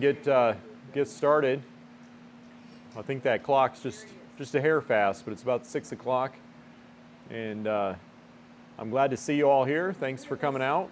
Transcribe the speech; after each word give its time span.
get 0.00 0.26
uh, 0.26 0.54
get 0.92 1.06
started. 1.06 1.62
I 2.96 3.02
think 3.02 3.22
that 3.22 3.44
clock's 3.44 3.78
just 3.78 4.04
just 4.36 4.52
a 4.56 4.60
hair 4.60 4.80
fast, 4.80 5.24
but 5.24 5.30
it's 5.30 5.44
about 5.44 5.64
six 5.64 5.92
o'clock, 5.92 6.34
and 7.30 7.68
uh, 7.68 7.94
I'm 8.80 8.90
glad 8.90 9.12
to 9.12 9.16
see 9.16 9.36
you 9.36 9.48
all 9.48 9.64
here. 9.64 9.92
Thanks 9.92 10.24
for 10.24 10.36
coming 10.36 10.60
out. 10.60 10.90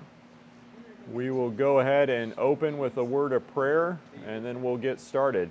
We 1.12 1.32
will 1.32 1.50
go 1.50 1.80
ahead 1.80 2.08
and 2.08 2.34
open 2.38 2.78
with 2.78 2.96
a 2.96 3.02
word 3.02 3.32
of 3.32 3.44
prayer, 3.52 3.98
and 4.28 4.44
then 4.46 4.62
we'll 4.62 4.76
get 4.76 5.00
started. 5.00 5.50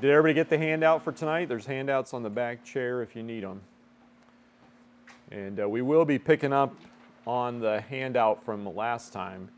Did 0.00 0.10
everybody 0.10 0.34
get 0.34 0.50
the 0.50 0.58
handout 0.58 1.04
for 1.04 1.12
tonight? 1.12 1.48
There's 1.48 1.66
handouts 1.66 2.12
on 2.12 2.24
the 2.24 2.30
back 2.30 2.64
chair 2.64 3.02
if 3.02 3.14
you 3.14 3.22
need 3.22 3.44
them. 3.44 3.60
And 5.30 5.60
uh, 5.60 5.68
we 5.68 5.80
will 5.80 6.04
be 6.04 6.18
picking 6.18 6.52
up 6.52 6.74
on 7.24 7.60
the 7.60 7.82
handout 7.82 8.44
from 8.44 8.66
last 8.74 9.12
time, 9.12 9.48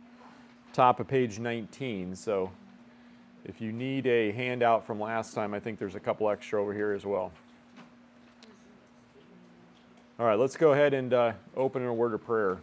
top 0.75 1.01
of 1.01 1.09
page 1.09 1.39
19. 1.39 2.14
So 2.14 2.51
if 3.49 3.61
you 3.61 3.71
need 3.71 4.09
a 4.09 4.33
handout 4.33 4.85
from 4.85 4.99
last 4.99 5.33
time, 5.33 5.55
I 5.55 5.61
think 5.61 5.79
there's 5.79 5.95
a 5.95 6.01
couple 6.01 6.29
extra 6.29 6.61
over 6.61 6.75
here 6.75 6.93
as 6.93 7.07
well. 7.07 7.30
All 10.19 10.27
right, 10.27 10.37
let's 10.37 10.57
go 10.57 10.73
ahead 10.73 10.95
and 10.95 11.15
uh, 11.15 11.33
open 11.56 11.83
in 11.83 11.89
a 11.89 11.95
word 11.95 12.12
of 12.12 12.25
prayer. 12.25 12.59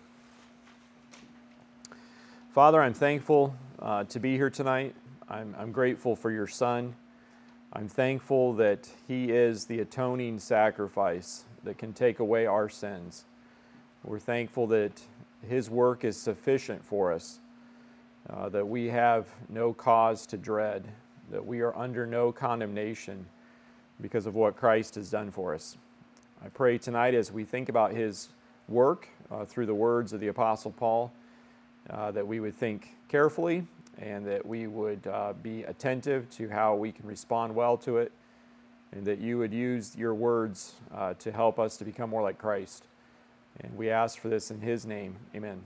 Father, 2.54 2.82
I'm 2.82 2.94
thankful 2.94 3.56
uh, 3.80 4.04
to 4.06 4.20
be 4.20 4.36
here 4.36 4.50
tonight. 4.50 4.94
I'm, 5.30 5.56
I'm 5.58 5.72
grateful 5.72 6.18
for 6.18 6.32
your 6.32 6.48
son. 6.48 6.96
I'm 7.72 7.88
thankful 7.88 8.54
that 8.56 8.90
he 9.08 9.32
is 9.32 9.66
the 9.66 9.80
atoning 9.80 10.38
sacrifice 10.38 11.46
that 11.64 11.78
can 11.78 11.94
take 11.94 12.20
away 12.20 12.46
our 12.46 12.68
sins. 12.68 13.24
We're 14.04 14.20
thankful 14.20 14.68
that 14.68 15.02
his 15.48 15.70
work 15.70 16.04
is 16.04 16.18
sufficient 16.18 16.84
for 16.84 17.14
us 17.14 17.40
uh, 18.30 18.50
that 18.50 18.68
we 18.68 18.88
have 18.88 19.28
no 19.50 19.74
cause 19.74 20.26
to 20.28 20.38
dread, 20.38 20.88
that 21.32 21.46
we 21.46 21.62
are 21.62 21.76
under 21.78 22.06
no 22.06 22.32
condemnation 22.32 23.26
because 24.02 24.26
of 24.26 24.36
what 24.36 24.56
Christ 24.56 24.96
has 24.96 25.10
done 25.10 25.32
for 25.32 25.54
us. 25.54 25.78
I 26.44 26.50
pray 26.50 26.78
tonight 26.78 27.14
as 27.14 27.32
we 27.32 27.44
think 27.44 27.70
about 27.70 27.92
his 27.92 28.30
work 28.68 29.08
uh, 29.32 29.46
through 29.46 29.66
the 29.66 29.76
words 29.76 30.14
of 30.14 30.20
the 30.20 30.28
Apostle 30.28 30.72
Paul, 30.72 31.12
uh, 31.90 32.12
that 32.12 32.26
we 32.26 32.40
would 32.40 32.56
think 32.56 32.96
carefully 33.10 33.66
and 33.98 34.26
that 34.26 34.46
we 34.46 34.68
would 34.68 35.06
uh, 35.08 35.34
be 35.42 35.64
attentive 35.64 36.30
to 36.32 36.50
how 36.50 36.76
we 36.76 36.92
can 36.92 37.06
respond 37.06 37.54
well 37.54 37.78
to 37.78 37.98
it, 37.98 38.12
and 38.92 39.06
that 39.06 39.20
you 39.20 39.38
would 39.38 39.54
use 39.54 39.96
your 39.96 40.14
words 40.14 40.74
uh, 40.94 41.14
to 41.16 41.32
help 41.32 41.60
us 41.60 41.78
to 41.78 41.86
become 41.86 42.10
more 42.10 42.22
like 42.22 42.38
Christ. 42.38 42.86
And 43.62 43.76
we 43.78 43.90
ask 43.90 44.20
for 44.20 44.30
this 44.30 44.50
in 44.50 44.62
his 44.62 44.86
name. 44.86 45.16
Amen. 45.36 45.62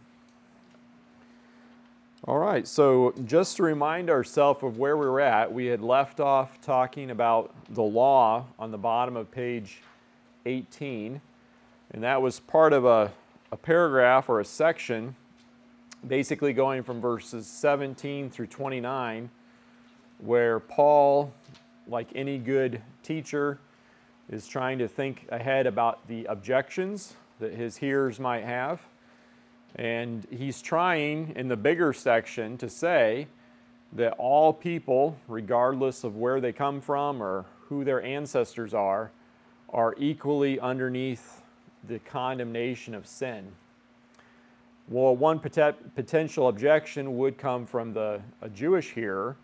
All 2.24 2.40
right, 2.40 2.68
so 2.68 3.14
just 3.26 3.58
to 3.58 3.64
remind 3.64 4.10
ourselves 4.10 4.64
of 4.64 4.80
where 4.80 4.98
we 4.98 5.06
were 5.06 5.22
at, 5.22 5.54
we 5.54 5.68
had 5.68 5.82
left 5.82 6.20
off 6.20 6.60
talking 6.62 7.12
about 7.12 7.54
the 7.70 7.84
law 7.84 8.48
on 8.58 8.72
the 8.72 8.78
bottom 8.78 9.16
of 9.16 9.30
page 9.30 9.84
18, 10.48 11.22
and 11.92 12.04
that 12.04 12.20
was 12.20 12.40
part 12.40 12.74
of 12.74 12.86
a, 12.86 13.12
a 13.52 13.56
paragraph 13.56 14.30
or 14.30 14.40
a 14.40 14.46
section 14.46 15.16
basically 16.08 16.54
going 16.54 16.82
from 16.82 17.00
verses 17.00 17.46
17 17.46 18.32
through 18.32 18.48
29, 18.48 19.30
where 20.18 20.60
Paul, 20.60 21.32
like 21.88 22.08
any 22.16 22.40
good 22.40 22.82
teacher, 23.04 23.60
is 24.28 24.48
trying 24.48 24.80
to 24.80 24.88
think 24.88 25.28
ahead 25.30 25.68
about 25.68 26.06
the 26.08 26.26
objections 26.26 27.14
that 27.40 27.54
his 27.54 27.78
hearers 27.78 28.20
might 28.20 28.44
have 28.44 28.82
and 29.76 30.26
he's 30.30 30.62
trying 30.62 31.34
in 31.36 31.48
the 31.48 31.58
bigger 31.58 31.94
section 31.94 32.58
to 32.58 32.70
say 32.70 33.28
that 33.94 34.14
all 34.14 34.54
people, 34.54 35.18
regardless 35.28 36.04
of 36.04 36.16
where 36.16 36.42
they 36.42 36.52
come 36.52 36.82
from 36.82 37.22
or 37.22 37.46
who 37.68 37.84
their 37.84 38.02
ancestors 38.02 38.74
are, 38.74 39.12
are 39.70 39.96
equally 39.98 40.60
underneath 40.60 41.42
the 41.88 42.00
condemnation 42.00 42.96
of 42.96 43.06
sin. 43.06 43.52
Well, 44.90 45.16
one 45.16 45.40
pot- 45.40 45.96
potential 45.96 46.48
objection 46.48 47.18
would 47.18 47.38
come 47.38 47.66
from 47.66 47.94
the 47.94 48.22
a 48.42 48.50
Jewish 48.50 48.92
hearer 48.92 49.36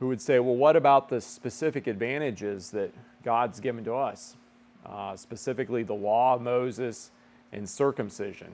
who 0.00 0.08
would 0.08 0.20
say, 0.20 0.40
well, 0.40 0.56
what 0.56 0.74
about 0.74 1.08
the 1.08 1.20
specific 1.20 1.86
advantages 1.86 2.70
that 2.72 2.92
God's 3.22 3.60
given 3.60 3.84
to 3.84 3.94
us? 3.94 4.36
Uh, 4.84 5.16
specifically, 5.16 5.82
the 5.82 5.94
law 5.94 6.34
of 6.34 6.42
Moses 6.42 7.10
and 7.52 7.68
circumcision. 7.68 8.52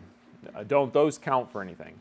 Don't 0.67 0.93
those 0.93 1.19
count 1.19 1.51
for 1.51 1.63
anything? 1.63 1.95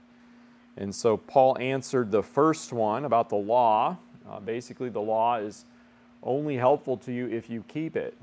And 0.77 0.93
so 0.93 1.17
Paul 1.17 1.57
answered 1.59 2.11
the 2.11 2.23
first 2.23 2.71
one 2.71 3.05
about 3.05 3.29
the 3.29 3.35
law. 3.35 3.97
Uh, 4.29 4.39
basically, 4.39 4.89
the 4.89 5.01
law 5.01 5.35
is 5.37 5.65
only 6.23 6.55
helpful 6.55 6.97
to 6.97 7.11
you 7.11 7.27
if 7.27 7.49
you 7.49 7.63
keep 7.67 7.95
it. 7.95 8.15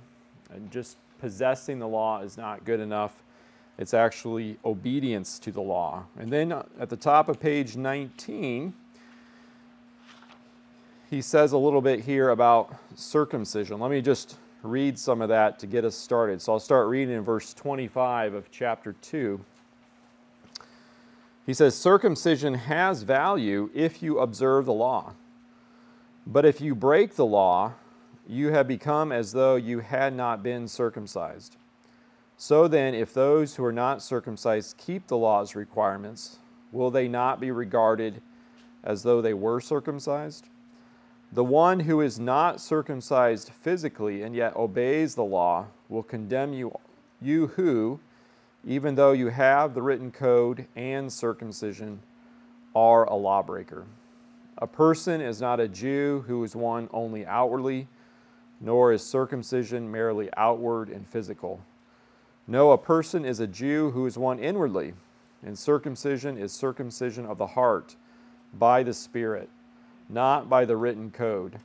And 0.51 0.71
just 0.71 0.97
possessing 1.21 1.79
the 1.79 1.89
law 1.89 2.21
is 2.21 2.37
not 2.37 2.65
good 2.65 2.81
enough. 2.81 3.23
It's 3.79 3.93
actually 3.93 4.57
obedience 4.65 5.39
to 5.41 5.53
the 5.53 5.61
law. 5.61 6.05
And 6.19 6.33
then 6.33 6.53
uh, 6.53 6.65
at 6.81 6.89
the 6.89 6.97
top 6.97 7.29
of 7.29 7.39
page 7.39 7.77
19, 7.77 8.73
he 11.11 11.21
says 11.21 11.53
a 11.53 11.59
little 11.59 11.83
bit 11.83 12.01
here 12.01 12.31
about 12.31 12.75
circumcision. 12.95 13.79
Let 13.79 13.91
me 13.91 14.01
just 14.01 14.39
read 14.63 14.99
some 14.99 15.21
of 15.21 15.29
that 15.29 15.59
to 15.59 15.67
get 15.67 15.85
us 15.85 15.95
started. 15.95 16.41
So 16.41 16.53
I'll 16.53 16.61
start 16.61 16.89
reading 16.89 17.15
in 17.15 17.23
verse 17.23 17.53
25 17.55 18.35
of 18.35 18.51
chapter 18.51 18.95
2. 19.03 19.39
He 21.47 21.55
says, 21.55 21.77
Circumcision 21.77 22.55
has 22.55 23.05
value 23.05 23.71
if 23.73 24.03
you 24.03 24.19
observe 24.19 24.67
the 24.67 24.73
law. 24.73 25.15
But 26.27 26.45
if 26.45 26.61
you 26.61 26.75
break 26.75 27.15
the 27.15 27.25
law, 27.25 27.75
you 28.29 28.51
have 28.51 28.67
become 28.67 29.13
as 29.13 29.31
though 29.31 29.55
you 29.55 29.79
had 29.79 30.13
not 30.13 30.43
been 30.43 30.67
circumcised. 30.67 31.57
So 32.37 32.67
then, 32.67 32.95
if 32.95 33.15
those 33.15 33.55
who 33.55 33.65
are 33.65 33.73
not 33.73 34.03
circumcised 34.03 34.77
keep 34.77 35.07
the 35.07 35.17
law's 35.17 35.55
requirements, 35.55 36.39
will 36.73 36.91
they 36.91 37.07
not 37.07 37.41
be 37.41 37.53
regarded 37.53 38.21
as 38.83 39.05
though 39.05 39.23
they 39.23 39.33
were 39.33 39.61
circumcised? 39.61 40.49
The 41.33 41.45
one 41.45 41.81
who 41.81 42.01
is 42.01 42.19
not 42.19 42.61
circumcised 42.61 43.51
physically 43.51 44.23
and 44.23 44.35
yet 44.35 44.57
obeys 44.57 45.15
the 45.15 45.25
law 45.25 45.67
will 45.89 46.03
condemn 46.03 46.53
you, 46.53 46.77
you 47.21 47.49
who, 47.49 48.01
even 48.67 48.97
though 48.97 49.13
you 49.13 49.29
have 49.29 49.75
the 49.75 49.83
written 49.83 50.11
code 50.11 50.67
and 50.75 51.13
circumcision, 51.13 52.01
are 52.75 53.05
a 53.05 53.15
lawbreaker. 53.15 53.85
A 54.59 54.67
person 54.67 55.21
is 55.21 55.41
not 55.41 55.61
a 55.61 55.69
Jew 55.69 56.25
who 56.27 56.43
is 56.45 56.57
one 56.57 56.89
only 56.93 57.25
outwardly, 57.25 57.87
nor 58.61 58.93
is 58.93 59.03
circumcision 59.03 59.91
merely 59.91 60.29
outward 60.37 60.89
and 60.89 61.07
physical. 61.07 61.61
No, 62.47 62.73
a 62.73 62.79
person 62.79 63.25
is 63.25 63.41
a 63.41 63.47
Jew 63.47 63.91
who 63.93 64.05
is 64.07 64.19
one 64.19 64.39
inwardly, 64.39 64.95
and 65.45 65.59
circumcision 65.59 66.37
is 66.37 66.53
circumcision 66.53 67.25
of 67.25 67.39
the 67.39 67.47
heart 67.47 67.97
by 68.55 68.83
the 68.83 68.95
Spirit, 68.95 69.49
not 70.09 70.49
by 70.49 70.65
the 70.65 70.77
written 70.77 71.11
code. 71.11 71.61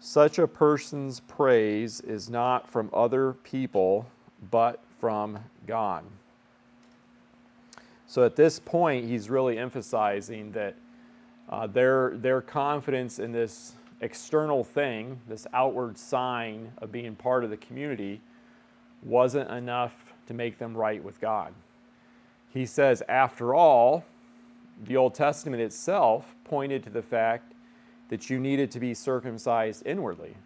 Such 0.00 0.38
a 0.38 0.48
person's 0.48 1.20
praise 1.20 2.00
is 2.00 2.28
not 2.28 2.68
from 2.68 2.90
other 2.92 3.34
people, 3.44 4.06
but 4.50 4.80
from 5.00 5.38
God. 5.66 6.04
So 8.12 8.24
at 8.24 8.36
this 8.36 8.58
point, 8.58 9.08
he's 9.08 9.30
really 9.30 9.56
emphasizing 9.56 10.52
that 10.52 10.74
uh, 11.48 11.66
their, 11.66 12.12
their 12.18 12.42
confidence 12.42 13.18
in 13.18 13.32
this 13.32 13.72
external 14.02 14.64
thing, 14.64 15.18
this 15.28 15.46
outward 15.54 15.96
sign 15.96 16.72
of 16.82 16.92
being 16.92 17.14
part 17.14 17.42
of 17.42 17.48
the 17.48 17.56
community, 17.56 18.20
wasn't 19.02 19.50
enough 19.50 19.94
to 20.26 20.34
make 20.34 20.58
them 20.58 20.76
right 20.76 21.02
with 21.02 21.22
God. 21.22 21.54
He 22.52 22.66
says, 22.66 23.02
after 23.08 23.54
all, 23.54 24.04
the 24.84 24.98
Old 24.98 25.14
Testament 25.14 25.62
itself 25.62 26.34
pointed 26.44 26.82
to 26.82 26.90
the 26.90 27.00
fact 27.00 27.54
that 28.10 28.28
you 28.28 28.38
needed 28.38 28.70
to 28.72 28.78
be 28.78 28.92
circumcised 28.92 29.86
inwardly. 29.86 30.36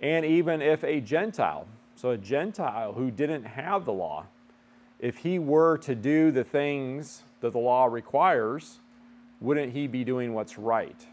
And 0.00 0.26
even 0.26 0.60
if 0.60 0.82
a 0.82 1.00
Gentile, 1.00 1.68
so 1.94 2.10
a 2.10 2.18
Gentile 2.18 2.92
who 2.92 3.12
didn't 3.12 3.44
have 3.44 3.84
the 3.84 3.92
law, 3.92 4.26
if 4.98 5.18
he 5.18 5.38
were 5.38 5.78
to 5.78 5.94
do 5.94 6.30
the 6.30 6.44
things 6.44 7.22
that 7.40 7.52
the 7.52 7.58
law 7.58 7.86
requires, 7.86 8.80
wouldn't 9.40 9.72
he 9.72 9.86
be 9.86 10.04
doing 10.04 10.34
what's 10.34 10.58
right? 10.58 11.06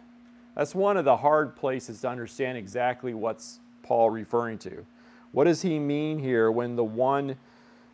That's 0.55 0.73
one 0.73 0.97
of 0.97 1.05
the 1.05 1.17
hard 1.17 1.55
places 1.55 2.01
to 2.01 2.09
understand 2.09 2.57
exactly 2.57 3.13
what's 3.13 3.59
Paul 3.83 4.09
referring 4.09 4.57
to. 4.59 4.85
What 5.31 5.43
does 5.43 5.61
he 5.61 5.79
mean 5.79 6.19
here 6.19 6.49
when 6.51 6.75
the 6.75 6.83
one 6.83 7.35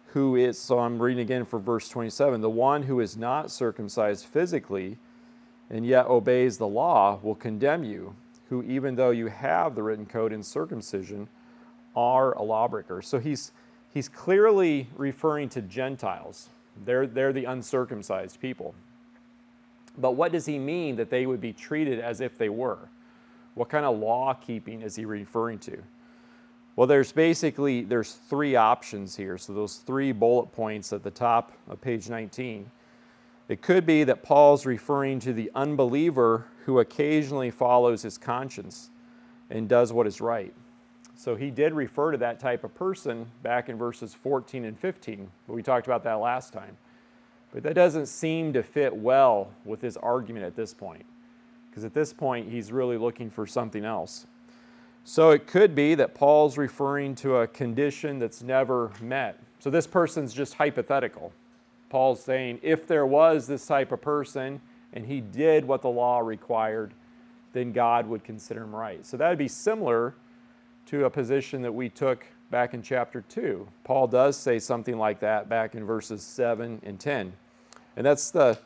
who 0.08 0.36
is, 0.36 0.60
so 0.60 0.80
I'm 0.80 1.02
reading 1.02 1.22
again 1.22 1.46
for 1.46 1.60
verse 1.60 1.90
27, 1.90 2.42
the 2.42 2.50
one 2.50 2.84
who 2.84 3.00
is 3.00 3.18
not 3.18 3.50
circumcised 3.50 4.26
physically 4.26 4.98
and 5.70 5.86
yet 5.86 6.06
obeys 6.08 6.58
the 6.58 6.68
law 6.68 7.20
will 7.24 7.36
condemn 7.36 7.84
you, 7.84 8.14
who 8.50 8.62
even 8.64 8.96
though 8.96 9.12
you 9.12 9.28
have 9.28 9.74
the 9.74 9.82
written 9.82 10.06
code 10.06 10.34
in 10.34 10.44
circumcision, 10.44 11.30
are 11.96 12.34
a 12.34 12.42
lawbreaker. 12.42 13.02
So 13.02 13.20
he's 13.20 13.54
he's 13.94 14.10
clearly 14.10 14.88
referring 14.96 15.50
to 15.50 15.62
Gentiles. 15.62 16.50
They're, 16.86 17.08
they're 17.08 17.34
the 17.34 17.46
uncircumcised 17.46 18.40
people. 18.40 18.74
But 19.98 20.12
what 20.12 20.32
does 20.32 20.46
he 20.46 20.58
mean 20.58 20.96
that 20.96 21.10
they 21.10 21.26
would 21.26 21.42
be 21.42 21.54
treated 21.54 22.00
as 22.00 22.22
if 22.22 22.38
they 22.38 22.50
were? 22.50 22.90
What 23.56 23.70
kind 23.70 23.86
of 23.86 23.98
law 24.00 24.34
keeping 24.34 24.82
is 24.82 24.96
he 24.96 25.06
referring 25.06 25.60
to? 25.60 25.78
Well, 26.76 26.88
there's 26.88 27.12
basically 27.12 27.82
there's 27.84 28.14
three 28.14 28.56
options 28.56 29.18
here. 29.18 29.38
So 29.38 29.54
those 29.54 29.78
three 29.78 30.14
bullet 30.14 30.54
points 30.54 30.94
at 30.94 31.04
the 31.04 31.12
top 31.12 31.52
of 31.70 31.82
page 31.82 32.10
19. 32.10 32.72
It 33.50 33.62
could 33.62 33.86
be 33.86 34.06
that 34.06 34.24
Paul's 34.24 34.66
referring 34.66 35.20
to 35.20 35.34
the 35.34 35.52
unbeliever 35.54 36.46
who 36.66 36.80
occasionally 36.80 37.52
follows 37.52 38.02
his 38.04 38.18
conscience 38.18 38.90
and 39.50 39.68
does 39.68 39.92
what 39.92 40.08
is 40.08 40.22
right. 40.22 40.54
So 41.22 41.36
he 41.36 41.52
did 41.52 41.76
refer 41.76 42.14
to 42.14 42.18
that 42.18 42.40
type 42.40 42.64
of 42.64 42.74
person 42.74 43.28
back 43.44 43.70
in 43.70 43.78
verses 43.78 44.12
14 44.12 44.66
and 44.66 44.76
15, 44.76 45.30
but 45.46 45.54
we 45.54 45.62
talked 45.62 45.86
about 45.86 46.04
that 46.06 46.16
last 46.16 46.52
time. 46.52 46.76
But 47.54 47.62
that 47.62 47.76
doesn't 47.76 48.08
seem 48.08 48.54
to 48.54 48.64
fit 48.64 48.96
well 48.96 49.52
with 49.64 49.84
his 49.84 49.98
argument 49.98 50.48
at 50.48 50.56
this 50.56 50.74
point, 50.74 51.06
because 51.70 51.86
at 51.86 51.94
this 51.94 52.12
point 52.12 52.50
he's 52.50 52.72
really 52.72 52.98
looking 52.98 53.30
for 53.30 53.46
something 53.46 53.86
else. 53.86 54.26
So 55.04 55.30
it 55.30 55.46
could 55.46 55.76
be 55.76 55.94
that 55.94 56.16
Paul's 56.16 56.58
referring 56.58 57.14
to 57.18 57.36
a 57.36 57.48
condition 57.48 58.18
that's 58.18 58.42
never 58.42 58.90
met. 59.00 59.40
So 59.60 59.70
this 59.70 59.86
person's 59.86 60.34
just 60.34 60.56
hypothetical. 60.56 61.34
Paul's 61.92 62.24
saying 62.24 62.58
if 62.64 62.88
there 62.88 63.06
was 63.06 63.46
this 63.46 63.68
type 63.68 63.92
of 63.92 64.02
person 64.02 64.60
and 64.92 65.06
he 65.06 65.22
did 65.22 65.66
what 65.66 65.84
the 65.84 65.90
law 65.90 66.18
required, 66.18 66.96
then 67.54 67.74
God 67.74 68.08
would 68.08 68.24
consider 68.24 68.64
him 68.64 68.76
right. 68.76 69.06
So 69.06 69.18
that 69.18 69.30
would 69.30 69.38
be 69.38 69.48
similar 69.48 70.16
to 70.92 71.06
a 71.06 71.10
position 71.10 71.62
that 71.62 71.74
we 71.74 71.88
took 71.88 72.26
back 72.50 72.74
in 72.74 72.82
chapter 72.82 73.24
2. 73.30 73.66
Paul 73.86 74.08
does 74.08 74.36
say 74.36 74.60
something 74.60 74.98
like 74.98 75.22
that 75.22 75.48
back 75.48 75.74
in 75.74 75.86
verses 75.86 76.22
7 76.22 76.82
and 76.84 77.00
10. 77.00 77.32
And 77.96 78.06
that's 78.06 78.30
the, 78.30 78.60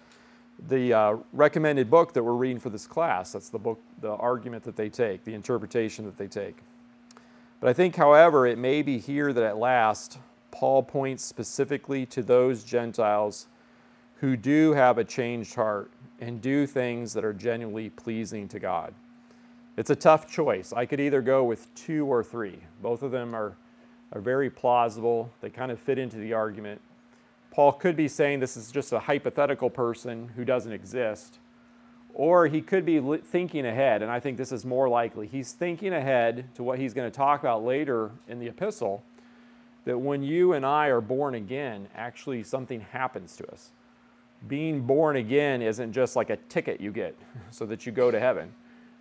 the 0.67 0.91
uh, 0.91 1.17
recommended 1.33 1.87
book 1.87 2.13
that 2.13 2.23
we're 2.23 2.33
reading 2.33 2.59
for 2.59 2.71
this 2.71 2.87
class. 2.87 3.33
That's 3.33 3.49
the 3.49 3.59
book, 3.59 3.79
the 4.01 4.13
argument 4.13 4.63
that 4.63 4.75
they 4.75 4.89
take, 4.89 5.23
the 5.23 5.35
interpretation 5.35 6.03
that 6.05 6.17
they 6.17 6.25
take. 6.25 6.57
But 7.61 7.69
I 7.69 7.73
think, 7.73 7.95
however, 7.95 8.47
it 8.47 8.57
may 8.57 8.81
be 8.81 8.97
here 8.97 9.31
that 9.31 9.43
at 9.43 9.57
last 9.57 10.17
Paul 10.49 10.81
points 10.81 11.23
specifically 11.23 12.07
to 12.07 12.23
those 12.23 12.63
Gentiles 12.63 13.45
who 14.15 14.35
do 14.35 14.73
have 14.73 14.97
a 14.97 15.03
changed 15.03 15.53
heart 15.53 15.91
and 16.19 16.41
do 16.41 16.65
things 16.65 17.13
that 17.13 17.23
are 17.23 17.33
genuinely 17.33 17.91
pleasing 17.91 18.47
to 18.47 18.57
God. 18.57 18.95
It's 19.77 19.89
a 19.89 19.95
tough 19.95 20.29
choice. 20.29 20.73
I 20.73 20.85
could 20.85 20.99
either 20.99 21.21
go 21.21 21.43
with 21.43 21.73
two 21.75 22.05
or 22.05 22.23
three. 22.23 22.59
Both 22.81 23.03
of 23.03 23.11
them 23.11 23.35
are, 23.35 23.57
are 24.13 24.21
very 24.21 24.49
plausible, 24.49 25.29
they 25.41 25.49
kind 25.49 25.71
of 25.71 25.79
fit 25.79 25.97
into 25.97 26.17
the 26.17 26.33
argument. 26.33 26.81
Paul 27.51 27.73
could 27.73 27.95
be 27.95 28.07
saying 28.07 28.39
this 28.39 28.57
is 28.57 28.71
just 28.71 28.91
a 28.93 28.99
hypothetical 28.99 29.69
person 29.69 30.29
who 30.35 30.45
doesn't 30.45 30.71
exist. 30.71 31.39
Or 32.13 32.47
he 32.47 32.61
could 32.61 32.85
be 32.85 33.01
thinking 33.17 33.65
ahead, 33.65 34.01
and 34.01 34.09
I 34.09 34.21
think 34.21 34.37
this 34.37 34.53
is 34.53 34.65
more 34.65 34.87
likely. 34.87 35.27
He's 35.27 35.51
thinking 35.51 35.93
ahead 35.93 36.53
to 36.55 36.63
what 36.63 36.79
he's 36.79 36.93
going 36.93 37.09
to 37.09 37.15
talk 37.15 37.41
about 37.41 37.63
later 37.63 38.11
in 38.27 38.39
the 38.39 38.47
epistle 38.47 39.03
that 39.83 39.97
when 39.97 40.23
you 40.23 40.53
and 40.53 40.65
I 40.65 40.87
are 40.87 41.01
born 41.01 41.35
again, 41.35 41.87
actually 41.95 42.43
something 42.43 42.79
happens 42.79 43.35
to 43.37 43.51
us 43.51 43.71
being 44.47 44.81
born 44.81 45.15
again 45.15 45.61
isn't 45.61 45.93
just 45.93 46.15
like 46.15 46.29
a 46.29 46.37
ticket 46.49 46.79
you 46.79 46.91
get 46.91 47.15
so 47.51 47.65
that 47.65 47.85
you 47.85 47.91
go 47.91 48.11
to 48.11 48.19
heaven. 48.19 48.53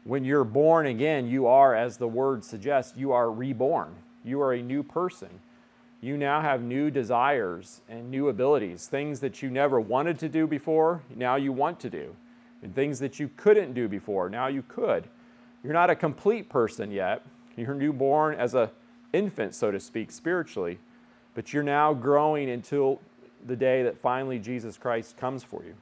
When 0.05 0.25
you're 0.25 0.45
born 0.45 0.87
again, 0.87 1.27
you 1.29 1.47
are, 1.47 1.75
as 1.75 1.97
the 1.97 2.09
word 2.09 2.45
suggests, 2.45 2.97
you 2.97 3.13
are 3.13 3.31
reborn. 3.31 3.95
You 4.23 4.41
are 4.43 4.53
a 4.53 4.63
new 4.63 4.83
person. 4.83 5.29
You 6.03 6.19
now 6.19 6.43
have 6.43 6.61
new 6.63 6.91
desires 6.91 7.81
and 7.89 8.11
new 8.11 8.29
abilities, 8.29 8.87
things 8.87 9.21
that 9.21 9.43
you 9.43 9.49
never 9.49 9.81
wanted 9.81 10.19
to 10.19 10.29
do 10.29 10.47
before, 10.47 11.03
now 11.17 11.37
you 11.37 11.51
want 11.51 11.81
to 11.81 11.89
do, 11.89 12.15
and 12.63 12.75
things 12.75 12.99
that 12.99 13.19
you 13.19 13.31
couldn't 13.39 13.73
do 13.73 13.89
before, 13.89 14.29
now 14.29 14.49
you 14.49 14.63
could. 14.63 15.05
You're 15.63 15.73
not 15.73 15.89
a 15.89 15.97
complete 15.97 16.51
person 16.51 16.91
yet. 16.91 17.23
You're 17.57 17.75
newborn 17.75 18.35
as 18.35 18.55
a 18.55 18.71
infant, 19.15 19.55
so 19.55 19.71
to 19.71 19.81
speak, 19.81 20.11
spiritually, 20.11 20.79
but 21.35 21.55
you're 21.55 21.63
now 21.63 21.95
growing 21.95 22.51
until 22.51 23.01
the 23.47 23.57
day 23.57 23.83
that 23.83 23.97
finally 23.97 24.39
Jesus 24.39 24.77
Christ 24.77 25.17
comes 25.17 25.43
for 25.43 25.65
you. 25.65 25.75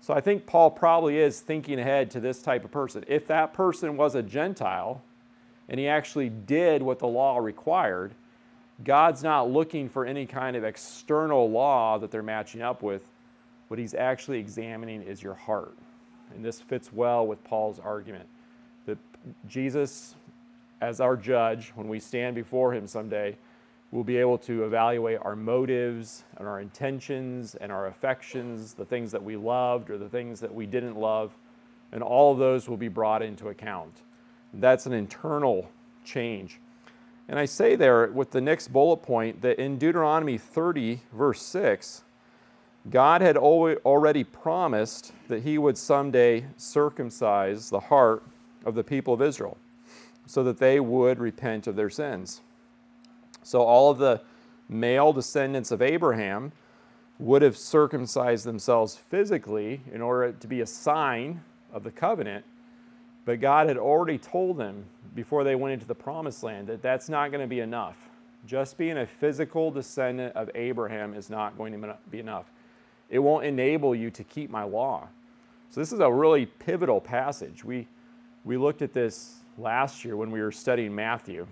So 0.00 0.14
I 0.14 0.20
think 0.20 0.46
Paul 0.46 0.70
probably 0.70 1.18
is 1.18 1.40
thinking 1.40 1.78
ahead 1.78 2.10
to 2.12 2.20
this 2.20 2.40
type 2.40 2.64
of 2.64 2.70
person. 2.70 3.04
If 3.08 3.26
that 3.26 3.52
person 3.52 3.96
was 3.96 4.14
a 4.14 4.22
Gentile 4.22 5.02
and 5.68 5.78
he 5.78 5.88
actually 5.88 6.28
did 6.28 6.82
what 6.82 6.98
the 6.98 7.06
law 7.06 7.38
required, 7.38 8.14
God's 8.84 9.22
not 9.22 9.50
looking 9.50 9.88
for 9.88 10.06
any 10.06 10.24
kind 10.24 10.56
of 10.56 10.64
external 10.64 11.50
law 11.50 11.98
that 11.98 12.10
they're 12.10 12.22
matching 12.22 12.62
up 12.62 12.82
with. 12.82 13.02
What 13.66 13.78
he's 13.78 13.92
actually 13.94 14.38
examining 14.38 15.02
is 15.02 15.22
your 15.22 15.34
heart. 15.34 15.76
And 16.34 16.44
this 16.44 16.60
fits 16.60 16.92
well 16.92 17.26
with 17.26 17.42
Paul's 17.44 17.78
argument 17.78 18.28
that 18.86 18.98
Jesus, 19.46 20.14
as 20.80 21.00
our 21.00 21.16
judge, 21.16 21.72
when 21.74 21.88
we 21.88 22.00
stand 22.00 22.34
before 22.34 22.72
him 22.72 22.86
someday, 22.86 23.36
We'll 23.90 24.04
be 24.04 24.18
able 24.18 24.36
to 24.38 24.64
evaluate 24.64 25.18
our 25.22 25.34
motives 25.34 26.24
and 26.36 26.46
our 26.46 26.60
intentions 26.60 27.54
and 27.54 27.72
our 27.72 27.86
affections, 27.86 28.74
the 28.74 28.84
things 28.84 29.10
that 29.12 29.22
we 29.22 29.36
loved 29.36 29.88
or 29.88 29.96
the 29.96 30.10
things 30.10 30.40
that 30.40 30.54
we 30.54 30.66
didn't 30.66 30.96
love, 30.96 31.32
and 31.90 32.02
all 32.02 32.32
of 32.32 32.38
those 32.38 32.68
will 32.68 32.76
be 32.76 32.88
brought 32.88 33.22
into 33.22 33.48
account. 33.48 34.02
That's 34.52 34.84
an 34.84 34.92
internal 34.92 35.70
change. 36.04 36.60
And 37.28 37.38
I 37.38 37.46
say 37.46 37.76
there 37.76 38.08
with 38.08 38.30
the 38.30 38.40
next 38.40 38.68
bullet 38.68 38.98
point 38.98 39.40
that 39.42 39.58
in 39.58 39.78
Deuteronomy 39.78 40.36
30, 40.36 41.00
verse 41.12 41.42
6, 41.42 42.02
God 42.90 43.20
had 43.20 43.36
already 43.36 44.24
promised 44.24 45.12
that 45.28 45.42
he 45.42 45.58
would 45.58 45.76
someday 45.76 46.44
circumcise 46.56 47.70
the 47.70 47.80
heart 47.80 48.22
of 48.64 48.74
the 48.74 48.84
people 48.84 49.14
of 49.14 49.22
Israel 49.22 49.56
so 50.26 50.44
that 50.44 50.58
they 50.58 50.78
would 50.78 51.18
repent 51.18 51.66
of 51.66 51.76
their 51.76 51.90
sins. 51.90 52.42
So 53.42 53.62
all 53.62 53.90
of 53.90 53.98
the 53.98 54.20
male 54.68 55.12
descendants 55.12 55.70
of 55.70 55.80
Abraham 55.82 56.52
would 57.18 57.42
have 57.42 57.56
circumcised 57.56 58.44
themselves 58.44 58.96
physically 58.96 59.80
in 59.92 60.00
order 60.00 60.32
to 60.32 60.46
be 60.46 60.60
a 60.60 60.66
sign 60.66 61.42
of 61.72 61.82
the 61.82 61.90
covenant. 61.90 62.44
But 63.24 63.40
God 63.40 63.66
had 63.66 63.76
already 63.76 64.18
told 64.18 64.56
them 64.56 64.84
before 65.14 65.44
they 65.44 65.54
went 65.54 65.74
into 65.74 65.86
the 65.86 65.94
promised 65.94 66.42
land 66.42 66.68
that 66.68 66.80
that's 66.80 67.08
not 67.08 67.30
going 67.30 67.40
to 67.40 67.48
be 67.48 67.60
enough. 67.60 67.96
Just 68.46 68.78
being 68.78 68.98
a 68.98 69.06
physical 69.06 69.70
descendant 69.70 70.34
of 70.36 70.48
Abraham 70.54 71.12
is 71.12 71.28
not 71.28 71.58
going 71.58 71.78
to 71.78 71.96
be 72.10 72.20
enough. 72.20 72.46
It 73.10 73.18
won't 73.18 73.44
enable 73.44 73.94
you 73.94 74.10
to 74.12 74.24
keep 74.24 74.48
my 74.48 74.62
law. 74.62 75.08
So, 75.70 75.80
this 75.80 75.92
is 75.92 76.00
a 76.00 76.10
really 76.10 76.46
pivotal 76.46 77.00
passage. 77.00 77.64
We, 77.64 77.86
we 78.44 78.56
looked 78.56 78.80
at 78.80 78.92
this 78.92 79.40
last 79.58 80.04
year 80.04 80.16
when 80.16 80.30
we 80.30 80.40
were 80.40 80.52
studying 80.52 80.94
Matthew. 80.94 81.46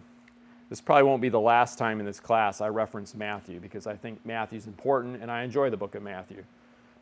This 0.69 0.81
probably 0.81 1.05
won't 1.05 1.23
be 1.23 1.29
the 1.29 1.41
last 1.41 1.79
time 1.79 2.01
in 2.01 2.07
this 2.07 2.19
class 2.19 2.61
I 2.61 2.69
reference 2.69 3.15
Matthew 3.15 3.61
because 3.61 3.87
I 3.87 3.95
think 3.95 4.25
Matthew's 4.27 4.67
important 4.67 5.23
and 5.23 5.31
I 5.31 5.43
enjoy 5.43 5.71
the 5.71 5.77
book 5.77 5.95
of 5.95 6.03
Matthew. 6.03 6.45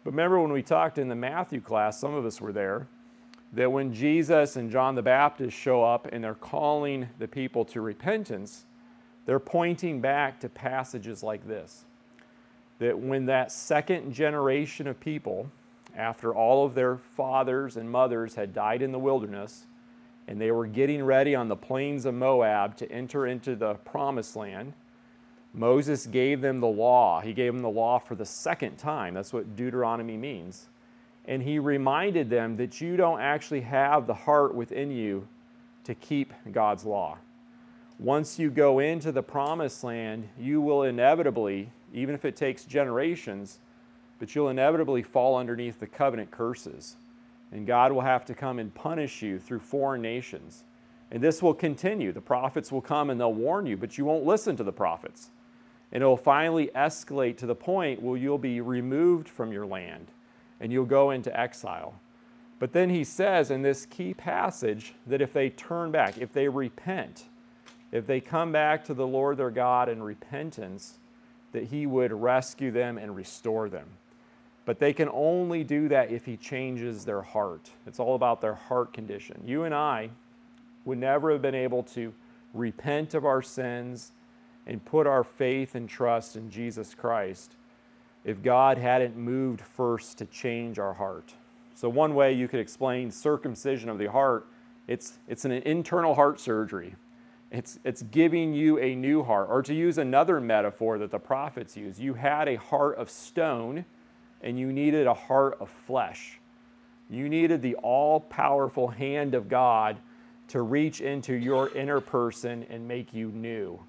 But 0.04 0.10
remember 0.10 0.40
when 0.40 0.52
we 0.52 0.62
talked 0.62 0.98
in 0.98 1.08
the 1.08 1.14
Matthew 1.14 1.60
class, 1.60 1.98
some 1.98 2.12
of 2.12 2.26
us 2.26 2.40
were 2.40 2.52
there, 2.52 2.86
that 3.54 3.72
when 3.72 3.94
Jesus 3.94 4.56
and 4.56 4.70
John 4.70 4.94
the 4.94 5.02
Baptist 5.02 5.56
show 5.56 5.82
up 5.82 6.08
and 6.12 6.22
they're 6.22 6.34
calling 6.34 7.08
the 7.18 7.28
people 7.28 7.64
to 7.66 7.80
repentance, 7.80 8.66
they're 9.24 9.38
pointing 9.38 10.00
back 10.00 10.40
to 10.40 10.48
passages 10.50 11.22
like 11.22 11.46
this. 11.46 11.84
That 12.80 12.98
when 12.98 13.26
that 13.26 13.50
second 13.50 14.12
generation 14.12 14.86
of 14.86 15.00
people, 15.00 15.50
after 15.96 16.34
all 16.34 16.66
of 16.66 16.74
their 16.74 16.98
fathers 16.98 17.76
and 17.76 17.90
mothers 17.90 18.34
had 18.34 18.52
died 18.52 18.82
in 18.82 18.92
the 18.92 18.98
wilderness, 18.98 19.64
and 20.26 20.40
they 20.40 20.50
were 20.50 20.66
getting 20.66 21.04
ready 21.04 21.34
on 21.34 21.48
the 21.48 21.56
plains 21.56 22.06
of 22.06 22.14
Moab 22.14 22.76
to 22.78 22.90
enter 22.90 23.26
into 23.26 23.54
the 23.54 23.74
promised 23.74 24.36
land. 24.36 24.72
Moses 25.52 26.06
gave 26.06 26.40
them 26.40 26.60
the 26.60 26.66
law. 26.66 27.20
He 27.20 27.32
gave 27.32 27.52
them 27.52 27.62
the 27.62 27.68
law 27.68 27.98
for 27.98 28.14
the 28.14 28.24
second 28.24 28.76
time. 28.76 29.14
That's 29.14 29.32
what 29.32 29.54
Deuteronomy 29.54 30.16
means. 30.16 30.66
And 31.26 31.42
he 31.42 31.58
reminded 31.58 32.28
them 32.28 32.56
that 32.56 32.80
you 32.80 32.96
don't 32.96 33.20
actually 33.20 33.60
have 33.62 34.06
the 34.06 34.14
heart 34.14 34.54
within 34.54 34.90
you 34.90 35.28
to 35.84 35.94
keep 35.94 36.32
God's 36.50 36.84
law. 36.84 37.18
Once 37.98 38.38
you 38.38 38.50
go 38.50 38.80
into 38.80 39.12
the 39.12 39.22
promised 39.22 39.84
land, 39.84 40.28
you 40.38 40.60
will 40.60 40.82
inevitably, 40.82 41.70
even 41.92 42.14
if 42.14 42.24
it 42.24 42.34
takes 42.34 42.64
generations, 42.64 43.58
but 44.18 44.34
you'll 44.34 44.48
inevitably 44.48 45.02
fall 45.02 45.36
underneath 45.36 45.78
the 45.78 45.86
covenant 45.86 46.30
curses 46.30 46.96
and 47.54 47.68
God 47.68 47.92
will 47.92 48.00
have 48.00 48.24
to 48.26 48.34
come 48.34 48.58
and 48.58 48.74
punish 48.74 49.22
you 49.22 49.38
through 49.38 49.60
foreign 49.60 50.02
nations. 50.02 50.64
And 51.12 51.22
this 51.22 51.40
will 51.40 51.54
continue. 51.54 52.10
The 52.10 52.20
prophets 52.20 52.72
will 52.72 52.80
come 52.80 53.10
and 53.10 53.20
they'll 53.20 53.32
warn 53.32 53.64
you, 53.64 53.76
but 53.76 53.96
you 53.96 54.04
won't 54.04 54.26
listen 54.26 54.56
to 54.56 54.64
the 54.64 54.72
prophets. 54.72 55.30
And 55.92 56.02
it 56.02 56.06
will 56.06 56.16
finally 56.16 56.72
escalate 56.74 57.36
to 57.38 57.46
the 57.46 57.54
point 57.54 58.02
where 58.02 58.18
you'll 58.18 58.38
be 58.38 58.60
removed 58.60 59.28
from 59.28 59.52
your 59.52 59.64
land 59.64 60.08
and 60.60 60.72
you'll 60.72 60.84
go 60.84 61.12
into 61.12 61.38
exile. 61.38 61.94
But 62.58 62.72
then 62.72 62.90
he 62.90 63.04
says 63.04 63.52
in 63.52 63.62
this 63.62 63.86
key 63.86 64.14
passage 64.14 64.94
that 65.06 65.22
if 65.22 65.32
they 65.32 65.50
turn 65.50 65.92
back, 65.92 66.18
if 66.18 66.32
they 66.32 66.48
repent, 66.48 67.26
if 67.92 68.04
they 68.04 68.20
come 68.20 68.50
back 68.50 68.84
to 68.86 68.94
the 68.94 69.06
Lord 69.06 69.36
their 69.36 69.50
God 69.50 69.88
in 69.88 70.02
repentance, 70.02 70.94
that 71.52 71.64
he 71.64 71.86
would 71.86 72.12
rescue 72.12 72.72
them 72.72 72.98
and 72.98 73.14
restore 73.14 73.68
them. 73.68 73.86
But 74.64 74.78
they 74.78 74.92
can 74.92 75.08
only 75.12 75.62
do 75.62 75.88
that 75.88 76.10
if 76.10 76.24
He 76.24 76.36
changes 76.36 77.04
their 77.04 77.22
heart. 77.22 77.70
It's 77.86 78.00
all 78.00 78.14
about 78.14 78.40
their 78.40 78.54
heart 78.54 78.92
condition. 78.92 79.42
You 79.44 79.64
and 79.64 79.74
I 79.74 80.10
would 80.84 80.98
never 80.98 81.32
have 81.32 81.42
been 81.42 81.54
able 81.54 81.82
to 81.82 82.12
repent 82.52 83.14
of 83.14 83.24
our 83.24 83.42
sins 83.42 84.12
and 84.66 84.84
put 84.84 85.06
our 85.06 85.24
faith 85.24 85.74
and 85.74 85.88
trust 85.88 86.36
in 86.36 86.50
Jesus 86.50 86.94
Christ 86.94 87.56
if 88.24 88.42
God 88.42 88.78
hadn't 88.78 89.16
moved 89.16 89.60
first 89.60 90.18
to 90.18 90.24
change 90.26 90.78
our 90.78 90.94
heart. 90.94 91.34
So, 91.74 91.88
one 91.88 92.14
way 92.14 92.32
you 92.32 92.48
could 92.48 92.60
explain 92.60 93.10
circumcision 93.10 93.88
of 93.90 93.98
the 93.98 94.10
heart, 94.10 94.46
it's, 94.86 95.18
it's 95.28 95.44
an 95.44 95.52
internal 95.52 96.14
heart 96.14 96.40
surgery. 96.40 96.94
It's, 97.50 97.78
it's 97.84 98.02
giving 98.02 98.54
you 98.54 98.78
a 98.78 98.94
new 98.94 99.22
heart. 99.22 99.48
Or 99.50 99.62
to 99.62 99.74
use 99.74 99.98
another 99.98 100.40
metaphor 100.40 100.98
that 100.98 101.10
the 101.10 101.18
prophets 101.18 101.76
use, 101.76 102.00
you 102.00 102.14
had 102.14 102.48
a 102.48 102.56
heart 102.56 102.96
of 102.96 103.10
stone 103.10 103.84
and 104.44 104.60
you 104.60 104.72
needed 104.72 105.08
a 105.08 105.14
heart 105.14 105.56
of 105.58 105.68
flesh. 105.68 106.38
You 107.10 107.28
needed 107.28 107.62
the 107.62 107.74
all 107.76 108.20
powerful 108.20 108.88
hand 108.88 109.34
of 109.34 109.48
God 109.48 109.96
to 110.48 110.62
reach 110.62 111.00
into 111.00 111.34
your 111.34 111.74
inner 111.76 112.00
person 112.00 112.66
and 112.68 112.86
make 112.86 113.12
you 113.12 113.28
new. 113.28 113.80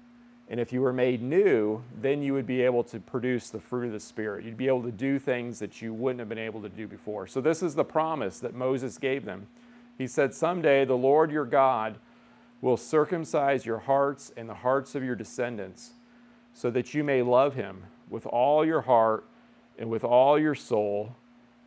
And 0.48 0.58
if 0.58 0.72
you 0.72 0.80
were 0.80 0.92
made 0.92 1.22
new, 1.22 1.82
then 2.00 2.22
you 2.22 2.32
would 2.32 2.46
be 2.46 2.62
able 2.62 2.84
to 2.84 3.00
produce 3.00 3.50
the 3.50 3.60
fruit 3.60 3.86
of 3.86 3.92
the 3.92 4.00
Spirit. 4.00 4.44
You'd 4.44 4.56
be 4.56 4.68
able 4.68 4.82
to 4.84 4.92
do 4.92 5.18
things 5.18 5.58
that 5.58 5.82
you 5.82 5.92
wouldn't 5.92 6.20
have 6.20 6.28
been 6.28 6.38
able 6.38 6.62
to 6.62 6.68
do 6.68 6.86
before. 6.86 7.26
So, 7.26 7.40
this 7.40 7.62
is 7.62 7.74
the 7.74 7.84
promise 7.84 8.38
that 8.40 8.54
Moses 8.54 8.96
gave 8.96 9.24
them. 9.24 9.48
He 9.98 10.06
said, 10.06 10.34
Someday 10.34 10.84
the 10.84 10.96
Lord 10.96 11.30
your 11.30 11.44
God 11.44 11.96
will 12.62 12.76
circumcise 12.76 13.66
your 13.66 13.80
hearts 13.80 14.32
and 14.36 14.48
the 14.48 14.54
hearts 14.54 14.94
of 14.94 15.02
your 15.04 15.16
descendants, 15.16 15.90
so 16.54 16.70
that 16.70 16.94
you 16.94 17.04
may 17.04 17.22
love 17.22 17.54
him 17.54 17.84
with 18.08 18.24
all 18.26 18.64
your 18.64 18.82
heart 18.82 19.26
and 19.78 19.90
with 19.90 20.04
all 20.04 20.38
your 20.38 20.54
soul, 20.54 21.14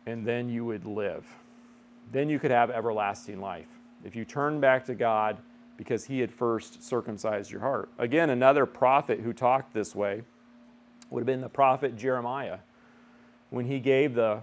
and 0.06 0.26
then 0.26 0.48
you 0.48 0.64
would 0.64 0.84
live. 0.84 1.26
Then 2.12 2.28
you 2.28 2.38
could 2.38 2.50
have 2.50 2.70
everlasting 2.70 3.40
life. 3.40 3.68
If 4.04 4.16
you 4.16 4.24
turn 4.24 4.60
back 4.60 4.84
to 4.86 4.94
God, 4.94 5.38
because 5.80 6.04
he 6.04 6.20
had 6.20 6.30
first 6.30 6.82
circumcised 6.84 7.50
your 7.50 7.62
heart. 7.62 7.88
Again, 7.98 8.28
another 8.28 8.66
prophet 8.66 9.20
who 9.20 9.32
talked 9.32 9.72
this 9.72 9.94
way 9.94 10.22
would 11.08 11.20
have 11.20 11.26
been 11.26 11.40
the 11.40 11.48
prophet 11.48 11.96
Jeremiah. 11.96 12.58
When 13.48 13.64
he 13.64 13.80
gave 13.80 14.14
the 14.14 14.40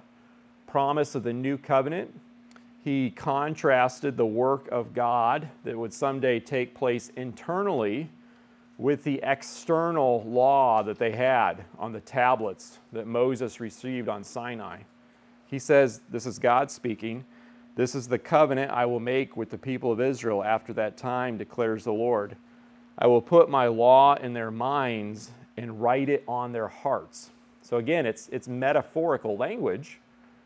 promise 0.66 1.14
of 1.14 1.22
the 1.22 1.34
new 1.34 1.60
covenant, 1.60 2.20
he 2.84 3.12
contrasted 3.12 4.18
the 4.18 4.26
work 4.26 4.68
of 4.70 4.96
God 4.96 5.48
that 5.64 5.78
would 5.78 5.94
someday 5.94 6.40
take 6.40 6.74
place 6.74 7.12
internally 7.16 8.10
with 8.78 9.04
the 9.04 9.20
external 9.24 10.24
law 10.24 10.84
that 10.84 11.00
they 11.00 11.12
had 11.12 11.66
on 11.80 11.92
the 11.92 12.00
tablets 12.00 12.80
that 12.94 13.08
Moses 13.08 13.60
received 13.60 14.08
on 14.08 14.24
Sinai. 14.24 14.80
He 15.48 15.60
says, 15.60 16.02
This 16.10 16.26
is 16.26 16.38
God 16.38 16.70
speaking. 16.70 17.26
This 17.76 17.96
is 17.96 18.08
the 18.08 18.20
covenant 18.20 18.72
I 18.72 18.86
will 18.86 19.00
make 19.00 19.38
with 19.38 19.50
the 19.50 19.58
people 19.58 19.92
of 19.92 20.02
Israel 20.02 20.44
after 20.44 20.74
that 20.74 20.98
time, 20.98 21.38
declares 21.38 21.84
the 21.84 21.94
Lord. 21.94 22.36
I 22.98 23.06
will 23.08 23.22
put 23.22 23.50
my 23.50 23.68
law 23.68 24.16
in 24.16 24.34
their 24.34 24.50
minds 24.50 25.32
and 25.58 25.82
write 25.82 26.10
it 26.10 26.24
on 26.28 26.52
their 26.52 26.68
hearts. 26.68 27.30
So 27.62 27.78
again, 27.78 28.06
it's, 28.06 28.30
it's 28.32 28.48
metaphorical 28.48 29.38
language, 29.38 30.00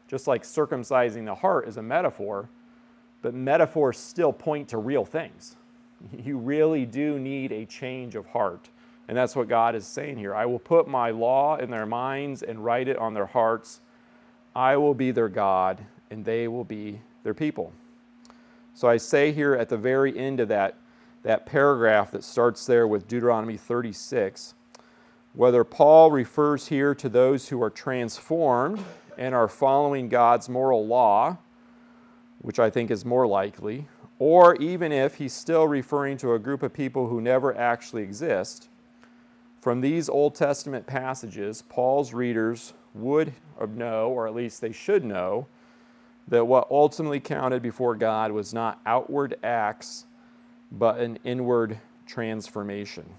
just 0.08 0.28
like 0.28 0.44
circumcising 0.44 1.26
the 1.26 1.36
heart 1.36 1.68
is 1.68 1.78
a 1.78 1.82
metaphor, 1.82 2.50
but 3.22 3.34
metaphors 3.34 3.98
still 3.98 4.34
point 4.34 4.68
to 4.70 4.78
real 4.78 5.06
things. 5.06 5.56
You 6.24 6.38
really 6.38 6.86
do 6.86 7.20
need 7.20 7.52
a 7.52 7.66
change 7.66 8.16
of 8.16 8.26
heart. 8.28 8.70
And 9.08 9.18
that's 9.18 9.36
what 9.36 9.48
God 9.48 9.76
is 9.76 9.86
saying 9.86 10.18
here. 10.18 10.34
I 10.34 10.46
will 10.46 10.60
put 10.60 10.88
my 10.88 11.12
law 11.12 11.58
in 11.58 11.70
their 11.70 11.86
minds 11.86 12.44
and 12.44 12.64
write 12.64 12.88
it 12.88 12.98
on 12.98 13.14
their 13.14 13.26
hearts. 13.26 13.82
I 14.56 14.78
will 14.78 14.94
be 14.94 15.12
their 15.12 15.30
God, 15.30 15.86
and 16.10 16.24
they 16.24 16.48
will 16.48 16.64
be 16.64 17.02
their 17.24 17.34
people. 17.34 17.74
So 18.74 18.88
I 18.88 18.98
say 18.98 19.32
here 19.32 19.54
at 19.54 19.70
the 19.70 19.78
very 19.78 20.18
end 20.18 20.40
of 20.40 20.48
that, 20.48 20.78
that 21.24 21.46
paragraph 21.46 22.12
that 22.12 22.24
starts 22.24 22.66
there 22.66 22.88
with 22.88 23.08
Deuteronomy 23.08 23.58
36, 23.58 24.54
whether 25.34 25.64
Paul 25.64 26.12
refers 26.12 26.68
here 26.68 26.96
to 26.96 27.10
those 27.10 27.50
who 27.50 27.62
are 27.62 27.70
transformed 27.70 28.84
and 29.18 29.36
are 29.36 29.48
following 29.48 30.10
God's 30.10 30.50
moral 30.50 30.86
law, 30.88 31.38
which 32.40 32.60
I 32.60 32.70
think 32.70 32.90
is 32.92 33.06
more 33.06 33.28
likely, 33.28 33.88
or 34.22 34.56
even 34.58 34.92
if 34.92 35.16
he's 35.16 35.34
still 35.34 35.68
referring 35.68 36.16
to 36.16 36.36
a 36.36 36.38
group 36.38 36.62
of 36.62 36.72
people 36.72 37.08
who 37.08 37.20
never 37.20 37.58
actually 37.58 38.04
exist, 38.04 38.70
from 39.60 39.82
these 39.82 40.08
Old 40.08 40.36
Testament 40.36 40.86
passages, 40.86 41.64
Paul's 41.68 42.14
readers 42.14 42.74
would 42.94 43.34
know, 43.68 44.10
or 44.10 44.28
at 44.28 44.36
least 44.36 44.62
they 44.62 44.72
should 44.72 45.04
know, 45.04 45.48
that 46.28 46.46
what 46.46 46.68
ultimately 46.70 47.20
counted 47.20 47.64
before 47.64 47.96
God 47.96 48.32
was 48.32 48.54
not 48.54 48.80
outward 48.86 49.40
acts, 49.42 50.06
but 50.72 51.00
an 51.00 51.18
inward 51.24 51.80
transformation. 52.06 53.10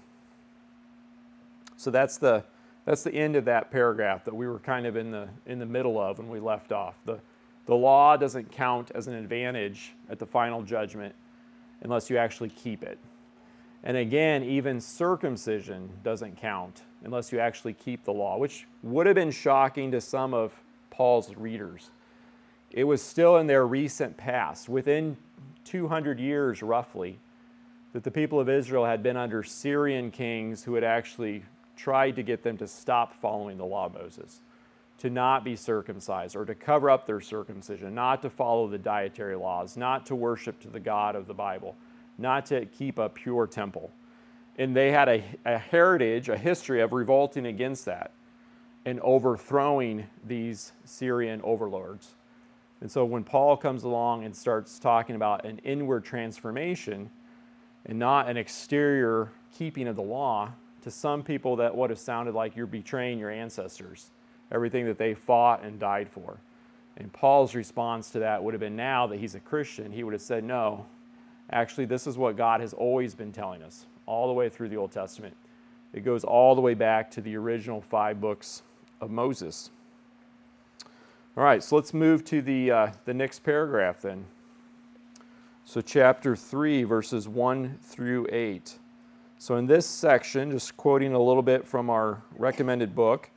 So 1.75 1.91
that's 1.91 2.15
the, 2.15 2.45
that's 2.85 3.03
the 3.03 3.13
end 3.13 3.35
of 3.35 3.43
that 3.43 3.71
paragraph 3.71 4.23
that 4.23 4.33
we 4.33 4.47
were 4.47 4.59
kind 4.59 4.85
of 4.85 4.95
in 4.95 5.11
the, 5.11 5.27
in 5.47 5.59
the 5.59 5.65
middle 5.65 5.99
of 5.99 6.19
when 6.19 6.29
we 6.29 6.39
left 6.39 6.71
off. 6.71 6.95
The, 7.03 7.19
the 7.65 7.75
law 7.75 8.17
doesn't 8.17 8.51
count 8.51 8.91
as 8.93 9.07
an 9.07 9.13
advantage 9.13 9.93
at 10.09 10.19
the 10.19 10.25
final 10.25 10.61
judgment 10.61 11.15
unless 11.81 12.09
you 12.09 12.17
actually 12.17 12.49
keep 12.49 12.83
it. 12.83 12.97
And 13.83 13.97
again, 13.97 14.43
even 14.43 14.79
circumcision 14.79 15.89
doesn't 16.03 16.37
count 16.37 16.83
unless 17.03 17.31
you 17.31 17.39
actually 17.39 17.73
keep 17.73 18.05
the 18.05 18.13
law, 18.13 18.37
which 18.37 18.65
would 18.81 19.05
have 19.07 19.15
been 19.15 19.31
shocking 19.31 19.91
to 19.91 19.99
some 19.99 20.33
of 20.33 20.53
Paul's 20.89 21.35
readers 21.35 21.89
it 22.73 22.83
was 22.83 23.01
still 23.01 23.37
in 23.37 23.47
their 23.47 23.65
recent 23.65 24.17
past, 24.17 24.67
within 24.67 25.15
200 25.63 26.19
years 26.19 26.61
roughly, 26.63 27.19
that 27.93 28.03
the 28.03 28.11
people 28.11 28.39
of 28.39 28.49
Israel 28.49 28.83
had 28.83 29.03
been 29.03 29.15
under 29.15 29.43
Syrian 29.43 30.09
kings 30.09 30.63
who 30.63 30.73
had 30.73 30.83
actually 30.83 31.43
tried 31.77 32.15
to 32.15 32.23
get 32.23 32.41
them 32.41 32.57
to 32.57 32.67
stop 32.67 33.13
following 33.21 33.57
the 33.57 33.65
law 33.65 33.85
of 33.85 33.93
Moses, 33.93 34.41
to 35.03 35.09
not 35.09 35.43
be 35.43 35.53
circumcised 35.53 36.33
or 36.33 36.45
to 36.45 36.55
cover 36.55 36.89
up 36.89 37.05
their 37.05 37.19
circumcision, 37.19 37.93
not 37.93 38.21
to 38.21 38.29
follow 38.29 38.69
the 38.69 38.77
dietary 38.77 39.35
laws, 39.35 39.75
not 39.75 40.05
to 40.05 40.15
worship 40.15 40.61
to 40.61 40.69
the 40.69 40.79
God 40.79 41.17
of 41.17 41.27
the 41.27 41.33
Bible, 41.33 41.75
not 42.17 42.45
to 42.45 42.65
keep 42.67 42.97
a 42.97 43.09
pure 43.09 43.45
temple. 43.45 43.91
And 44.57 44.73
they 44.73 44.91
had 44.91 45.09
a, 45.09 45.21
a 45.43 45.57
heritage, 45.57 46.29
a 46.29 46.37
history 46.37 46.79
of 46.79 46.93
revolting 46.93 47.47
against 47.47 47.83
that 47.83 48.11
and 48.85 49.01
overthrowing 49.01 50.05
these 50.25 50.71
Syrian 50.85 51.41
overlords. 51.43 52.15
And 52.79 52.89
so 52.89 53.03
when 53.03 53.25
Paul 53.25 53.57
comes 53.57 53.83
along 53.83 54.23
and 54.23 54.33
starts 54.33 54.79
talking 54.79 55.17
about 55.17 55.43
an 55.43 55.59
inward 55.65 56.05
transformation 56.05 57.09
and 57.85 57.99
not 57.99 58.29
an 58.29 58.37
exterior 58.37 59.33
keeping 59.53 59.89
of 59.89 59.97
the 59.97 60.01
law, 60.01 60.53
to 60.83 60.91
some 60.91 61.23
people 61.23 61.57
that 61.57 61.75
would 61.75 61.89
have 61.89 61.99
sounded 61.99 62.33
like 62.33 62.55
you're 62.55 62.65
betraying 62.65 63.19
your 63.19 63.31
ancestors, 63.31 64.11
everything 64.53 64.85
that 64.85 64.97
they 64.97 65.13
fought 65.13 65.63
and 65.63 65.79
died 65.79 66.07
for. 66.09 66.37
And 66.97 67.11
Paul's 67.11 67.55
response 67.55 68.11
to 68.11 68.19
that 68.19 68.43
would 68.43 68.53
have 68.53 68.61
been 68.61 68.75
now 68.75 69.07
that 69.07 69.19
he's 69.19 69.35
a 69.35 69.39
Christian, 69.39 69.91
he 69.91 70.03
would 70.03 70.13
have 70.13 70.21
said, 70.21 70.43
No, 70.43 70.85
actually, 71.51 71.85
this 71.85 72.07
is 72.07 72.17
what 72.17 72.37
God 72.37 72.61
has 72.61 72.73
always 72.73 73.15
been 73.15 73.31
telling 73.31 73.63
us 73.63 73.87
all 74.05 74.27
the 74.27 74.33
way 74.33 74.49
through 74.49 74.69
the 74.69 74.77
Old 74.77 74.91
Testament. 74.91 75.35
It 75.93 76.01
goes 76.01 76.23
all 76.23 76.55
the 76.55 76.61
way 76.61 76.73
back 76.73 77.09
to 77.11 77.21
the 77.21 77.35
original 77.35 77.81
five 77.81 78.21
books 78.21 78.63
of 79.01 79.11
Moses. 79.11 79.71
All 81.35 81.43
right, 81.43 81.63
so 81.63 81.75
let's 81.75 81.93
move 81.93 82.23
to 82.25 82.41
the, 82.41 82.71
uh, 82.71 82.91
the 83.05 83.13
next 83.13 83.39
paragraph 83.39 84.01
then. 84.01 84.25
So, 85.65 85.81
chapter 85.81 86.35
3, 86.35 86.83
verses 86.83 87.27
1 87.27 87.79
through 87.81 88.27
8. 88.31 88.77
So, 89.39 89.55
in 89.55 89.65
this 89.65 89.85
section, 89.85 90.51
just 90.51 90.77
quoting 90.77 91.13
a 91.13 91.19
little 91.19 91.41
bit 91.41 91.65
from 91.65 91.89
our 91.89 92.21
recommended 92.37 92.93
book, 92.93 93.31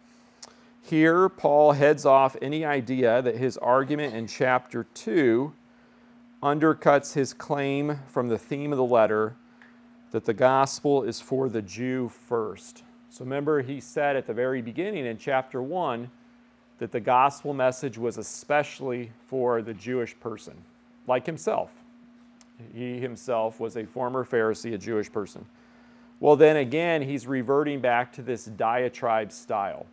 here 0.86 1.28
Paul 1.28 1.72
heads 1.72 2.06
off 2.06 2.36
any 2.40 2.64
idea 2.64 3.20
that 3.20 3.36
his 3.36 3.58
argument 3.58 4.14
in 4.14 4.28
chapter 4.28 4.84
2 4.94 5.52
undercuts 6.42 7.14
his 7.14 7.34
claim 7.34 7.98
from 8.06 8.28
the 8.28 8.38
theme 8.38 8.72
of 8.72 8.78
the 8.78 8.84
letter 8.84 9.34
that 10.12 10.24
the 10.24 10.34
gospel 10.34 11.02
is 11.02 11.20
for 11.20 11.48
the 11.48 11.60
Jew 11.60 12.08
first. 12.08 12.84
So, 13.10 13.24
remember, 13.24 13.62
he 13.62 13.80
said 13.80 14.14
at 14.14 14.26
the 14.26 14.34
very 14.34 14.62
beginning 14.62 15.06
in 15.06 15.18
chapter 15.18 15.60
1 15.60 16.08
that 16.78 16.92
the 16.92 17.00
gospel 17.00 17.52
message 17.52 17.98
was 17.98 18.16
especially 18.16 19.10
for 19.26 19.62
the 19.62 19.74
Jewish 19.74 20.18
person, 20.20 20.54
like 21.08 21.26
himself. 21.26 21.72
He 22.72 23.00
himself 23.00 23.58
was 23.58 23.76
a 23.76 23.84
former 23.84 24.24
Pharisee, 24.24 24.74
a 24.74 24.78
Jewish 24.78 25.10
person. 25.10 25.44
Well, 26.20 26.36
then 26.36 26.56
again, 26.56 27.02
he's 27.02 27.26
reverting 27.26 27.80
back 27.80 28.12
to 28.12 28.22
this 28.22 28.44
diatribe 28.44 29.32
style. 29.32 29.86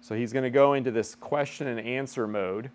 So 0.00 0.14
he's 0.14 0.32
going 0.32 0.44
to 0.44 0.50
go 0.50 0.74
into 0.74 0.90
this 0.90 1.14
question 1.14 1.66
and 1.66 1.80
answer 1.80 2.26
mode. 2.26 2.70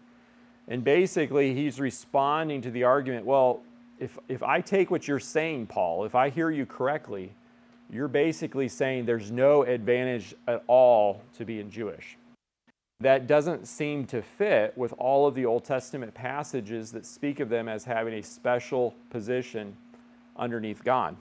And 0.68 0.84
basically, 0.84 1.54
he's 1.54 1.80
responding 1.80 2.62
to 2.62 2.72
the 2.72 2.84
argument 2.84 3.26
well, 3.26 3.62
if, 4.00 4.18
if 4.28 4.44
I 4.44 4.60
take 4.62 4.92
what 4.92 5.08
you're 5.08 5.20
saying, 5.20 5.68
Paul, 5.68 6.06
if 6.06 6.16
I 6.16 6.30
hear 6.30 6.50
you 6.50 6.66
correctly, 6.66 7.32
you're 7.90 8.08
basically 8.08 8.68
saying 8.68 9.06
there's 9.06 9.32
no 9.32 9.64
advantage 9.64 10.34
at 10.48 10.64
all 10.68 11.22
to 11.38 11.46
being 11.46 11.70
Jewish 11.70 12.18
that 13.04 13.28
doesn't 13.28 13.68
seem 13.68 14.06
to 14.06 14.22
fit 14.22 14.76
with 14.78 14.94
all 14.98 15.28
of 15.28 15.36
the 15.36 15.46
Old 15.46 15.66
Testament 15.66 16.14
passages 16.14 16.92
that 16.94 17.06
speak 17.06 17.40
of 17.42 17.50
them 17.50 17.68
as 17.68 17.84
having 17.84 18.14
a 18.16 18.24
special 18.24 18.96
position 19.10 19.76
underneath 20.38 20.84
God. 20.84 21.16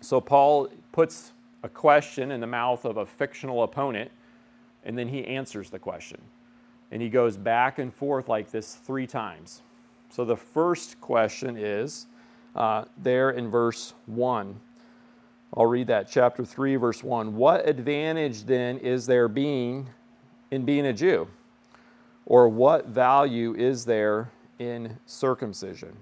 So 0.00 0.20
Paul 0.20 0.68
puts 0.90 1.32
a 1.62 1.68
question 1.68 2.32
in 2.32 2.40
the 2.40 2.46
mouth 2.46 2.84
of 2.84 2.96
a 2.96 3.06
fictional 3.06 3.62
opponent, 3.62 4.10
and 4.84 4.96
then 4.96 5.08
he 5.08 5.24
answers 5.24 5.70
the 5.70 5.78
question. 5.78 6.20
And 6.90 7.00
he 7.00 7.08
goes 7.08 7.36
back 7.36 7.78
and 7.78 7.92
forth 7.92 8.28
like 8.28 8.50
this 8.50 8.74
three 8.74 9.06
times. 9.06 9.62
So 10.10 10.24
the 10.24 10.36
first 10.36 11.00
question 11.00 11.56
is 11.56 12.06
uh, 12.54 12.84
there 12.98 13.30
in 13.30 13.50
verse 13.50 13.94
1. 14.06 14.60
I'll 15.54 15.66
read 15.66 15.86
that, 15.88 16.10
chapter 16.10 16.44
3, 16.44 16.76
verse 16.76 17.02
1. 17.02 17.36
What 17.36 17.68
advantage 17.68 18.44
then 18.44 18.78
is 18.78 19.06
there 19.06 19.28
being 19.28 19.88
in 20.50 20.64
being 20.64 20.86
a 20.86 20.92
Jew? 20.92 21.28
Or 22.26 22.48
what 22.48 22.86
value 22.86 23.54
is 23.54 23.84
there 23.84 24.30
in 24.58 24.98
circumcision? 25.06 25.96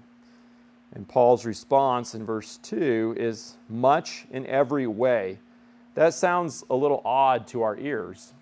And 0.93 1.07
Paul's 1.07 1.45
response 1.45 2.15
in 2.15 2.25
verse 2.25 2.57
2 2.63 3.15
is 3.17 3.57
much 3.69 4.25
in 4.31 4.45
every 4.45 4.87
way. 4.87 5.39
That 5.95 6.13
sounds 6.13 6.63
a 6.69 6.75
little 6.75 7.01
odd 7.05 7.47
to 7.47 7.61
our 7.61 7.77
ears. 7.77 8.33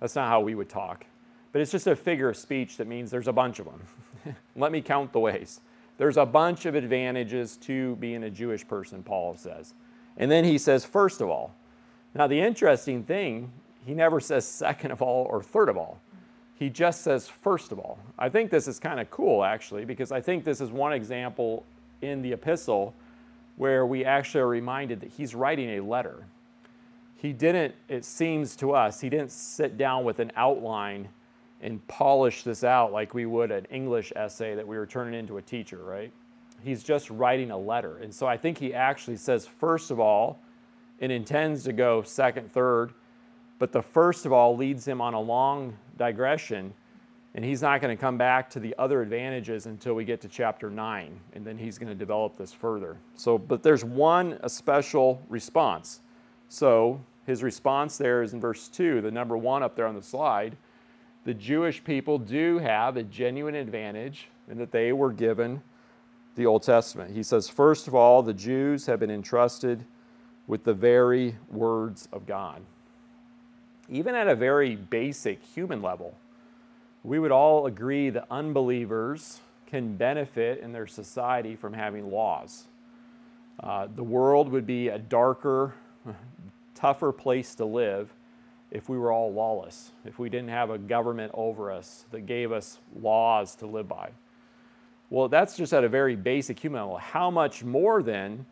That's 0.00 0.16
not 0.16 0.28
how 0.28 0.40
we 0.40 0.54
would 0.54 0.68
talk. 0.68 1.04
But 1.52 1.62
it's 1.62 1.70
just 1.70 1.86
a 1.86 1.96
figure 1.96 2.28
of 2.28 2.36
speech 2.36 2.76
that 2.78 2.86
means 2.86 3.10
there's 3.10 3.28
a 3.28 3.32
bunch 3.32 3.58
of 3.58 3.66
them. 3.66 4.34
Let 4.56 4.72
me 4.72 4.80
count 4.80 5.12
the 5.12 5.20
ways. 5.20 5.60
There's 5.98 6.16
a 6.16 6.24
bunch 6.24 6.64
of 6.64 6.74
advantages 6.74 7.56
to 7.58 7.96
being 7.96 8.24
a 8.24 8.30
Jewish 8.30 8.66
person, 8.66 9.02
Paul 9.02 9.36
says. 9.36 9.74
And 10.16 10.30
then 10.30 10.44
he 10.44 10.58
says, 10.58 10.84
first 10.84 11.20
of 11.20 11.28
all. 11.28 11.54
Now, 12.14 12.26
the 12.26 12.40
interesting 12.40 13.04
thing, 13.04 13.52
he 13.84 13.94
never 13.94 14.20
says 14.20 14.46
second 14.46 14.90
of 14.90 15.02
all 15.02 15.26
or 15.26 15.42
third 15.42 15.68
of 15.68 15.76
all. 15.76 16.00
He 16.58 16.68
just 16.68 17.02
says 17.02 17.28
first 17.28 17.72
of 17.72 17.78
all. 17.78 17.98
I 18.18 18.28
think 18.28 18.50
this 18.50 18.68
is 18.68 18.78
kind 18.78 19.00
of 19.00 19.10
cool, 19.10 19.44
actually, 19.44 19.84
because 19.84 20.12
I 20.12 20.20
think 20.20 20.44
this 20.44 20.60
is 20.60 20.70
one 20.70 20.92
example 20.92 21.64
in 22.02 22.22
the 22.22 22.32
epistle 22.32 22.94
where 23.56 23.84
we 23.86 24.04
actually 24.04 24.40
are 24.40 24.48
reminded 24.48 25.00
that 25.00 25.10
he's 25.10 25.34
writing 25.34 25.78
a 25.78 25.80
letter. 25.80 26.24
He 27.20 27.34
didn't, 27.34 27.74
it 27.88 28.06
seems 28.06 28.56
to 28.56 28.72
us, 28.72 28.98
he 28.98 29.10
didn't 29.10 29.30
sit 29.30 29.76
down 29.76 30.04
with 30.04 30.20
an 30.20 30.32
outline 30.36 31.08
and 31.60 31.86
polish 31.86 32.42
this 32.44 32.64
out 32.64 32.92
like 32.92 33.12
we 33.12 33.26
would 33.26 33.50
an 33.50 33.66
English 33.66 34.10
essay 34.16 34.54
that 34.54 34.66
we 34.66 34.78
were 34.78 34.86
turning 34.86 35.18
into 35.18 35.36
a 35.36 35.42
teacher, 35.42 35.84
right? 35.84 36.10
He's 36.62 36.82
just 36.82 37.10
writing 37.10 37.50
a 37.50 37.58
letter. 37.58 37.98
And 37.98 38.14
so 38.14 38.26
I 38.26 38.38
think 38.38 38.56
he 38.56 38.72
actually 38.72 39.18
says, 39.18 39.46
first 39.46 39.90
of 39.90 40.00
all, 40.00 40.40
and 41.00 41.12
intends 41.12 41.64
to 41.64 41.74
go 41.74 42.02
second, 42.02 42.50
third, 42.50 42.94
but 43.58 43.70
the 43.70 43.82
first 43.82 44.24
of 44.24 44.32
all 44.32 44.56
leads 44.56 44.88
him 44.88 45.02
on 45.02 45.12
a 45.12 45.20
long 45.20 45.76
digression, 45.98 46.72
and 47.34 47.44
he's 47.44 47.60
not 47.60 47.82
going 47.82 47.94
to 47.94 48.00
come 48.00 48.16
back 48.16 48.48
to 48.50 48.60
the 48.60 48.74
other 48.78 49.02
advantages 49.02 49.66
until 49.66 49.92
we 49.92 50.06
get 50.06 50.22
to 50.22 50.28
chapter 50.28 50.70
9, 50.70 51.20
and 51.34 51.44
then 51.44 51.58
he's 51.58 51.76
going 51.76 51.88
to 51.90 51.94
develop 51.94 52.38
this 52.38 52.54
further. 52.54 52.96
So, 53.14 53.36
but 53.36 53.62
there's 53.62 53.84
one 53.84 54.38
a 54.42 54.48
special 54.48 55.22
response. 55.28 56.00
So 56.48 57.00
his 57.30 57.42
response 57.42 57.96
there 57.96 58.22
is 58.22 58.34
in 58.34 58.40
verse 58.40 58.68
2, 58.68 59.00
the 59.00 59.10
number 59.10 59.36
one 59.36 59.62
up 59.62 59.76
there 59.76 59.86
on 59.86 59.94
the 59.94 60.02
slide 60.02 60.56
the 61.24 61.34
Jewish 61.34 61.84
people 61.84 62.18
do 62.18 62.58
have 62.58 62.96
a 62.96 63.02
genuine 63.02 63.54
advantage 63.54 64.28
in 64.50 64.58
that 64.58 64.72
they 64.72 64.92
were 64.92 65.12
given 65.12 65.62
the 66.34 66.46
Old 66.46 66.62
Testament. 66.62 67.14
He 67.14 67.22
says, 67.22 67.48
first 67.48 67.86
of 67.86 67.94
all, 67.94 68.22
the 68.22 68.32
Jews 68.32 68.86
have 68.86 69.00
been 69.00 69.10
entrusted 69.10 69.84
with 70.46 70.64
the 70.64 70.72
very 70.72 71.36
words 71.50 72.08
of 72.12 72.26
God. 72.26 72.62
Even 73.88 74.14
at 74.14 74.28
a 74.28 74.34
very 74.34 74.76
basic 74.76 75.44
human 75.44 75.82
level, 75.82 76.16
we 77.04 77.18
would 77.18 77.32
all 77.32 77.66
agree 77.66 78.10
that 78.10 78.26
unbelievers 78.30 79.40
can 79.66 79.96
benefit 79.96 80.60
in 80.60 80.72
their 80.72 80.86
society 80.86 81.54
from 81.54 81.72
having 81.72 82.10
laws. 82.10 82.64
Uh, 83.62 83.86
the 83.94 84.02
world 84.02 84.48
would 84.48 84.66
be 84.66 84.88
a 84.88 84.98
darker, 84.98 85.74
tougher 86.80 87.12
place 87.12 87.54
to 87.56 87.64
live 87.64 88.12
if 88.70 88.88
we 88.88 88.96
were 88.96 89.12
all 89.12 89.32
lawless, 89.32 89.90
if 90.04 90.18
we 90.18 90.28
didn't 90.28 90.48
have 90.48 90.70
a 90.70 90.78
government 90.78 91.32
over 91.34 91.70
us 91.70 92.04
that 92.12 92.26
gave 92.26 92.52
us 92.52 92.78
laws 93.00 93.54
to 93.56 93.66
live 93.66 93.88
by. 93.88 94.10
Well, 95.10 95.28
that's 95.28 95.56
just 95.56 95.72
at 95.72 95.82
a 95.82 95.88
very 95.88 96.14
basic 96.14 96.58
human 96.58 96.82
level. 96.82 96.96
How 96.98 97.30
much 97.30 97.64
more 97.64 98.02
then 98.02 98.46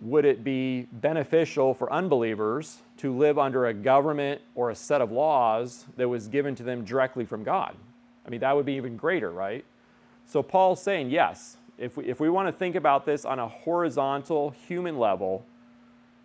would 0.00 0.24
it 0.24 0.44
be 0.44 0.86
beneficial 0.92 1.74
for 1.74 1.92
unbelievers 1.92 2.78
to 2.98 3.12
live 3.16 3.36
under 3.36 3.66
a 3.66 3.74
government 3.74 4.40
or 4.54 4.70
a 4.70 4.74
set 4.74 5.00
of 5.00 5.10
laws 5.10 5.86
that 5.96 6.08
was 6.08 6.28
given 6.28 6.54
to 6.54 6.62
them 6.62 6.84
directly 6.84 7.24
from 7.24 7.42
God? 7.42 7.74
I 8.24 8.30
mean, 8.30 8.40
that 8.40 8.54
would 8.54 8.66
be 8.66 8.74
even 8.74 8.96
greater, 8.96 9.30
right? 9.30 9.64
So 10.26 10.40
Paul's 10.42 10.80
saying, 10.80 11.10
yes, 11.10 11.56
if 11.78 11.96
we, 11.96 12.04
if 12.04 12.20
we 12.20 12.30
want 12.30 12.46
to 12.46 12.52
think 12.52 12.76
about 12.76 13.04
this 13.04 13.24
on 13.24 13.40
a 13.40 13.48
horizontal 13.48 14.50
human 14.50 14.98
level, 14.98 15.44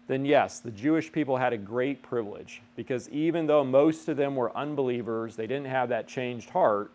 then 0.07 0.25
yes, 0.25 0.59
the 0.59 0.71
Jewish 0.71 1.11
people 1.11 1.37
had 1.37 1.53
a 1.53 1.57
great 1.57 2.01
privilege 2.01 2.61
because 2.75 3.07
even 3.09 3.47
though 3.47 3.63
most 3.63 4.09
of 4.09 4.17
them 4.17 4.35
were 4.35 4.55
unbelievers, 4.55 5.35
they 5.35 5.47
didn't 5.47 5.67
have 5.67 5.89
that 5.89 6.07
changed 6.07 6.49
heart, 6.49 6.91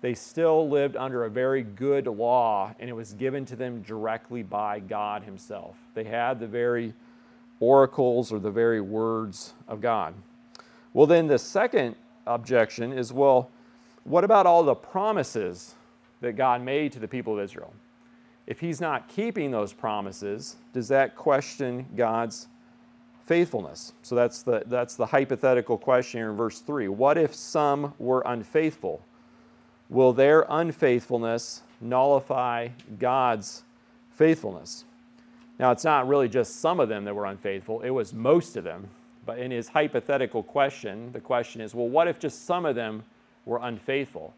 they 0.00 0.14
still 0.14 0.68
lived 0.68 0.96
under 0.96 1.24
a 1.24 1.30
very 1.30 1.62
good 1.62 2.06
law 2.06 2.74
and 2.78 2.90
it 2.90 2.92
was 2.92 3.12
given 3.14 3.44
to 3.46 3.56
them 3.56 3.82
directly 3.82 4.42
by 4.42 4.80
God 4.80 5.22
Himself. 5.22 5.76
They 5.94 6.04
had 6.04 6.40
the 6.40 6.46
very 6.46 6.92
oracles 7.60 8.32
or 8.32 8.38
the 8.38 8.50
very 8.50 8.80
words 8.80 9.54
of 9.68 9.80
God. 9.80 10.14
Well, 10.92 11.06
then 11.06 11.26
the 11.26 11.38
second 11.38 11.96
objection 12.26 12.92
is 12.92 13.12
well, 13.12 13.50
what 14.02 14.24
about 14.24 14.44
all 14.46 14.62
the 14.62 14.74
promises 14.74 15.74
that 16.20 16.32
God 16.32 16.62
made 16.62 16.92
to 16.92 16.98
the 16.98 17.08
people 17.08 17.38
of 17.38 17.44
Israel? 17.44 17.72
If 18.46 18.60
he's 18.60 18.80
not 18.80 19.08
keeping 19.08 19.50
those 19.50 19.72
promises, 19.72 20.56
does 20.72 20.88
that 20.88 21.16
question 21.16 21.86
God's 21.96 22.48
faithfulness? 23.26 23.92
So 24.02 24.14
that's 24.14 24.42
the, 24.42 24.62
that's 24.66 24.96
the 24.96 25.06
hypothetical 25.06 25.78
question 25.78 26.20
here 26.20 26.30
in 26.30 26.36
verse 26.36 26.60
3. 26.60 26.88
What 26.88 27.16
if 27.16 27.34
some 27.34 27.94
were 27.98 28.22
unfaithful? 28.26 29.00
Will 29.88 30.12
their 30.12 30.44
unfaithfulness 30.48 31.62
nullify 31.80 32.68
God's 32.98 33.62
faithfulness? 34.14 34.84
Now, 35.58 35.70
it's 35.70 35.84
not 35.84 36.08
really 36.08 36.28
just 36.28 36.60
some 36.60 36.80
of 36.80 36.88
them 36.88 37.04
that 37.04 37.14
were 37.14 37.26
unfaithful, 37.26 37.80
it 37.82 37.90
was 37.90 38.12
most 38.12 38.56
of 38.56 38.64
them. 38.64 38.88
But 39.26 39.38
in 39.38 39.50
his 39.50 39.68
hypothetical 39.68 40.42
question, 40.42 41.10
the 41.12 41.20
question 41.20 41.62
is 41.62 41.74
well, 41.74 41.88
what 41.88 42.08
if 42.08 42.18
just 42.18 42.44
some 42.44 42.66
of 42.66 42.74
them 42.74 43.04
were 43.46 43.60
unfaithful? 43.62 44.34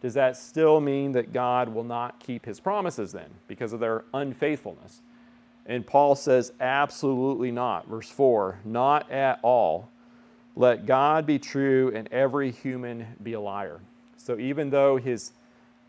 Does 0.00 0.14
that 0.14 0.36
still 0.36 0.80
mean 0.80 1.12
that 1.12 1.32
God 1.32 1.68
will 1.68 1.84
not 1.84 2.20
keep 2.20 2.44
his 2.44 2.60
promises 2.60 3.12
then 3.12 3.30
because 3.48 3.72
of 3.72 3.80
their 3.80 4.04
unfaithfulness? 4.12 5.00
And 5.64 5.86
Paul 5.86 6.14
says, 6.14 6.52
absolutely 6.60 7.50
not. 7.50 7.88
Verse 7.88 8.10
4 8.10 8.60
not 8.64 9.10
at 9.10 9.40
all. 9.42 9.88
Let 10.54 10.86
God 10.86 11.26
be 11.26 11.38
true 11.38 11.92
and 11.94 12.08
every 12.12 12.50
human 12.50 13.06
be 13.22 13.34
a 13.34 13.40
liar. 13.40 13.80
So 14.16 14.38
even 14.38 14.70
though 14.70 14.96
his, 14.96 15.32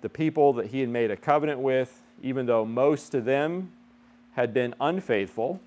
the 0.02 0.10
people 0.10 0.54
that 0.54 0.68
he 0.68 0.80
had 0.82 0.90
made 0.90 1.12
a 1.12 1.16
covenant 1.16 1.60
with, 1.60 2.02
even 2.22 2.46
though 2.46 2.66
most 2.66 3.14
of 3.14 3.24
them 3.26 3.72
had 4.34 4.54
been 4.54 4.74
unfaithful, 4.82 5.60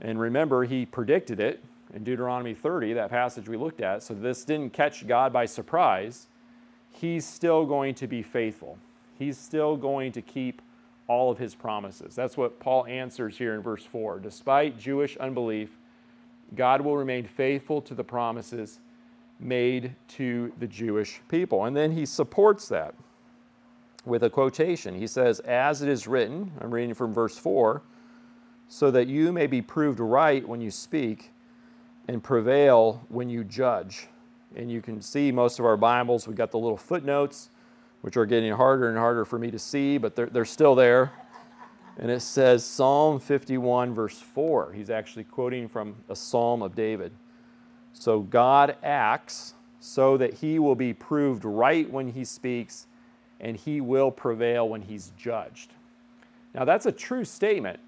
and 0.00 0.20
remember, 0.20 0.64
he 0.64 0.84
predicted 0.84 1.40
it 1.40 1.62
in 1.94 2.04
Deuteronomy 2.04 2.54
30, 2.54 2.94
that 2.94 3.10
passage 3.10 3.48
we 3.48 3.56
looked 3.56 3.80
at, 3.80 4.02
so 4.02 4.14
this 4.14 4.44
didn't 4.44 4.72
catch 4.72 5.06
God 5.06 5.32
by 5.32 5.46
surprise 5.46 6.26
he's 6.92 7.26
still 7.26 7.66
going 7.66 7.94
to 7.96 8.06
be 8.06 8.22
faithful. 8.22 8.78
He's 9.18 9.38
still 9.38 9.76
going 9.76 10.12
to 10.12 10.22
keep 10.22 10.62
all 11.08 11.30
of 11.30 11.38
his 11.38 11.54
promises. 11.54 12.14
That's 12.14 12.36
what 12.36 12.60
Paul 12.60 12.86
answers 12.86 13.36
here 13.36 13.54
in 13.54 13.62
verse 13.62 13.84
4. 13.84 14.20
Despite 14.20 14.78
Jewish 14.78 15.16
unbelief, 15.16 15.70
God 16.54 16.80
will 16.80 16.96
remain 16.96 17.26
faithful 17.26 17.80
to 17.82 17.94
the 17.94 18.04
promises 18.04 18.78
made 19.38 19.94
to 20.08 20.52
the 20.58 20.66
Jewish 20.66 21.20
people. 21.28 21.64
And 21.64 21.76
then 21.76 21.92
he 21.92 22.06
supports 22.06 22.68
that 22.68 22.94
with 24.04 24.22
a 24.22 24.30
quotation. 24.30 24.94
He 24.94 25.06
says, 25.06 25.40
As 25.40 25.82
it 25.82 25.88
is 25.88 26.06
written, 26.06 26.52
I'm 26.60 26.72
reading 26.72 26.94
from 26.94 27.12
verse 27.12 27.36
4, 27.36 27.82
so 28.68 28.90
that 28.90 29.06
you 29.06 29.32
may 29.32 29.46
be 29.46 29.60
proved 29.60 30.00
right 30.00 30.46
when 30.46 30.60
you 30.60 30.70
speak 30.70 31.30
and 32.08 32.22
prevail 32.22 33.04
when 33.08 33.28
you 33.28 33.44
judge 33.44 34.08
and 34.56 34.70
you 34.70 34.80
can 34.80 35.00
see 35.00 35.32
most 35.32 35.58
of 35.58 35.64
our 35.64 35.76
Bibles, 35.76 36.26
we've 36.26 36.36
got 36.36 36.50
the 36.50 36.58
little 36.58 36.76
footnotes, 36.76 37.50
which 38.02 38.16
are 38.16 38.26
getting 38.26 38.52
harder 38.52 38.88
and 38.88 38.98
harder 38.98 39.24
for 39.24 39.38
me 39.38 39.50
to 39.50 39.58
see, 39.58 39.98
but 39.98 40.16
they're, 40.16 40.26
they're 40.26 40.44
still 40.44 40.74
there. 40.74 41.12
And 41.98 42.10
it 42.10 42.20
says 42.20 42.64
Psalm 42.64 43.20
51, 43.20 43.94
verse 43.94 44.18
4. 44.18 44.72
He's 44.72 44.90
actually 44.90 45.24
quoting 45.24 45.68
from 45.68 45.94
a 46.08 46.16
psalm 46.16 46.62
of 46.62 46.74
David. 46.74 47.12
So 47.92 48.20
God 48.20 48.76
acts 48.82 49.54
so 49.80 50.16
that 50.16 50.34
he 50.34 50.58
will 50.58 50.74
be 50.74 50.94
proved 50.94 51.44
right 51.44 51.90
when 51.90 52.08
he 52.08 52.24
speaks, 52.24 52.86
and 53.40 53.56
he 53.56 53.80
will 53.80 54.10
prevail 54.10 54.68
when 54.68 54.80
he's 54.80 55.12
judged. 55.18 55.72
Now, 56.54 56.64
that's 56.64 56.86
a 56.86 56.92
true 56.92 57.24
statement, 57.24 57.80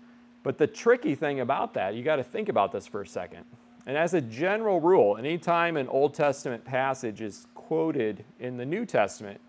but 0.42 0.58
the 0.58 0.66
tricky 0.66 1.14
thing 1.14 1.40
about 1.40 1.74
that, 1.74 1.94
you 1.94 2.02
got 2.02 2.16
to 2.16 2.24
think 2.24 2.48
about 2.48 2.72
this 2.72 2.86
for 2.86 3.02
a 3.02 3.06
second. 3.06 3.44
And 3.86 3.96
as 3.96 4.14
a 4.14 4.20
general 4.20 4.80
rule, 4.80 5.16
anytime 5.16 5.76
an 5.76 5.88
Old 5.88 6.14
Testament 6.14 6.64
passage 6.64 7.20
is 7.20 7.46
quoted 7.54 8.24
in 8.40 8.56
the 8.56 8.64
New 8.64 8.86
Testament, 8.86 9.40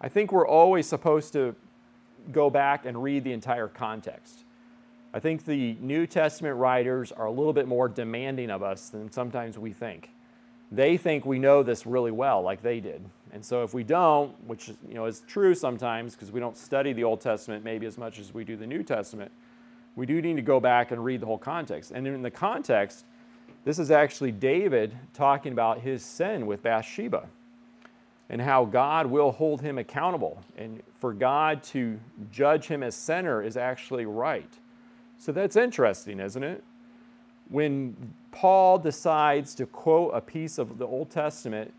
I 0.00 0.08
think 0.08 0.32
we're 0.32 0.46
always 0.46 0.86
supposed 0.86 1.32
to 1.32 1.54
go 2.30 2.50
back 2.50 2.86
and 2.86 3.02
read 3.02 3.24
the 3.24 3.32
entire 3.32 3.68
context. 3.68 4.44
I 5.14 5.20
think 5.20 5.44
the 5.44 5.76
New 5.80 6.06
Testament 6.06 6.56
writers 6.56 7.12
are 7.12 7.26
a 7.26 7.30
little 7.30 7.52
bit 7.52 7.68
more 7.68 7.88
demanding 7.88 8.50
of 8.50 8.62
us 8.62 8.88
than 8.88 9.10
sometimes 9.12 9.58
we 9.58 9.72
think. 9.72 10.10
They 10.70 10.96
think 10.96 11.26
we 11.26 11.38
know 11.38 11.62
this 11.62 11.84
really 11.84 12.10
well, 12.10 12.40
like 12.40 12.62
they 12.62 12.80
did. 12.80 13.04
And 13.32 13.44
so 13.44 13.62
if 13.62 13.74
we 13.74 13.84
don't, 13.84 14.32
which 14.46 14.68
you 14.88 14.94
know 14.94 15.04
is 15.04 15.22
true 15.26 15.54
sometimes 15.54 16.14
because 16.14 16.32
we 16.32 16.40
don't 16.40 16.56
study 16.56 16.92
the 16.92 17.04
Old 17.04 17.20
Testament 17.20 17.62
maybe 17.62 17.86
as 17.86 17.98
much 17.98 18.18
as 18.18 18.32
we 18.32 18.44
do 18.44 18.56
the 18.56 18.66
New 18.66 18.82
Testament, 18.82 19.30
we 19.96 20.06
do 20.06 20.22
need 20.22 20.36
to 20.36 20.42
go 20.42 20.60
back 20.60 20.90
and 20.90 21.04
read 21.04 21.20
the 21.20 21.26
whole 21.26 21.38
context. 21.38 21.90
And 21.90 22.06
in 22.06 22.22
the 22.22 22.30
context, 22.30 23.04
this 23.64 23.78
is 23.78 23.90
actually 23.90 24.32
David 24.32 24.96
talking 25.14 25.52
about 25.52 25.80
his 25.80 26.04
sin 26.04 26.46
with 26.46 26.62
Bathsheba 26.62 27.28
and 28.28 28.40
how 28.40 28.64
God 28.64 29.06
will 29.06 29.30
hold 29.30 29.60
him 29.60 29.78
accountable. 29.78 30.42
And 30.56 30.82
for 30.98 31.12
God 31.12 31.62
to 31.64 32.00
judge 32.30 32.66
him 32.66 32.82
as 32.82 32.94
sinner 32.94 33.42
is 33.42 33.56
actually 33.56 34.06
right. 34.06 34.50
So 35.18 35.32
that's 35.32 35.54
interesting, 35.54 36.18
isn't 36.18 36.42
it? 36.42 36.64
When 37.50 38.14
Paul 38.32 38.78
decides 38.78 39.54
to 39.56 39.66
quote 39.66 40.12
a 40.14 40.20
piece 40.20 40.58
of 40.58 40.78
the 40.78 40.86
Old 40.86 41.10
Testament 41.10 41.72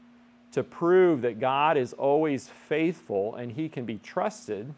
to 0.52 0.64
prove 0.64 1.22
that 1.24 1.40
God 1.40 1.76
is 1.76 1.94
always 1.94 2.48
faithful 2.48 3.36
and 3.36 3.52
he 3.52 3.68
can 3.68 3.86
be 3.86 3.98
trusted, 3.98 4.74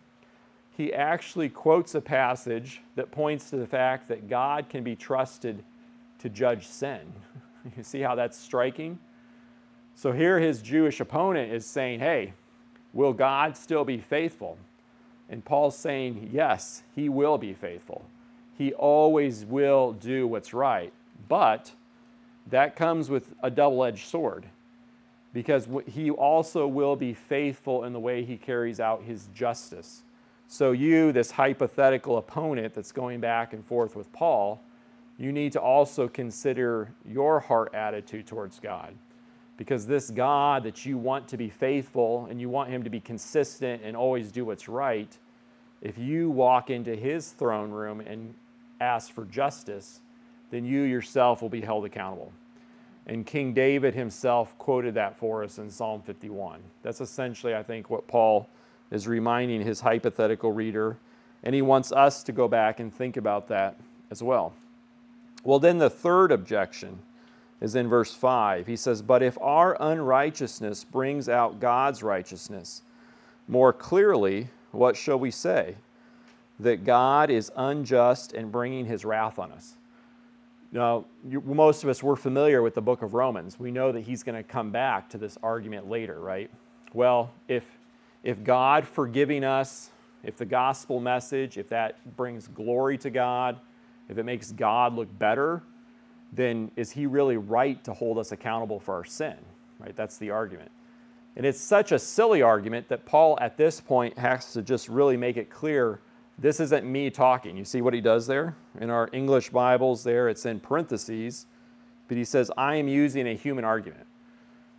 he 0.78 0.94
actually 0.94 1.50
quotes 1.50 1.94
a 1.94 2.02
passage 2.02 2.82
that 2.96 3.12
points 3.12 3.50
to 3.50 3.58
the 3.58 3.68
fact 3.68 4.08
that 4.08 4.30
God 4.30 4.70
can 4.70 4.84
be 4.84 4.96
trusted 4.96 5.64
to 6.26 6.30
judge 6.30 6.68
sin. 6.68 7.00
You 7.76 7.82
see 7.82 8.02
how 8.02 8.14
that's 8.14 8.38
striking? 8.38 9.00
So 9.96 10.12
here 10.12 10.40
his 10.40 10.62
Jewish 10.62 11.00
opponent 11.00 11.52
is 11.52 11.66
saying, 11.66 12.00
hey, 12.00 12.34
will 12.94 13.12
God 13.12 13.58
still 13.58 13.84
be 13.84 13.98
faithful? 13.98 14.60
And 15.32 15.44
Paul's 15.44 15.76
saying, 15.76 16.30
yes, 16.32 16.84
he 16.96 17.10
will 17.10 17.40
be 17.40 17.54
faithful. 17.54 18.06
He 18.56 18.72
always 18.74 19.46
will 19.46 19.94
do 19.94 20.28
what's 20.28 20.54
right. 20.54 20.94
But 21.28 21.72
that 22.52 22.76
comes 22.76 23.10
with 23.10 23.34
a 23.42 23.50
double 23.50 23.84
edged 23.84 24.06
sword 24.06 24.46
because 25.34 25.68
he 25.88 26.12
also 26.12 26.68
will 26.68 26.96
be 26.96 27.16
faithful 27.16 27.84
in 27.84 27.94
the 27.94 28.00
way 28.00 28.24
he 28.24 28.38
carries 28.38 28.80
out 28.80 29.02
his 29.02 29.28
justice. 29.34 30.04
So, 30.48 30.72
you, 30.72 31.12
this 31.12 31.32
hypothetical 31.32 32.20
opponent 32.20 32.76
that's 32.76 32.92
going 32.92 33.22
back 33.22 33.54
and 33.54 33.66
forth 33.66 33.96
with 33.96 34.14
Paul, 34.14 34.62
you 35.18 35.32
need 35.32 35.54
to 35.54 35.62
also 35.62 36.08
consider 36.08 36.92
your 37.06 37.40
heart 37.40 37.74
attitude 37.74 38.28
towards 38.28 38.60
God. 38.60 38.94
Because 39.58 39.88
this 39.88 40.10
God 40.10 40.64
that 40.64 40.86
you 40.86 40.98
want 40.98 41.30
to 41.30 41.38
be 41.38 41.50
faithful 41.50 42.28
and 42.30 42.42
you 42.42 42.50
want 42.50 42.70
him 42.70 42.84
to 42.84 42.90
be 42.90 43.00
consistent 43.00 43.82
and 43.84 43.96
always 43.96 44.32
do 44.32 44.44
what's 44.44 44.68
right, 44.68 45.18
if 45.82 45.98
you 45.98 46.30
walk 46.30 46.70
into 46.70 46.96
his 46.96 47.30
throne 47.30 47.72
room 47.72 48.02
and 48.02 48.34
ask 48.82 49.14
for 49.14 49.24
justice, 49.26 50.02
then 50.52 50.66
you 50.66 50.82
yourself 50.82 51.42
will 51.42 51.50
be 51.50 51.62
held 51.62 51.86
accountable. 51.86 52.34
And 53.08 53.26
King 53.26 53.54
David 53.54 53.94
himself 53.94 54.58
quoted 54.58 54.96
that 54.96 55.18
for 55.18 55.44
us 55.44 55.58
in 55.58 55.70
Psalm 55.70 56.02
51. 56.02 56.60
That's 56.82 57.02
essentially, 57.02 57.56
I 57.56 57.64
think, 57.64 57.90
what 57.90 58.08
Paul 58.08 58.50
is 58.92 59.08
reminding 59.08 59.62
his 59.62 59.80
hypothetical 59.80 60.52
reader. 60.52 60.98
And 61.44 61.54
he 61.54 61.62
wants 61.62 61.92
us 61.92 62.24
to 62.24 62.32
go 62.32 62.48
back 62.48 62.80
and 62.80 62.94
think 62.94 63.16
about 63.16 63.48
that 63.50 63.78
as 64.10 64.24
well. 64.24 64.54
Well, 65.46 65.60
then 65.60 65.78
the 65.78 65.92
third 65.92 66.32
objection 66.32 67.00
is 67.62 67.76
in 67.76 67.88
verse 67.88 68.14
5. 68.14 68.68
He 68.68 68.76
says, 68.76 69.02
But 69.02 69.24
if 69.24 69.38
our 69.40 69.78
unrighteousness 69.80 70.84
brings 70.84 71.30
out 71.30 71.60
God's 71.60 72.04
righteousness, 72.04 72.82
more 73.48 73.72
clearly, 73.72 74.50
what 74.72 74.98
shall 74.98 75.20
we 75.20 75.32
say? 75.32 75.76
That 76.60 76.84
God 76.84 77.30
is 77.30 77.52
unjust 77.56 78.34
and 78.34 78.52
bringing 78.52 78.86
his 78.86 79.06
wrath 79.06 79.38
on 79.38 79.52
us. 79.52 79.76
Now, 80.72 81.06
you, 81.26 81.42
most 81.42 81.84
of 81.84 81.90
us, 81.90 82.02
we're 82.02 82.16
familiar 82.16 82.62
with 82.62 82.74
the 82.74 82.82
book 82.82 83.04
of 83.04 83.14
Romans. 83.14 83.60
We 83.60 83.72
know 83.72 83.92
that 83.92 84.02
he's 84.02 84.24
going 84.24 84.36
to 84.36 84.44
come 84.44 84.72
back 84.72 85.10
to 85.12 85.18
this 85.18 85.38
argument 85.44 85.88
later, 85.88 86.20
right? 86.20 86.50
Well, 86.94 87.32
if, 87.48 87.64
if 88.24 88.44
God 88.44 88.88
forgiving 88.88 89.44
us, 89.44 89.92
if 90.24 90.38
the 90.38 90.46
gospel 90.46 91.00
message, 91.00 91.58
if 91.58 91.70
that 91.70 92.18
brings 92.18 92.48
glory 92.48 92.98
to 92.98 93.10
God, 93.12 93.60
if 94.10 94.18
it 94.18 94.24
makes 94.24 94.52
God 94.52 94.94
look 94.94 95.18
better, 95.18 95.64
then 96.34 96.72
is 96.76 96.92
he 96.92 97.06
really 97.06 97.38
right 97.38 97.84
to 97.84 97.94
hold 97.94 98.18
us 98.18 98.32
accountable 98.32 98.80
for 98.80 98.96
our 98.96 99.06
sin? 99.06 99.36
Right? 99.80 99.96
That's 99.96 100.18
the 100.18 100.32
argument. 100.32 100.72
And 101.36 101.46
it's 101.46 101.60
such 101.60 101.92
a 101.92 102.00
silly 102.00 102.42
argument 102.42 102.88
that 102.90 103.06
Paul 103.06 103.38
at 103.42 103.58
this 103.58 103.82
point 103.82 104.18
has 104.18 104.54
to 104.54 104.62
just 104.62 104.88
really 104.88 105.18
make 105.18 105.38
it 105.38 105.50
clear 105.50 106.00
this 106.38 106.60
isn't 106.60 106.86
me 106.86 107.10
talking. 107.10 107.56
You 107.56 107.64
see 107.64 107.82
what 107.82 107.94
he 107.94 108.02
does 108.02 108.28
there? 108.28 108.56
In 108.80 108.90
our 108.90 109.10
English 109.14 109.50
Bibles, 109.50 110.04
there 110.04 110.28
it's 110.28 110.46
in 110.46 110.60
parentheses, 110.60 111.46
but 112.08 112.18
he 112.18 112.26
says, 112.26 112.52
I 112.58 112.76
am 112.76 112.88
using 112.88 113.28
a 113.28 113.34
human 113.34 113.64
argument. 113.64 114.06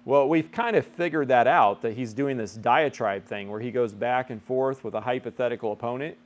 Well, 0.04 0.28
we've 0.28 0.52
kind 0.52 0.76
of 0.76 0.86
figured 0.86 1.28
that 1.28 1.46
out 1.46 1.82
that 1.82 1.94
he's 1.94 2.12
doing 2.12 2.36
this 2.36 2.54
diatribe 2.54 3.24
thing 3.24 3.50
where 3.50 3.60
he 3.60 3.70
goes 3.70 3.92
back 3.92 4.30
and 4.30 4.40
forth 4.42 4.84
with 4.84 4.94
a 4.94 5.00
hypothetical 5.00 5.72
opponent. 5.72 6.16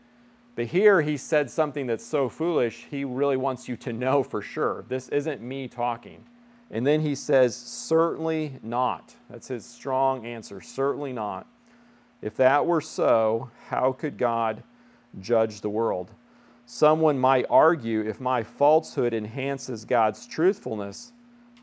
But 0.54 0.66
here 0.66 1.00
he 1.00 1.16
said 1.16 1.50
something 1.50 1.86
that's 1.86 2.04
so 2.04 2.28
foolish, 2.28 2.86
he 2.90 3.04
really 3.04 3.36
wants 3.36 3.68
you 3.68 3.76
to 3.78 3.92
know 3.92 4.22
for 4.22 4.42
sure. 4.42 4.84
This 4.88 5.08
isn't 5.08 5.40
me 5.40 5.68
talking. 5.68 6.24
And 6.70 6.86
then 6.86 7.00
he 7.00 7.14
says, 7.14 7.56
Certainly 7.56 8.58
not. 8.62 9.14
That's 9.28 9.48
his 9.48 9.64
strong 9.64 10.26
answer. 10.26 10.60
Certainly 10.60 11.12
not. 11.12 11.46
If 12.22 12.36
that 12.36 12.66
were 12.66 12.80
so, 12.80 13.50
how 13.68 13.92
could 13.92 14.18
God 14.18 14.62
judge 15.18 15.60
the 15.60 15.70
world. 15.70 16.12
Someone 16.66 17.18
might 17.18 17.46
argue 17.50 18.00
if 18.02 18.20
my 18.20 18.42
falsehood 18.42 19.12
enhances 19.12 19.84
God's 19.84 20.26
truthfulness 20.26 21.12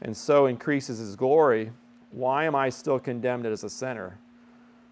and 0.02 0.16
so 0.16 0.48
increases 0.48 1.00
his 1.00 1.16
glory, 1.16 1.72
why 2.12 2.44
am 2.44 2.56
I 2.56 2.70
still 2.70 3.00
condemned 3.00 3.46
as 3.46 3.64
a 3.64 3.70
sinner? 3.70 4.20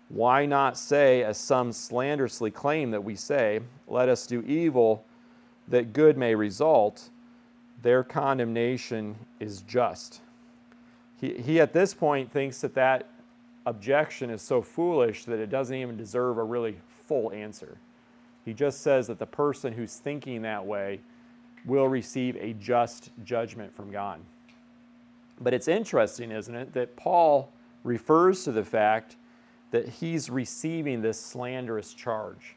Why 0.10 0.46
not 0.46 0.78
say, 0.78 1.24
as 1.24 1.38
some 1.38 1.72
slanderously 1.72 2.52
claim 2.52 2.92
that 2.92 3.04
we 3.04 3.16
say, 3.16 3.62
let 3.88 4.08
us 4.08 4.28
do 4.28 4.42
evil 4.42 5.04
that 5.68 5.94
good 5.94 6.18
may 6.18 6.36
result? 6.36 7.10
Their 7.82 8.04
condemnation 8.04 9.16
is 9.40 9.62
just. 9.62 10.22
He, 11.20 11.34
he 11.34 11.60
at 11.60 11.74
this 11.74 11.94
point 11.94 12.32
thinks 12.32 12.62
that 12.62 12.76
that 12.76 13.08
objection 13.66 14.30
is 14.30 14.42
so 14.42 14.62
foolish 14.62 15.26
that 15.26 15.40
it 15.40 15.50
doesn't 15.50 15.76
even 15.76 15.98
deserve 15.98 16.38
a 16.38 16.44
really 16.44 16.78
full 17.08 17.32
answer. 17.32 17.78
He 18.44 18.54
just 18.54 18.82
says 18.82 19.08
that 19.08 19.18
the 19.18 19.26
person 19.26 19.74
who's 19.74 19.96
thinking 19.96 20.44
that 20.44 20.66
way 20.66 21.00
will 21.66 21.88
receive 21.88 22.36
a 22.36 22.54
just 22.54 23.10
judgment 23.24 23.76
from 23.76 23.92
God. 23.92 24.20
But 25.42 25.54
it's 25.54 25.68
interesting, 25.68 26.32
isn't 26.32 26.56
it, 26.56 26.74
that 26.74 26.96
Paul 26.96 27.52
refers 27.84 28.44
to 28.44 28.52
the 28.52 28.64
fact 28.64 29.16
that 29.76 29.90
he's 29.90 30.30
receiving 30.30 31.02
this 31.02 31.20
slanderous 31.20 31.94
charge. 31.94 32.56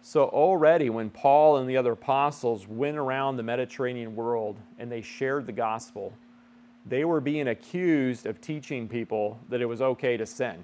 So, 0.00 0.26
already 0.26 0.90
when 0.90 1.10
Paul 1.10 1.56
and 1.56 1.68
the 1.68 1.76
other 1.76 1.92
apostles 1.92 2.68
went 2.68 2.96
around 2.96 3.36
the 3.36 3.42
Mediterranean 3.42 4.14
world 4.14 4.56
and 4.78 4.90
they 4.90 5.02
shared 5.02 5.46
the 5.46 5.52
gospel, 5.52 6.12
they 6.88 7.04
were 7.04 7.20
being 7.20 7.48
accused 7.48 8.26
of 8.26 8.40
teaching 8.40 8.86
people 8.86 9.40
that 9.48 9.60
it 9.60 9.66
was 9.66 9.82
okay 9.82 10.16
to 10.16 10.24
sin, 10.24 10.62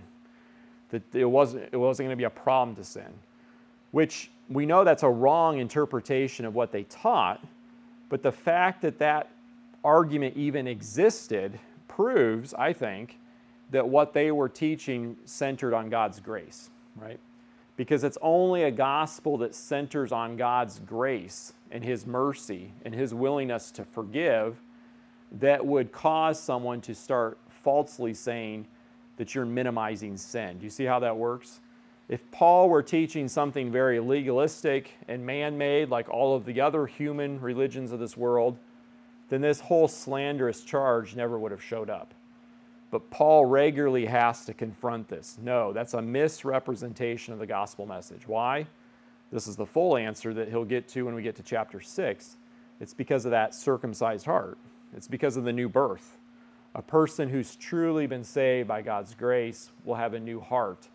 that 0.91 1.03
it 1.13 1.25
wasn't, 1.25 1.69
it 1.73 1.77
wasn't 1.77 2.07
going 2.07 2.17
to 2.17 2.21
be 2.21 2.25
a 2.25 2.31
problem 2.31 2.77
to 2.77 2.85
sin, 2.85 3.13
which 3.91 4.31
we 4.49 4.65
know 4.65 4.85
that's 4.85 5.03
a 5.03 5.11
wrong 5.11 5.59
interpretation 5.59 6.47
of 6.47 6.55
what 6.55 6.71
they 6.71 6.85
taught, 6.85 7.45
but 8.09 8.23
the 8.23 8.31
fact 8.31 8.83
that 8.83 9.01
that 9.01 9.31
argument 9.83 10.37
even 10.37 10.69
existed 10.69 11.59
proves, 11.89 12.55
I 12.55 12.73
think, 12.73 13.19
that 13.73 13.89
what 13.89 14.13
they 14.13 14.31
were 14.31 14.49
teaching 14.49 15.17
centered 15.25 15.75
on 15.75 15.91
God's 15.91 16.21
grace, 16.21 16.71
right? 16.95 17.19
Because 17.77 18.05
it's 18.05 18.19
only 18.21 18.65
a 18.65 18.71
gospel 18.71 19.39
that 19.39 19.55
centers 19.55 20.13
on 20.13 20.37
God's 20.37 20.79
grace 20.79 21.55
and 21.71 21.83
His 21.83 22.07
mercy 22.07 22.73
and 22.85 22.95
His 22.95 23.13
willingness 23.13 23.71
to 23.73 23.85
forgive 23.85 24.61
that 25.41 25.65
would 25.65 25.91
cause 25.91 26.39
someone 26.39 26.83
to 26.83 26.95
start 26.95 27.39
falsely 27.49 28.13
saying 28.13 28.67
that 29.17 29.35
you're 29.35 29.47
minimizing 29.47 30.19
sin. 30.19 30.59
Do 30.59 30.65
you 30.65 30.71
see 30.71 30.85
how 30.85 30.99
that 30.99 31.17
works? 31.17 31.61
If 32.09 32.31
Paul 32.31 32.69
were 32.69 32.83
teaching 32.83 33.27
something 33.27 33.73
very 33.73 34.01
legalistic 34.01 34.93
and 35.09 35.25
man 35.25 35.57
made, 35.57 35.89
like 35.89 36.11
all 36.11 36.37
of 36.37 36.45
the 36.45 36.61
other 36.61 36.87
human 36.87 37.41
religions 37.41 37.91
of 37.91 38.01
this 38.01 38.19
world, 38.19 38.59
then 39.31 39.41
this 39.41 39.61
whole 39.61 39.89
slanderous 39.89 40.63
charge 40.63 41.17
never 41.17 41.39
would 41.39 41.53
have 41.53 41.63
showed 41.63 41.89
up. 41.89 42.13
But 42.93 43.11
Paul 43.11 43.47
regularly 43.47 44.07
has 44.07 44.45
to 44.45 44.55
confront 44.55 45.09
this. 45.09 45.39
No, 45.43 45.73
that's 45.73 45.95
a 45.95 46.03
misrepresentation 46.03 47.33
of 47.33 47.41
the 47.41 47.47
gospel 47.47 47.87
message. 47.87 48.29
Why? 48.29 48.67
This 49.33 49.49
is 49.49 49.57
the 49.57 49.67
full 49.67 49.97
answer 49.97 50.33
that 50.35 50.49
he'll 50.49 50.65
get 50.65 50.87
to 50.89 51.07
when 51.07 51.15
we 51.17 51.23
get 51.23 51.35
to 51.37 51.43
chapter 51.43 51.81
6. 51.81 52.37
It's 52.81 52.95
because 52.95 53.25
of 53.25 53.33
that 53.33 53.55
circumcised 53.55 54.27
heart, 54.27 54.59
it's 54.97 55.09
because 55.09 55.37
of 55.37 55.45
the 55.45 55.53
new 55.53 55.69
birth. 55.69 56.19
A 56.75 56.83
person 56.83 57.29
who's 57.29 57.57
truly 57.57 58.07
been 58.07 58.25
saved 58.25 58.69
by 58.69 58.83
God's 58.83 59.15
grace 59.15 59.71
will 59.85 59.97
have 59.97 60.15
a 60.15 60.21
new 60.21 60.41
heart 60.41 60.89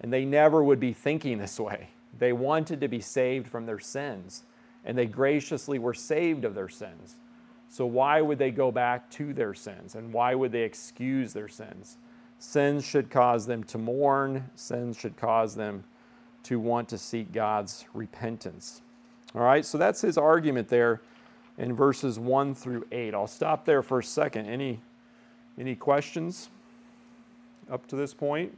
and 0.00 0.12
they 0.12 0.24
never 0.24 0.62
would 0.62 0.80
be 0.80 0.92
thinking 0.92 1.38
this 1.38 1.58
way. 1.58 1.88
They 2.18 2.32
wanted 2.32 2.80
to 2.80 2.88
be 2.88 3.00
saved 3.00 3.48
from 3.48 3.66
their 3.66 3.78
sins. 3.78 4.44
and 4.84 4.98
they 4.98 5.06
graciously 5.06 5.78
were 5.78 5.94
saved 5.94 6.44
of 6.44 6.54
their 6.54 6.68
sins. 6.68 7.16
So, 7.70 7.86
why 7.86 8.20
would 8.20 8.38
they 8.38 8.50
go 8.50 8.70
back 8.70 9.10
to 9.10 9.32
their 9.32 9.54
sins? 9.54 9.94
And 9.96 10.12
why 10.12 10.34
would 10.34 10.52
they 10.52 10.62
excuse 10.62 11.32
their 11.32 11.48
sins? 11.48 11.96
Sins 12.38 12.84
should 12.84 13.10
cause 13.10 13.46
them 13.46 13.64
to 13.64 13.78
mourn, 13.78 14.48
sins 14.54 14.96
should 14.98 15.16
cause 15.16 15.54
them 15.54 15.82
to 16.44 16.60
want 16.60 16.88
to 16.90 16.98
seek 16.98 17.32
God's 17.32 17.84
repentance. 17.94 18.82
All 19.34 19.42
right, 19.42 19.64
so 19.64 19.78
that's 19.78 20.00
his 20.00 20.16
argument 20.18 20.68
there 20.68 21.00
in 21.58 21.74
verses 21.74 22.18
1 22.18 22.54
through 22.54 22.86
8. 22.92 23.14
I'll 23.14 23.26
stop 23.26 23.64
there 23.64 23.82
for 23.82 23.98
a 24.00 24.04
second. 24.04 24.46
Any, 24.46 24.80
any 25.58 25.74
questions 25.74 26.50
up 27.70 27.86
to 27.88 27.96
this 27.96 28.12
point? 28.14 28.52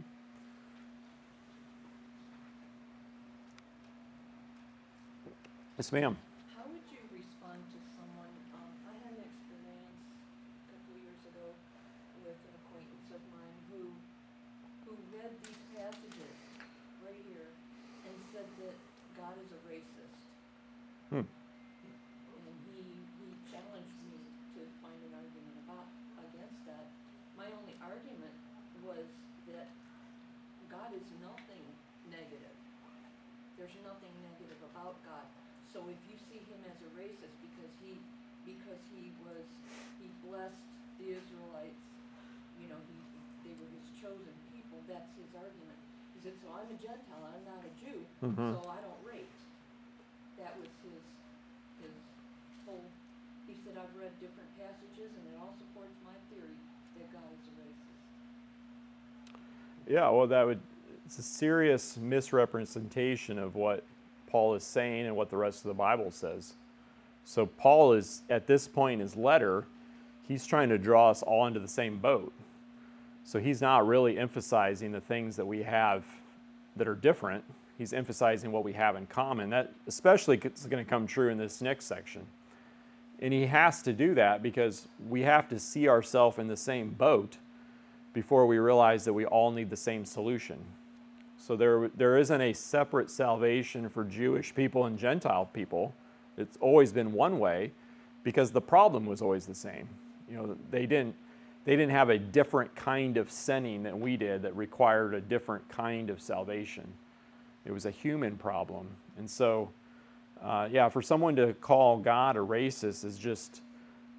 Yes, 5.76 5.92
ma'am. 5.92 6.16
How 6.56 6.64
would 6.72 6.80
you 6.88 7.04
respond 7.12 7.60
to 7.60 7.78
someone, 8.00 8.32
um, 8.56 8.72
I 8.88 8.96
had 9.04 9.12
an 9.12 9.28
experience 9.28 10.00
a 10.08 10.72
couple 10.72 10.96
of 10.96 11.00
years 11.04 11.20
ago 11.28 11.52
with 12.24 12.40
an 12.48 12.54
acquaintance 12.64 13.08
of 13.12 13.20
mine 13.28 13.56
who, 13.68 13.92
who 14.88 14.96
read 15.12 15.36
these 15.44 15.60
passages 15.76 16.32
right 17.04 17.20
here 17.28 17.52
and 18.08 18.14
said 18.32 18.48
that 18.64 18.76
God 19.20 19.36
is 19.36 19.52
a 19.52 19.60
racist. 19.68 20.16
Hmm. 21.12 21.28
And 21.28 22.56
he, 22.72 22.80
he 23.20 23.28
challenged 23.52 24.00
me 24.08 24.16
to 24.56 24.64
find 24.80 24.96
an 24.96 25.12
argument 25.12 25.60
about, 25.68 25.92
against 26.24 26.56
that. 26.72 26.88
My 27.36 27.52
only 27.52 27.76
argument 27.84 28.32
was 28.80 29.04
that 29.52 29.68
God 30.72 30.88
is 30.96 31.04
nothing 31.20 31.68
negative. 32.08 32.56
There's 33.60 33.76
nothing 33.84 34.16
negative 34.24 34.56
about 34.72 34.96
God. 35.04 35.28
So 35.76 35.84
if 35.92 36.00
you 36.08 36.16
see 36.16 36.40
him 36.48 36.56
as 36.72 36.80
a 36.80 36.90
racist 36.96 37.36
because 37.44 37.68
he, 37.84 38.00
because 38.48 38.80
he 38.88 39.12
was, 39.20 39.44
he 40.00 40.08
blessed 40.24 40.64
the 40.96 41.12
Israelites, 41.12 41.84
you 42.56 42.64
know, 42.72 42.80
he, 42.88 42.96
they 43.44 43.52
were 43.60 43.68
his 43.68 43.84
chosen 44.00 44.32
people, 44.48 44.80
that's 44.88 45.12
his 45.20 45.28
argument. 45.36 45.76
He 46.16 46.24
said, 46.24 46.32
so 46.40 46.48
I'm 46.56 46.64
a 46.72 46.78
Gentile, 46.80 47.20
I'm 47.28 47.44
not 47.44 47.60
a 47.60 47.72
Jew, 47.76 48.00
Mhm. 48.24 48.56
so 48.56 48.64
I 48.72 48.80
don't 48.80 49.00
rate. 49.04 49.28
That 50.40 50.56
was 50.56 50.72
his, 50.80 51.04
his 51.84 51.92
whole, 52.64 52.88
he 53.44 53.52
said, 53.60 53.76
I've 53.76 53.92
read 54.00 54.16
different 54.16 54.48
passages 54.56 55.12
and 55.12 55.24
it 55.28 55.36
all 55.36 55.52
supports 55.60 55.92
my 56.08 56.16
theory 56.32 56.56
that 56.96 57.12
God 57.12 57.28
is 57.36 57.44
a 57.52 57.54
racist. 57.60 58.00
Yeah, 59.96 60.10
well, 60.10 60.26
that 60.26 60.44
would, 60.44 60.60
it's 61.06 61.18
a 61.18 61.22
serious 61.22 61.96
misrepresentation 61.96 63.38
of 63.38 63.54
what 63.54 63.82
Paul 64.26 64.54
is 64.54 64.62
saying 64.62 65.06
and 65.06 65.16
what 65.16 65.30
the 65.30 65.38
rest 65.38 65.64
of 65.64 65.68
the 65.68 65.74
Bible 65.74 66.10
says. 66.10 66.52
So, 67.24 67.46
Paul 67.46 67.94
is, 67.94 68.20
at 68.28 68.46
this 68.46 68.68
point 68.68 69.00
in 69.00 69.00
his 69.00 69.16
letter, 69.16 69.64
he's 70.28 70.44
trying 70.44 70.68
to 70.68 70.76
draw 70.76 71.08
us 71.08 71.22
all 71.22 71.46
into 71.46 71.60
the 71.60 71.66
same 71.66 71.96
boat. 71.96 72.30
So, 73.24 73.38
he's 73.38 73.62
not 73.62 73.86
really 73.86 74.18
emphasizing 74.18 74.92
the 74.92 75.00
things 75.00 75.34
that 75.36 75.46
we 75.46 75.62
have 75.62 76.04
that 76.76 76.86
are 76.86 76.94
different. 76.94 77.42
He's 77.78 77.94
emphasizing 77.94 78.52
what 78.52 78.64
we 78.64 78.74
have 78.74 78.96
in 78.96 79.06
common. 79.06 79.48
That 79.48 79.72
especially 79.86 80.36
is 80.36 80.66
going 80.66 80.84
to 80.84 80.90
come 80.90 81.06
true 81.06 81.30
in 81.30 81.38
this 81.38 81.62
next 81.62 81.86
section. 81.86 82.26
And 83.20 83.32
he 83.32 83.46
has 83.46 83.80
to 83.84 83.94
do 83.94 84.14
that 84.16 84.42
because 84.42 84.88
we 85.08 85.22
have 85.22 85.48
to 85.48 85.58
see 85.58 85.88
ourselves 85.88 86.36
in 86.36 86.48
the 86.48 86.56
same 86.58 86.90
boat 86.90 87.38
before 88.16 88.46
we 88.46 88.56
realize 88.56 89.04
that 89.04 89.12
we 89.12 89.26
all 89.26 89.50
need 89.50 89.68
the 89.68 89.76
same 89.76 90.02
solution. 90.02 90.56
So 91.36 91.54
there, 91.54 91.90
there 91.94 92.16
isn't 92.16 92.40
a 92.40 92.54
separate 92.54 93.10
salvation 93.10 93.90
for 93.90 94.04
Jewish 94.04 94.54
people 94.54 94.86
and 94.86 94.98
Gentile 94.98 95.50
people. 95.52 95.92
It's 96.38 96.56
always 96.62 96.94
been 96.94 97.12
one 97.12 97.38
way 97.38 97.72
because 98.24 98.52
the 98.52 98.60
problem 98.62 99.04
was 99.04 99.20
always 99.20 99.44
the 99.44 99.54
same. 99.54 99.86
You 100.30 100.38
know, 100.38 100.56
they 100.70 100.86
didn't, 100.86 101.14
they 101.66 101.76
didn't 101.76 101.90
have 101.90 102.08
a 102.08 102.18
different 102.18 102.74
kind 102.74 103.18
of 103.18 103.30
sinning 103.30 103.82
than 103.82 104.00
we 104.00 104.16
did 104.16 104.40
that 104.40 104.56
required 104.56 105.12
a 105.12 105.20
different 105.20 105.68
kind 105.68 106.08
of 106.08 106.18
salvation. 106.18 106.90
It 107.66 107.72
was 107.72 107.84
a 107.84 107.90
human 107.90 108.38
problem. 108.38 108.88
And 109.18 109.28
so, 109.28 109.68
uh, 110.42 110.70
yeah, 110.72 110.88
for 110.88 111.02
someone 111.02 111.36
to 111.36 111.52
call 111.52 111.98
God 111.98 112.36
a 112.38 112.40
racist 112.40 113.04
is 113.04 113.18
just 113.18 113.60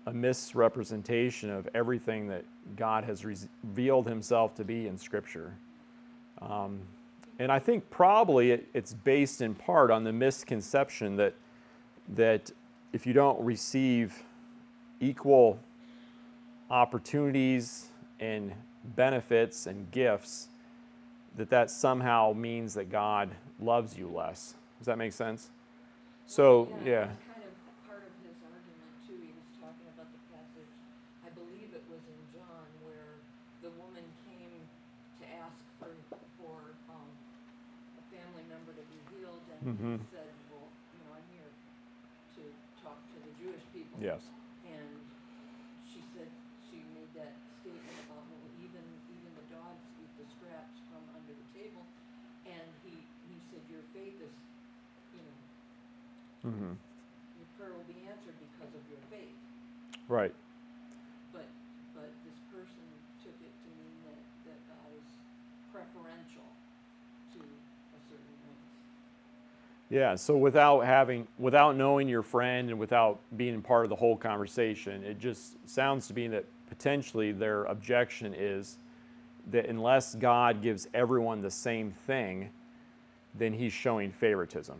a 0.08 0.13
misrepresentation 0.13 1.52
of 1.52 1.70
everything 1.76 2.28
that 2.30 2.43
God 2.76 3.04
has 3.04 3.24
revealed 3.24 4.08
himself 4.08 4.56
to 4.56 4.63
be 4.63 4.88
in 4.88 4.98
Scripture. 4.98 5.54
Um, 6.41 6.80
and 7.39 7.52
I 7.52 7.60
think 7.60 7.88
probably 7.89 8.52
it, 8.52 8.67
it's 8.74 8.93
based 8.93 9.41
in 9.41 9.54
part 9.54 9.91
on 9.91 10.04
the 10.04 10.13
misconception 10.13 11.17
that, 11.17 11.36
that 12.15 12.50
if 12.93 13.06
you 13.06 13.13
don't 13.13 13.39
receive 13.43 14.24
equal 15.00 15.60
opportunities 16.72 17.88
and 18.20 18.54
benefits 18.96 19.67
and 19.67 19.91
gifts, 19.91 20.48
that 21.36 21.50
that 21.50 21.70
somehow 21.70 22.34
means 22.34 22.74
that 22.74 22.89
God 22.89 23.30
loves 23.60 23.98
you 23.98 24.08
less. 24.08 24.56
Does 24.80 24.88
that 24.88 24.98
make 24.98 25.13
sense? 25.13 25.50
So, 26.26 26.67
yeah. 26.84 27.08
That's 27.08 27.24
kind 27.24 27.46
of 27.48 27.54
part 27.88 28.04
of 28.04 28.13
his 28.26 28.36
argument 28.43 28.91
too, 29.08 29.17
he 29.22 29.32
was 29.32 29.48
talking 29.62 29.88
about 29.96 30.12
the 30.12 30.22
passage, 30.34 30.74
I 31.24 31.30
believe 31.32 31.72
it 31.72 31.86
was 31.88 32.04
in 32.04 32.22
John, 32.36 32.67
where 32.84 33.22
the 33.63 33.72
woman 33.80 34.04
came 34.28 34.60
to 35.22 35.26
ask 35.39 35.56
for, 35.80 35.93
for, 36.41 36.58
um, 36.91 37.10
a 37.98 38.04
family 38.12 38.43
member 38.52 38.76
to 38.76 38.84
be 38.91 39.00
healed, 39.15 39.39
and 39.50 39.57
he 39.57 39.57
Mhm. 39.67 39.99
said, 40.15 40.32
well, 40.47 40.71
you 40.95 40.99
know, 41.03 41.12
I'm 41.12 41.27
here 41.36 41.51
to 42.39 42.43
talk 42.80 42.95
to 43.12 43.17
the 43.19 43.34
Jewish 43.36 43.63
people. 43.75 43.99
Yes. 43.99 44.23
And 44.63 44.88
she 45.91 45.99
said, 46.15 46.32
she 46.71 46.80
made 46.95 47.12
that 47.19 47.36
statement 47.60 47.97
about, 48.08 48.23
well, 48.32 48.47
even, 48.63 48.86
even 49.12 49.32
the 49.36 49.47
dogs 49.51 49.84
eat 49.99 50.12
the 50.15 50.27
scraps 50.39 50.80
from 50.88 51.03
under 51.19 51.36
the 51.36 51.47
table. 51.51 51.84
And 52.47 52.63
he, 52.88 52.95
he 53.27 53.36
said, 53.51 53.60
your 53.67 53.84
faith 53.91 54.15
is, 54.23 54.32
you 55.12 55.19
know, 55.19 55.36
hmm 56.47 56.73
your 57.36 57.49
prayer 57.60 57.73
will 57.75 57.89
be 57.91 57.99
answered 58.08 58.38
because 58.39 58.71
of 58.71 58.84
your 58.88 59.03
faith. 59.12 59.36
Right. 60.08 60.32
But, 61.36 61.45
but 61.91 62.08
this 62.23 62.39
person 62.56 62.88
took 63.19 63.36
it 63.43 63.51
to 63.51 63.69
mean 63.84 63.97
that, 64.08 64.21
that 64.47 64.60
God 64.71 64.89
is 64.95 65.08
preferential 65.75 66.47
to 67.36 67.41
a 67.43 67.99
certain 68.08 68.36
race. 68.47 68.67
Yeah, 69.89 70.15
so 70.15 70.36
without 70.36 70.82
having, 70.82 71.28
without 71.38 71.78
knowing 71.78 72.10
your 72.10 72.21
friend 72.21 72.69
and 72.69 72.78
without 72.78 73.19
being 73.38 73.62
part 73.62 73.86
of 73.86 73.89
the 73.89 73.95
whole 73.95 74.17
conversation, 74.17 75.04
it 75.04 75.17
just 75.17 75.56
sounds 75.67 76.08
to 76.08 76.13
me 76.13 76.28
that 76.28 76.45
potentially 76.67 77.32
their 77.32 77.63
objection 77.65 78.34
is 78.34 78.78
that 79.50 79.67
unless 79.67 80.15
God 80.15 80.62
gives 80.62 80.89
everyone 80.93 81.41
the 81.41 81.52
same 81.52 81.91
thing, 81.91 82.50
then 83.36 83.54
he's 83.54 83.71
showing 83.71 84.12
favoritism. 84.12 84.76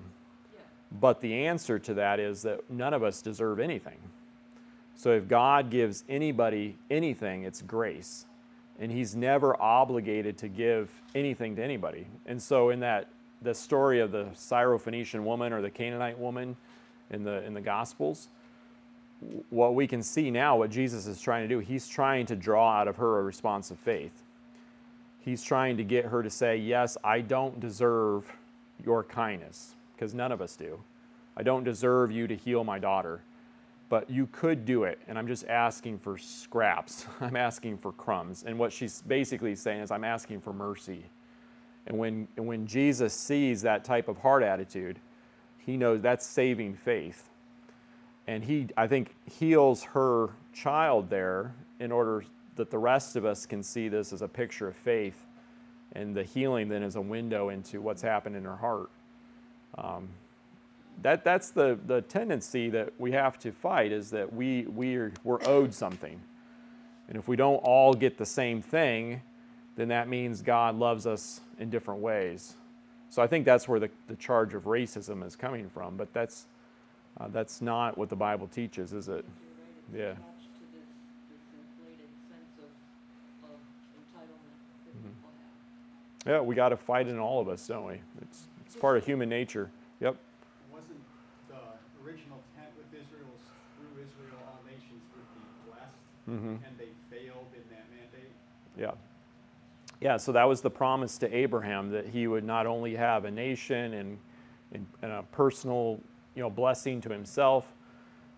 Yeah, 0.54 0.60
But 1.00 1.22
the 1.22 1.46
answer 1.46 1.80
to 1.80 1.94
that 1.94 2.20
is 2.20 2.42
that 2.42 2.70
none 2.70 2.94
of 2.94 3.02
us 3.02 3.22
deserve 3.22 3.62
anything. 3.62 3.98
So 4.96 5.12
if 5.12 5.28
God 5.28 5.70
gives 5.70 6.04
anybody 6.10 6.76
anything, 6.92 7.44
it's 7.44 7.62
grace. 7.62 8.26
And 8.80 8.92
he's 8.92 9.16
never 9.16 9.60
obligated 9.62 10.38
to 10.40 10.50
give 10.50 10.92
anything 11.16 11.56
to 11.56 11.64
anybody. 11.64 12.08
And 12.26 12.42
so 12.42 12.72
in 12.72 12.82
that 12.82 13.08
the 13.42 13.54
story 13.54 14.00
of 14.00 14.12
the 14.12 14.26
Syrophoenician 14.36 15.24
woman 15.24 15.54
or 15.54 15.62
the 15.62 15.70
Canaanite 15.70 16.18
woman 16.18 16.56
in 17.10 17.24
the 17.24 17.44
in 17.44 17.54
the 17.54 17.62
gospels, 17.62 18.30
what 19.50 19.76
we 19.76 19.88
can 19.88 20.04
see 20.04 20.30
now 20.32 20.58
what 20.58 20.70
Jesus 20.70 21.08
is 21.08 21.22
trying 21.22 21.48
to 21.48 21.54
do, 21.54 21.60
he's 21.60 21.88
trying 21.88 22.26
to 22.28 22.36
draw 22.36 22.72
out 22.72 22.88
of 22.88 22.98
her 22.98 23.20
a 23.20 23.24
response 23.24 23.72
of 23.72 23.80
faith. 23.80 24.24
He's 25.20 25.44
trying 25.44 25.78
to 25.78 25.84
get 25.84 26.06
her 26.06 26.24
to 26.24 26.30
say, 26.30 26.58
"Yes, 26.58 26.98
I 27.04 27.22
don't 27.22 27.60
deserve 27.60 28.32
your 28.84 29.04
kindness 29.04 29.76
because 29.94 30.14
none 30.14 30.32
of 30.32 30.42
us 30.42 30.56
do. 30.56 30.80
I 31.36 31.44
don't 31.44 31.64
deserve 31.64 32.12
you 32.12 32.28
to 32.28 32.36
heal 32.36 32.64
my 32.64 32.80
daughter, 32.80 33.22
but 33.90 34.10
you 34.10 34.28
could 34.32 34.66
do 34.66 34.84
it, 34.84 35.00
and 35.08 35.18
I'm 35.18 35.28
just 35.28 35.48
asking 35.48 36.00
for 36.00 36.18
scraps. 36.18 37.06
I'm 37.22 37.36
asking 37.36 37.78
for 37.78 37.92
crumbs. 37.94 38.44
And 38.46 38.58
what 38.58 38.72
she's 38.74 39.02
basically 39.04 39.56
saying 39.56 39.82
is, 39.82 39.92
I'm 39.92 40.04
asking 40.04 40.42
for 40.42 40.54
mercy. 40.54 41.06
And 41.88 41.98
when, 41.98 42.28
and 42.36 42.46
when 42.46 42.68
Jesus 42.68 43.14
sees 43.14 43.62
that 43.62 43.84
type 43.84 44.10
of 44.10 44.18
heart 44.18 44.44
attitude, 44.44 45.00
he 45.58 45.78
knows 45.78 46.02
that's 46.02 46.26
saving 46.26 46.76
faith. 46.76 47.30
And 48.28 48.44
he, 48.44 48.68
I 48.76 48.88
think, 48.88 49.16
heals 49.26 49.84
her 49.84 50.30
child 50.54 51.10
there 51.10 51.54
in 51.80 51.92
order 51.92 52.26
that 52.58 52.70
the 52.72 52.78
rest 52.78 53.16
of 53.16 53.26
us 53.26 53.46
can 53.46 53.64
see 53.64 53.88
this 53.88 54.12
as 54.12 54.22
a 54.22 54.28
picture 54.28 54.68
of 54.68 54.76
faith. 54.76 55.26
And 55.94 56.14
the 56.14 56.24
healing 56.24 56.68
then 56.68 56.84
is 56.84 56.98
a 56.98 57.02
window 57.02 57.50
into 57.50 57.80
what's 57.80 58.02
happened 58.02 58.36
in 58.36 58.44
her 58.44 58.58
heart. 58.58 58.90
Um, 59.78 60.10
that, 61.04 61.24
that's 61.24 61.52
the, 61.52 61.80
the 61.86 62.02
tendency 62.02 62.70
that 62.72 62.92
we 62.98 63.14
have 63.14 63.40
to 63.40 63.52
fight 63.54 63.94
is 63.94 64.10
that 64.10 64.34
we, 64.34 64.64
we 64.64 64.96
are, 64.96 65.14
we're 65.24 65.46
owed 65.46 65.74
something. 65.74 66.20
And 67.08 67.18
if 67.18 67.30
we 67.30 67.38
don't 67.38 67.58
all 67.58 67.94
get 67.94 68.18
the 68.18 68.26
same 68.26 68.62
thing, 68.62 69.22
then 69.78 69.88
that 69.90 70.10
means 70.10 70.42
God 70.42 70.76
loves 70.76 71.08
us 71.08 71.40
in 71.60 71.70
different 71.70 72.02
ways. 72.02 72.56
So 73.10 73.22
I 73.22 73.28
think 73.28 73.46
that's 73.46 73.68
where 73.68 73.80
the, 73.80 73.90
the 74.08 74.16
charge 74.16 74.54
of 74.54 74.64
racism 74.66 75.26
is 75.26 75.36
coming 75.36 75.70
from. 75.70 75.98
But 75.98 76.14
that's, 76.14 76.48
Uh, 77.20 77.28
that's 77.34 77.62
not 77.62 77.98
what 77.98 78.10
the 78.10 78.16
Bible 78.16 78.48
teaches, 78.48 78.94
is 78.94 79.08
it? 79.10 79.26
Right, 79.26 79.26
Yeah. 79.90 80.12
it's 80.14 80.20
attached 80.20 80.54
to 80.62 80.66
this, 80.70 80.90
this 81.34 81.42
inflated 81.58 82.12
sense 82.30 82.54
of, 82.62 82.70
of 83.50 83.58
entitlement 83.98 84.54
that 84.86 84.94
Mhm. 84.94 85.18
people 85.18 85.32
have. 85.34 86.30
Yeah, 86.30 86.42
we 86.46 86.54
got 86.54 86.70
to 86.70 86.78
fight 86.78 87.08
in 87.08 87.18
all 87.18 87.40
of 87.42 87.50
us, 87.50 87.66
don't 87.66 87.86
we? 87.88 88.02
It's, 88.22 88.46
it's 88.66 88.76
part 88.76 88.98
of 88.98 89.06
human 89.06 89.30
nature. 89.30 89.72
Yep. 90.00 90.18
Wasn't 90.70 91.02
the 91.50 91.58
original 92.06 92.38
intent 92.54 92.70
with 92.78 92.94
Israel's, 92.94 93.42
through 93.82 93.98
Israel, 94.06 94.38
all 94.46 94.62
nations 94.70 95.02
would 95.18 95.30
be 95.34 95.42
blessed, 95.66 95.98
hmm 96.30 96.62
and 96.62 96.74
they 96.78 96.94
failed 97.10 97.50
in 97.58 97.66
that 97.74 97.90
mandate? 97.90 98.30
Yeah. 98.78 98.94
Yeah, 100.00 100.18
so 100.18 100.32
that 100.32 100.44
was 100.44 100.62
the 100.62 100.70
promise 100.70 101.18
to 101.20 101.36
Abraham 101.36 101.90
that 101.92 102.08
he 102.08 102.28
would 102.28 102.44
not 102.44 102.68
only 102.68 102.96
have 102.96 103.26
a 103.26 103.32
nation 103.32 103.94
and, 103.94 104.18
and, 104.72 104.86
and 105.02 105.12
a 105.12 105.24
personal 105.32 106.00
you 106.36 106.44
know, 106.44 106.50
blessing 106.52 107.02
to 107.02 107.10
himself, 107.10 107.66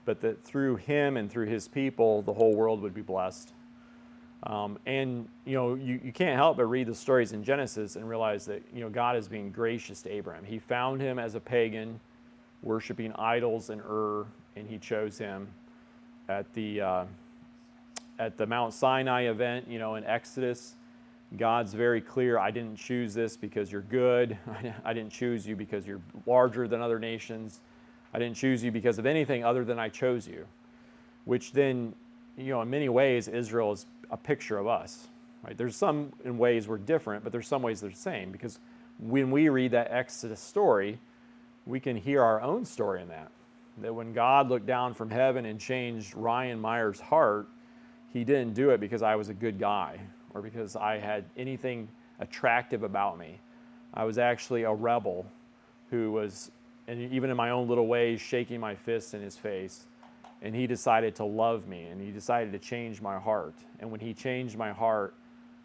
but 0.06 0.22
that 0.22 0.43
through 0.43 0.78
him 0.78 1.17
and 1.17 1.30
through 1.30 1.48
his 1.48 1.67
people, 1.67 2.22
the 2.22 2.34
whole 2.34 2.56
world 2.56 2.82
would 2.82 2.93
be 2.93 3.02
blessed. 3.02 3.52
Um, 4.43 4.80
and 4.86 5.28
you 5.45 5.56
know, 5.56 5.76
you, 5.76 6.00
you 6.02 6.13
can't 6.13 6.38
help 6.38 6.58
but 6.58 6.65
read 6.65 6.88
the 6.88 6.95
stories 6.95 7.34
in 7.34 7.43
Genesis 7.43 7.98
and 7.98 8.08
realize 8.08 8.45
that 8.45 8.63
you 8.74 8.80
know 8.80 8.89
God 8.89 9.17
is 9.17 9.28
being 9.28 9.52
gracious 9.52 10.02
to 10.04 10.10
Abraham. 10.10 10.45
He 10.45 10.60
found 10.60 11.02
him 11.02 11.19
as 11.19 11.36
a 11.36 11.41
pagan, 11.41 12.00
worshiping 12.63 13.12
idols 13.13 13.69
in 13.69 13.82
Ur, 13.82 14.26
and 14.56 14.65
he 14.65 14.78
chose 14.78 15.17
him 15.17 15.50
at 16.30 16.52
the 16.54 16.80
uh, 16.80 17.06
at 18.17 18.38
the 18.38 18.48
Mount 18.48 18.74
Sinai 18.74 19.24
event. 19.24 19.67
You 19.67 19.78
know, 19.78 19.95
in 19.95 20.06
Exodus, 20.06 20.76
God's 21.37 21.73
very 21.73 22.01
clear. 22.01 22.39
I 22.39 22.49
didn't 22.49 22.77
choose 22.77 23.13
this 23.13 23.37
because 23.37 23.71
you're 23.71 23.81
good. 23.81 24.37
I 24.85 24.93
didn't 24.93 25.11
choose 25.11 25.45
you 25.45 25.55
because 25.55 25.85
you're 25.85 26.01
larger 26.25 26.67
than 26.67 26.81
other 26.81 26.99
nations. 26.99 27.59
I 28.13 28.19
didn't 28.19 28.35
choose 28.35 28.63
you 28.63 28.71
because 28.71 28.97
of 28.97 29.05
anything 29.05 29.43
other 29.43 29.63
than 29.63 29.77
I 29.77 29.89
chose 29.89 30.27
you. 30.27 30.45
Which 31.25 31.51
then, 31.51 31.93
you 32.35 32.47
know, 32.47 32.61
in 32.63 32.69
many 32.69 32.89
ways, 32.89 33.27
Israel 33.27 33.71
is 33.71 33.85
a 34.09 34.17
picture 34.17 34.57
of 34.57 34.65
us. 34.65 35.07
Right? 35.43 35.55
There's 35.55 35.75
some 35.75 36.11
in 36.25 36.37
ways 36.37 36.67
we're 36.67 36.79
different, 36.79 37.23
but 37.23 37.31
there's 37.31 37.47
some 37.47 37.61
ways 37.61 37.81
they're 37.81 37.91
the 37.91 37.95
same 37.95 38.31
because 38.31 38.59
when 38.97 39.29
we 39.29 39.49
read 39.49 39.71
that 39.71 39.91
Exodus 39.91 40.39
story, 40.39 40.99
we 41.65 41.79
can 41.79 41.95
hear 41.95 42.23
our 42.23 42.41
own 42.41 42.65
story 42.65 43.01
in 43.01 43.07
that. 43.09 43.31
That 43.81 43.93
when 43.93 44.13
God 44.13 44.49
looked 44.49 44.65
down 44.65 44.95
from 44.95 45.09
heaven 45.11 45.45
and 45.45 45.59
changed 45.59 46.15
Ryan 46.15 46.59
Meyer's 46.59 46.99
heart, 46.99 47.47
he 48.11 48.23
didn't 48.23 48.55
do 48.55 48.71
it 48.71 48.79
because 48.79 49.03
I 49.03 49.15
was 49.15 49.29
a 49.29 49.33
good 49.33 49.59
guy 49.59 49.99
or 50.33 50.41
because 50.41 50.75
I 50.75 50.97
had 50.97 51.25
anything 51.37 51.87
attractive 52.19 52.83
about 52.83 53.17
me. 53.17 53.39
I 53.93 54.03
was 54.03 54.17
actually 54.17 54.63
a 54.63 54.73
rebel 54.73 55.25
who 55.89 56.11
was, 56.11 56.51
and 56.87 57.11
even 57.11 57.29
in 57.29 57.37
my 57.37 57.49
own 57.49 57.67
little 57.67 57.87
ways, 57.87 58.21
shaking 58.21 58.59
my 58.59 58.75
fist 58.75 59.13
in 59.13 59.21
his 59.21 59.35
face. 59.35 59.85
And 60.41 60.55
he 60.55 60.67
decided 60.67 61.15
to 61.15 61.25
love 61.25 61.67
me 61.67 61.85
and 61.85 61.99
he 61.99 62.11
decided 62.11 62.53
to 62.53 62.59
change 62.59 63.01
my 63.01 63.17
heart. 63.19 63.55
And 63.79 63.91
when 63.91 63.99
he 63.99 64.13
changed 64.13 64.57
my 64.57 64.71
heart, 64.71 65.13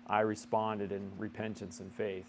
I 0.06 0.20
responded 0.20 0.90
in 0.92 1.10
repentance 1.18 1.80
and 1.80 1.92
faith. 1.92 2.26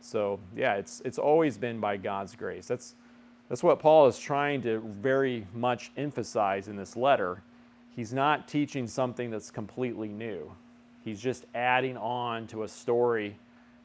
So, 0.00 0.40
yeah, 0.56 0.74
it's, 0.74 1.02
it's 1.04 1.18
always 1.18 1.58
been 1.58 1.80
by 1.80 1.96
God's 1.96 2.34
grace. 2.34 2.66
That's, 2.66 2.94
that's 3.48 3.62
what 3.62 3.78
Paul 3.78 4.06
is 4.06 4.18
trying 4.18 4.62
to 4.62 4.80
very 5.00 5.46
much 5.54 5.90
emphasize 5.96 6.68
in 6.68 6.76
this 6.76 6.96
letter. 6.96 7.42
He's 7.90 8.12
not 8.12 8.48
teaching 8.48 8.86
something 8.86 9.30
that's 9.30 9.50
completely 9.50 10.08
new. 10.08 10.50
He's 11.06 11.20
just 11.20 11.46
adding 11.54 11.96
on 11.96 12.48
to 12.48 12.64
a 12.64 12.68
story 12.68 13.38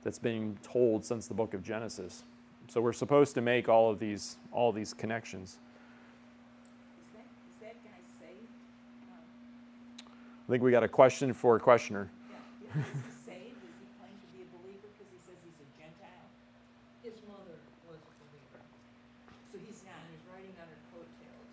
that's 0.04 0.18
been 0.18 0.58
told 0.64 1.06
since 1.06 1.28
the 1.28 1.36
book 1.36 1.54
of 1.54 1.62
Genesis. 1.62 2.24
So 2.68 2.82
we're 2.82 2.98
supposed 2.98 3.36
to 3.36 3.42
make 3.42 3.70
all 3.70 3.92
of 3.92 4.00
these 4.00 4.38
all 4.52 4.72
these 4.72 4.92
connections. 4.92 5.60
Is 6.98 7.14
that, 7.14 7.22
is 7.22 7.62
that 7.62 7.78
guy 7.86 8.02
saved? 8.18 8.50
I 10.02 10.48
think 10.50 10.64
we 10.64 10.72
got 10.72 10.82
a 10.82 10.90
question 10.90 11.32
for 11.32 11.58
a 11.58 11.60
questioner. 11.60 12.10
Yeah, 12.10 12.82
is 12.82 12.90
he 12.90 13.14
saved? 13.22 13.62
Does 13.62 13.78
he 13.78 13.86
claim 14.02 14.16
to 14.18 14.28
be 14.34 14.42
a 14.42 14.50
believer 14.58 14.90
because 14.98 15.14
he 15.14 15.22
says 15.22 15.38
he's 15.46 15.62
a 15.62 15.70
Gentile? 15.78 16.26
His 17.06 17.22
mother 17.30 17.54
was 17.86 18.02
a 18.02 18.14
believer, 18.18 18.66
So 19.54 19.62
he's 19.62 19.86
not. 19.86 19.94
and 19.94 20.10
he's 20.10 20.26
riding 20.26 20.58
on 20.58 20.66
her 20.66 20.82
coattails, 20.90 21.50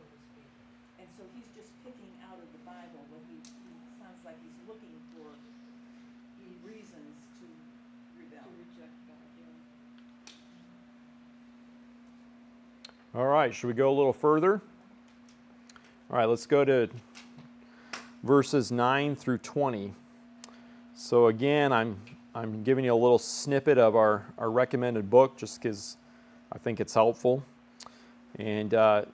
so 0.00 0.08
to 0.08 0.16
speak. 0.32 0.48
And 0.96 1.06
so 1.12 1.28
he's 1.36 1.50
just 1.52 1.68
picking 1.84 2.08
out 2.24 2.40
of 2.40 2.48
the 2.56 2.62
Bible 2.64 3.04
what 3.12 3.20
he, 3.28 3.36
he 3.36 3.74
sounds 4.00 4.22
like 4.24 4.40
he's 4.40 4.56
looking 4.70 4.96
for 5.12 5.34
reasons 6.64 7.12
to 7.40 7.46
rebel. 8.16 8.40
To 8.40 8.56
reject 8.56 8.96
God, 9.04 9.28
yeah. 9.36 9.52
All 13.16 13.26
right, 13.26 13.54
should 13.54 13.68
we 13.68 13.74
go 13.74 13.90
a 13.90 13.94
little 13.94 14.12
further? 14.12 14.60
All 16.10 16.18
right, 16.18 16.24
let's 16.24 16.46
go 16.46 16.64
to 16.64 16.88
verses 18.24 18.72
9 18.72 19.14
through 19.14 19.38
20. 19.38 19.94
So 20.96 21.28
again, 21.28 21.72
I'm 21.72 21.96
I'm 22.34 22.64
giving 22.64 22.84
you 22.84 22.92
a 22.92 22.96
little 22.96 23.20
snippet 23.20 23.78
of 23.78 23.94
our, 23.94 24.26
our 24.36 24.50
recommended 24.50 25.08
book 25.08 25.36
just 25.36 25.62
because 25.62 25.96
I 26.50 26.58
think 26.58 26.80
it's 26.80 26.92
helpful. 26.92 27.44
And 28.40 28.74
uh, 28.74 29.04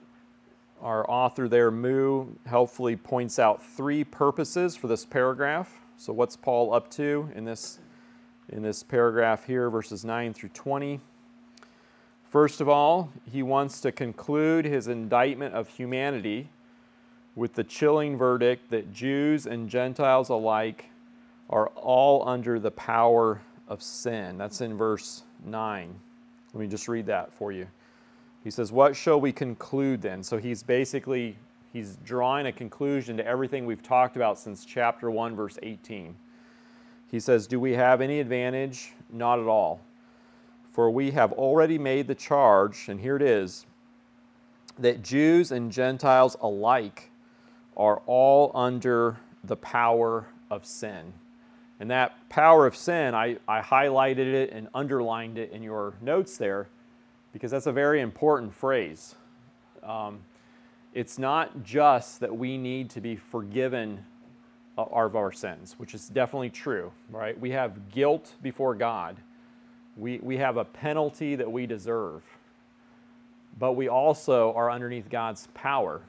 our 0.81 1.07
author 1.07 1.47
there, 1.47 1.69
Moo, 1.69 2.25
helpfully 2.47 2.95
points 2.95 3.37
out 3.37 3.63
three 3.63 4.03
purposes 4.03 4.75
for 4.75 4.87
this 4.87 5.05
paragraph. 5.05 5.79
So 5.97 6.11
what's 6.11 6.35
Paul 6.35 6.73
up 6.73 6.89
to 6.91 7.29
in 7.35 7.45
this 7.45 7.77
in 8.49 8.63
this 8.63 8.81
paragraph 8.81 9.45
here, 9.45 9.69
verses 9.69 10.03
9 10.03 10.33
through 10.33 10.49
20? 10.49 10.99
First 12.31 12.61
of 12.61 12.69
all, 12.69 13.11
he 13.29 13.43
wants 13.43 13.81
to 13.81 13.91
conclude 13.91 14.63
his 14.63 14.87
indictment 14.87 15.53
of 15.53 15.67
humanity 15.67 16.49
with 17.35 17.55
the 17.55 17.63
chilling 17.65 18.17
verdict 18.17 18.69
that 18.71 18.93
Jews 18.93 19.45
and 19.45 19.69
Gentiles 19.69 20.29
alike 20.29 20.85
are 21.49 21.67
all 21.75 22.25
under 22.25 22.57
the 22.57 22.71
power 22.71 23.41
of 23.67 23.83
sin. 23.83 24.37
That's 24.37 24.61
in 24.61 24.77
verse 24.77 25.23
9. 25.43 25.93
Let 26.53 26.61
me 26.61 26.67
just 26.67 26.87
read 26.87 27.05
that 27.07 27.33
for 27.33 27.51
you. 27.51 27.67
He 28.45 28.49
says, 28.49 28.71
"What 28.71 28.95
shall 28.95 29.19
we 29.19 29.33
conclude 29.33 30.01
then?" 30.01 30.23
So 30.23 30.37
he's 30.37 30.63
basically 30.63 31.37
he's 31.73 31.97
drawing 31.97 32.45
a 32.45 32.53
conclusion 32.53 33.17
to 33.17 33.27
everything 33.27 33.65
we've 33.65 33.83
talked 33.83 34.15
about 34.15 34.39
since 34.39 34.63
chapter 34.63 35.11
1 35.11 35.35
verse 35.35 35.59
18. 35.63 36.15
He 37.09 37.19
says, 37.19 37.45
"Do 37.45 37.59
we 37.59 37.73
have 37.73 37.99
any 37.99 38.21
advantage? 38.21 38.93
Not 39.11 39.37
at 39.37 39.47
all. 39.47 39.81
For 40.71 40.89
we 40.89 41.11
have 41.11 41.33
already 41.33 41.77
made 41.77 42.07
the 42.07 42.15
charge, 42.15 42.87
and 42.87 42.99
here 42.99 43.15
it 43.17 43.21
is, 43.21 43.65
that 44.79 45.03
Jews 45.03 45.51
and 45.51 45.71
Gentiles 45.71 46.37
alike 46.41 47.11
are 47.75 48.01
all 48.05 48.51
under 48.55 49.17
the 49.43 49.57
power 49.57 50.27
of 50.49 50.65
sin. 50.65 51.13
And 51.79 51.89
that 51.91 52.29
power 52.29 52.65
of 52.65 52.75
sin, 52.75 53.13
I, 53.13 53.37
I 53.47 53.59
highlighted 53.61 54.33
it 54.33 54.51
and 54.51 54.69
underlined 54.73 55.37
it 55.37 55.51
in 55.51 55.63
your 55.63 55.95
notes 55.99 56.37
there 56.37 56.67
because 57.33 57.51
that's 57.51 57.65
a 57.65 57.71
very 57.71 58.01
important 58.01 58.53
phrase. 58.53 59.15
Um, 59.83 60.19
it's 60.93 61.17
not 61.17 61.63
just 61.63 62.19
that 62.19 62.35
we 62.35 62.57
need 62.57 62.89
to 62.91 63.01
be 63.01 63.15
forgiven 63.15 64.05
of 64.77 65.15
our 65.15 65.31
sins, 65.31 65.75
which 65.77 65.93
is 65.93 66.07
definitely 66.07 66.49
true, 66.49 66.91
right? 67.09 67.39
We 67.39 67.51
have 67.51 67.91
guilt 67.91 68.35
before 68.41 68.75
God 68.75 69.17
we, 69.97 70.19
we 70.19 70.37
have 70.37 70.57
a 70.57 70.65
penalty 70.65 71.35
that 71.35 71.51
we 71.51 71.65
deserve, 71.65 72.21
but 73.59 73.73
we 73.73 73.87
also 73.87 74.53
are 74.53 74.71
underneath 74.71 75.09
God's 75.09 75.47
power. 75.53 76.01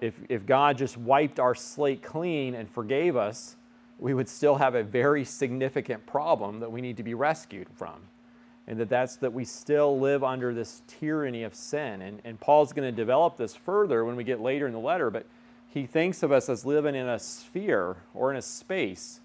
If, 0.00 0.14
if 0.28 0.44
God 0.44 0.76
just 0.76 0.96
wiped 0.96 1.40
our 1.40 1.54
slate 1.54 2.02
clean 2.02 2.54
and 2.54 2.68
forgave 2.68 3.16
us, 3.16 3.56
we 3.98 4.12
would 4.12 4.28
still 4.28 4.56
have 4.56 4.74
a 4.74 4.82
very 4.82 5.24
significant 5.24 6.04
problem 6.06 6.60
that 6.60 6.70
we 6.70 6.80
need 6.80 6.98
to 6.98 7.02
be 7.02 7.14
rescued 7.14 7.68
from. 7.76 7.94
And 8.66 8.78
that 8.80 8.88
that's 8.88 9.16
that 9.16 9.32
we 9.32 9.44
still 9.44 9.98
live 9.98 10.24
under 10.24 10.52
this 10.52 10.82
tyranny 10.88 11.44
of 11.44 11.54
sin. 11.54 12.02
And, 12.02 12.20
and 12.24 12.38
Paul's 12.38 12.72
going 12.72 12.88
to 12.88 12.94
develop 12.94 13.36
this 13.36 13.54
further 13.54 14.04
when 14.04 14.16
we 14.16 14.24
get 14.24 14.40
later 14.40 14.66
in 14.66 14.72
the 14.72 14.78
letter, 14.78 15.08
but 15.08 15.24
he 15.68 15.86
thinks 15.86 16.22
of 16.22 16.32
us 16.32 16.48
as 16.48 16.66
living 16.66 16.94
in 16.94 17.06
a 17.06 17.18
sphere 17.18 17.96
or 18.12 18.30
in 18.30 18.36
a 18.36 18.42
space 18.42 19.20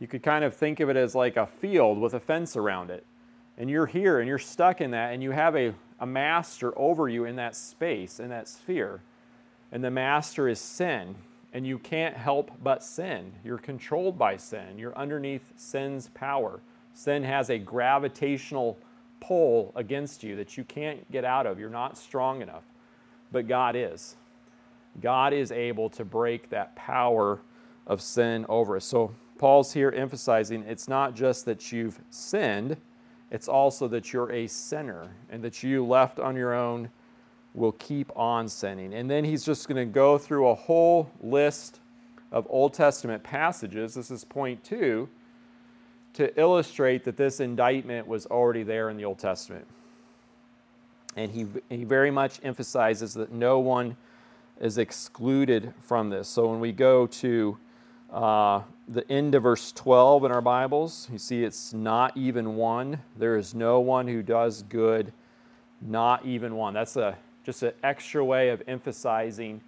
you 0.00 0.08
could 0.08 0.22
kind 0.22 0.44
of 0.44 0.56
think 0.56 0.80
of 0.80 0.88
it 0.88 0.96
as 0.96 1.14
like 1.14 1.36
a 1.36 1.46
field 1.46 1.98
with 1.98 2.14
a 2.14 2.20
fence 2.20 2.56
around 2.56 2.90
it. 2.90 3.04
And 3.58 3.68
you're 3.68 3.86
here 3.86 4.18
and 4.18 4.26
you're 4.26 4.38
stuck 4.38 4.80
in 4.80 4.90
that, 4.92 5.12
and 5.12 5.22
you 5.22 5.30
have 5.30 5.54
a, 5.54 5.74
a 6.00 6.06
master 6.06 6.76
over 6.78 7.08
you 7.08 7.26
in 7.26 7.36
that 7.36 7.54
space, 7.54 8.18
in 8.18 8.30
that 8.30 8.48
sphere. 8.48 9.02
And 9.70 9.84
the 9.84 9.90
master 9.90 10.48
is 10.48 10.58
sin. 10.58 11.14
And 11.52 11.66
you 11.66 11.78
can't 11.78 12.16
help 12.16 12.52
but 12.62 12.82
sin. 12.82 13.32
You're 13.44 13.58
controlled 13.58 14.16
by 14.16 14.36
sin. 14.36 14.78
You're 14.78 14.96
underneath 14.96 15.52
sin's 15.56 16.08
power. 16.08 16.60
Sin 16.94 17.22
has 17.24 17.50
a 17.50 17.58
gravitational 17.58 18.78
pull 19.20 19.72
against 19.74 20.22
you 20.22 20.36
that 20.36 20.56
you 20.56 20.64
can't 20.64 21.10
get 21.10 21.24
out 21.24 21.46
of. 21.46 21.58
You're 21.58 21.68
not 21.68 21.98
strong 21.98 22.40
enough. 22.40 22.62
But 23.32 23.48
God 23.48 23.76
is. 23.76 24.16
God 25.02 25.32
is 25.32 25.52
able 25.52 25.90
to 25.90 26.04
break 26.04 26.50
that 26.50 26.74
power 26.76 27.40
of 27.86 28.00
sin 28.00 28.46
over 28.48 28.76
us. 28.76 28.84
So 28.84 29.12
Paul's 29.40 29.72
here 29.72 29.90
emphasizing 29.96 30.64
it's 30.68 30.86
not 30.86 31.14
just 31.14 31.46
that 31.46 31.72
you've 31.72 31.98
sinned, 32.10 32.76
it's 33.30 33.48
also 33.48 33.88
that 33.88 34.12
you're 34.12 34.30
a 34.30 34.46
sinner 34.46 35.08
and 35.30 35.42
that 35.42 35.62
you 35.62 35.82
left 35.82 36.20
on 36.20 36.36
your 36.36 36.52
own 36.52 36.90
will 37.54 37.72
keep 37.72 38.14
on 38.14 38.50
sinning. 38.50 38.92
And 38.92 39.10
then 39.10 39.24
he's 39.24 39.42
just 39.42 39.66
going 39.66 39.78
to 39.78 39.90
go 39.90 40.18
through 40.18 40.48
a 40.48 40.54
whole 40.54 41.10
list 41.22 41.80
of 42.30 42.46
Old 42.50 42.74
Testament 42.74 43.22
passages. 43.22 43.94
This 43.94 44.10
is 44.10 44.24
point 44.24 44.62
two 44.62 45.08
to 46.12 46.38
illustrate 46.38 47.04
that 47.04 47.16
this 47.16 47.40
indictment 47.40 48.06
was 48.06 48.26
already 48.26 48.62
there 48.62 48.90
in 48.90 48.98
the 48.98 49.06
Old 49.06 49.20
Testament. 49.20 49.66
And 51.16 51.30
he, 51.30 51.46
he 51.70 51.84
very 51.84 52.10
much 52.10 52.40
emphasizes 52.42 53.14
that 53.14 53.32
no 53.32 53.58
one 53.58 53.96
is 54.60 54.76
excluded 54.76 55.72
from 55.80 56.10
this. 56.10 56.28
So 56.28 56.46
when 56.46 56.60
we 56.60 56.72
go 56.72 57.06
to 57.06 57.56
uh, 58.12 58.60
the 58.90 59.08
end 59.08 59.36
of 59.36 59.44
verse 59.44 59.70
12 59.70 60.24
in 60.24 60.32
our 60.32 60.40
Bibles, 60.40 61.08
you 61.12 61.18
see 61.18 61.44
it's 61.44 61.72
not 61.72 62.16
even 62.16 62.56
one. 62.56 62.98
There 63.16 63.36
is 63.36 63.54
no 63.54 63.78
one 63.78 64.08
who 64.08 64.20
does 64.20 64.62
good, 64.64 65.12
not 65.80 66.26
even 66.26 66.56
one. 66.56 66.74
That's 66.74 66.96
a, 66.96 67.16
just 67.46 67.62
an 67.62 67.72
extra 67.84 68.24
way 68.24 68.48
of 68.48 68.64
emphasizing 68.66 69.60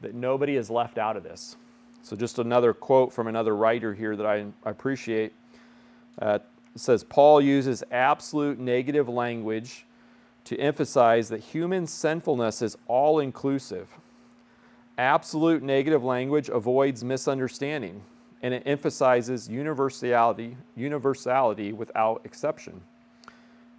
that 0.00 0.14
nobody 0.14 0.54
is 0.54 0.70
left 0.70 0.96
out 0.96 1.16
of 1.16 1.24
this. 1.24 1.56
So, 2.04 2.14
just 2.14 2.38
another 2.38 2.72
quote 2.72 3.12
from 3.12 3.26
another 3.26 3.56
writer 3.56 3.94
here 3.94 4.14
that 4.14 4.26
I, 4.26 4.46
appreciate. 4.64 5.32
Uh, 6.20 6.38
says 6.76 7.04
Paul 7.04 7.40
uses 7.40 7.82
absolute 7.90 8.58
negative 8.58 9.08
language 9.08 9.86
to 10.44 10.56
emphasize 10.58 11.28
that 11.28 11.40
human 11.40 11.86
sinfulness 11.86 12.62
is 12.62 12.76
all 12.86 13.18
inclusive. 13.18 13.88
Absolute 14.98 15.62
negative 15.62 16.04
language 16.04 16.48
avoids 16.48 17.02
misunderstanding 17.02 18.02
and 18.42 18.52
it 18.52 18.62
emphasizes 18.66 19.48
universality, 19.48 20.56
universality 20.76 21.72
without 21.72 22.20
exception. 22.24 22.80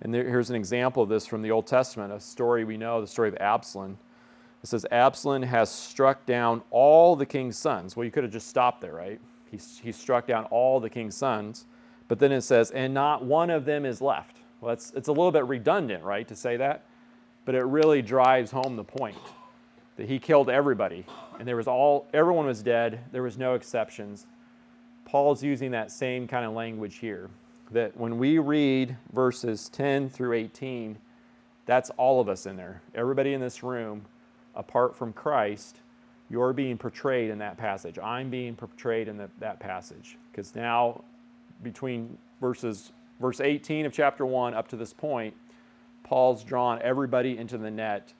And 0.01 0.13
there, 0.13 0.27
here's 0.27 0.49
an 0.49 0.55
example 0.55 1.03
of 1.03 1.09
this 1.09 1.25
from 1.25 1.41
the 1.41 1.51
Old 1.51 1.67
Testament, 1.67 2.11
a 2.11 2.19
story 2.19 2.63
we 2.63 2.77
know, 2.77 3.01
the 3.01 3.07
story 3.07 3.29
of 3.29 3.37
Absalom. 3.37 3.97
It 4.63 4.67
says, 4.67 4.85
Absalom 4.91 5.43
has 5.43 5.69
struck 5.69 6.25
down 6.25 6.61
all 6.71 7.15
the 7.15 7.25
king's 7.25 7.57
sons. 7.57 7.95
Well, 7.95 8.05
you 8.05 8.11
could 8.11 8.23
have 8.23 8.31
just 8.31 8.47
stopped 8.47 8.81
there, 8.81 8.93
right? 8.93 9.19
He, 9.51 9.59
he 9.81 9.91
struck 9.91 10.25
down 10.25 10.45
all 10.45 10.79
the 10.79 10.89
king's 10.89 11.15
sons. 11.15 11.65
But 12.07 12.19
then 12.19 12.31
it 12.31 12.41
says, 12.41 12.71
and 12.71 12.93
not 12.93 13.23
one 13.23 13.49
of 13.49 13.65
them 13.65 13.85
is 13.85 14.01
left. 14.01 14.37
Well, 14.61 14.73
it's, 14.73 14.91
it's 14.95 15.09
a 15.09 15.11
little 15.11 15.31
bit 15.31 15.45
redundant, 15.45 16.03
right, 16.03 16.27
to 16.27 16.35
say 16.35 16.57
that, 16.57 16.85
but 17.43 17.55
it 17.55 17.63
really 17.63 18.01
drives 18.01 18.51
home 18.51 18.75
the 18.77 18.83
point 18.83 19.17
that 19.97 20.07
he 20.07 20.19
killed 20.19 20.49
everybody, 20.49 21.05
and 21.37 21.47
there 21.47 21.57
was 21.57 21.67
all, 21.67 22.07
everyone 22.13 22.45
was 22.45 22.63
dead, 22.63 22.99
there 23.11 23.21
was 23.21 23.37
no 23.37 23.53
exceptions. 23.53 24.25
Paul's 25.13 25.43
using 25.43 25.69
that 25.69 25.91
same 25.91 26.27
kind 26.27 26.43
of 26.43 26.53
language 26.53 26.95
here, 26.95 27.29
that 27.69 27.95
when 27.95 28.17
we 28.17 28.39
read 28.39 28.97
verses 29.11 29.69
10 29.69 30.09
through 30.09 30.33
18, 30.33 30.97
that's 31.67 31.91
all 31.97 32.19
of 32.19 32.27
us 32.27 32.47
in 32.47 32.57
there. 32.57 32.81
Everybody 32.95 33.35
in 33.35 33.39
this 33.39 33.61
room, 33.61 34.03
apart 34.55 34.95
from 34.95 35.13
Christ, 35.13 35.77
you're 36.31 36.51
being 36.51 36.79
portrayed 36.79 37.29
in 37.29 37.37
that 37.37 37.57
passage. 37.57 37.99
I'm 37.99 38.31
being 38.31 38.55
portrayed 38.55 39.07
in 39.07 39.17
the, 39.17 39.29
that 39.37 39.59
passage. 39.59 40.17
Because 40.31 40.55
now, 40.55 41.03
between 41.61 42.17
verses 42.41 42.91
verse 43.21 43.39
18 43.39 43.85
of 43.85 43.93
chapter 43.93 44.25
1 44.25 44.55
up 44.55 44.67
to 44.69 44.75
this 44.75 44.93
point, 44.93 45.35
Paul's 46.03 46.43
drawn 46.43 46.81
everybody 46.81 47.37
into 47.37 47.59
the 47.59 47.69
net 47.69 48.11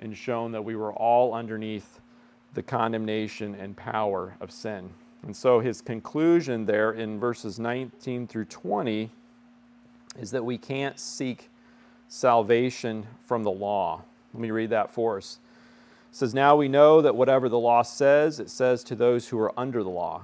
and 0.00 0.14
shown 0.14 0.52
that 0.52 0.62
we 0.62 0.76
were 0.76 0.92
all 0.92 1.32
underneath 1.32 1.98
the 2.52 2.62
condemnation 2.62 3.54
and 3.54 3.74
power 3.74 4.36
of 4.42 4.50
sin. 4.50 4.90
And 5.26 5.34
so 5.34 5.58
his 5.58 5.80
conclusion 5.80 6.66
there 6.66 6.92
in 6.92 7.18
verses 7.18 7.58
19 7.58 8.28
through 8.28 8.44
20 8.44 9.10
is 10.20 10.30
that 10.30 10.44
we 10.44 10.56
can't 10.56 10.98
seek 11.00 11.50
salvation 12.06 13.04
from 13.26 13.42
the 13.42 13.50
law. 13.50 14.02
Let 14.32 14.40
me 14.40 14.52
read 14.52 14.70
that 14.70 14.92
for 14.92 15.16
us. 15.16 15.40
It 16.12 16.16
says, 16.16 16.32
Now 16.32 16.54
we 16.54 16.68
know 16.68 17.02
that 17.02 17.16
whatever 17.16 17.48
the 17.48 17.58
law 17.58 17.82
says, 17.82 18.38
it 18.38 18.48
says 18.48 18.84
to 18.84 18.94
those 18.94 19.28
who 19.28 19.38
are 19.40 19.52
under 19.58 19.82
the 19.82 19.90
law 19.90 20.22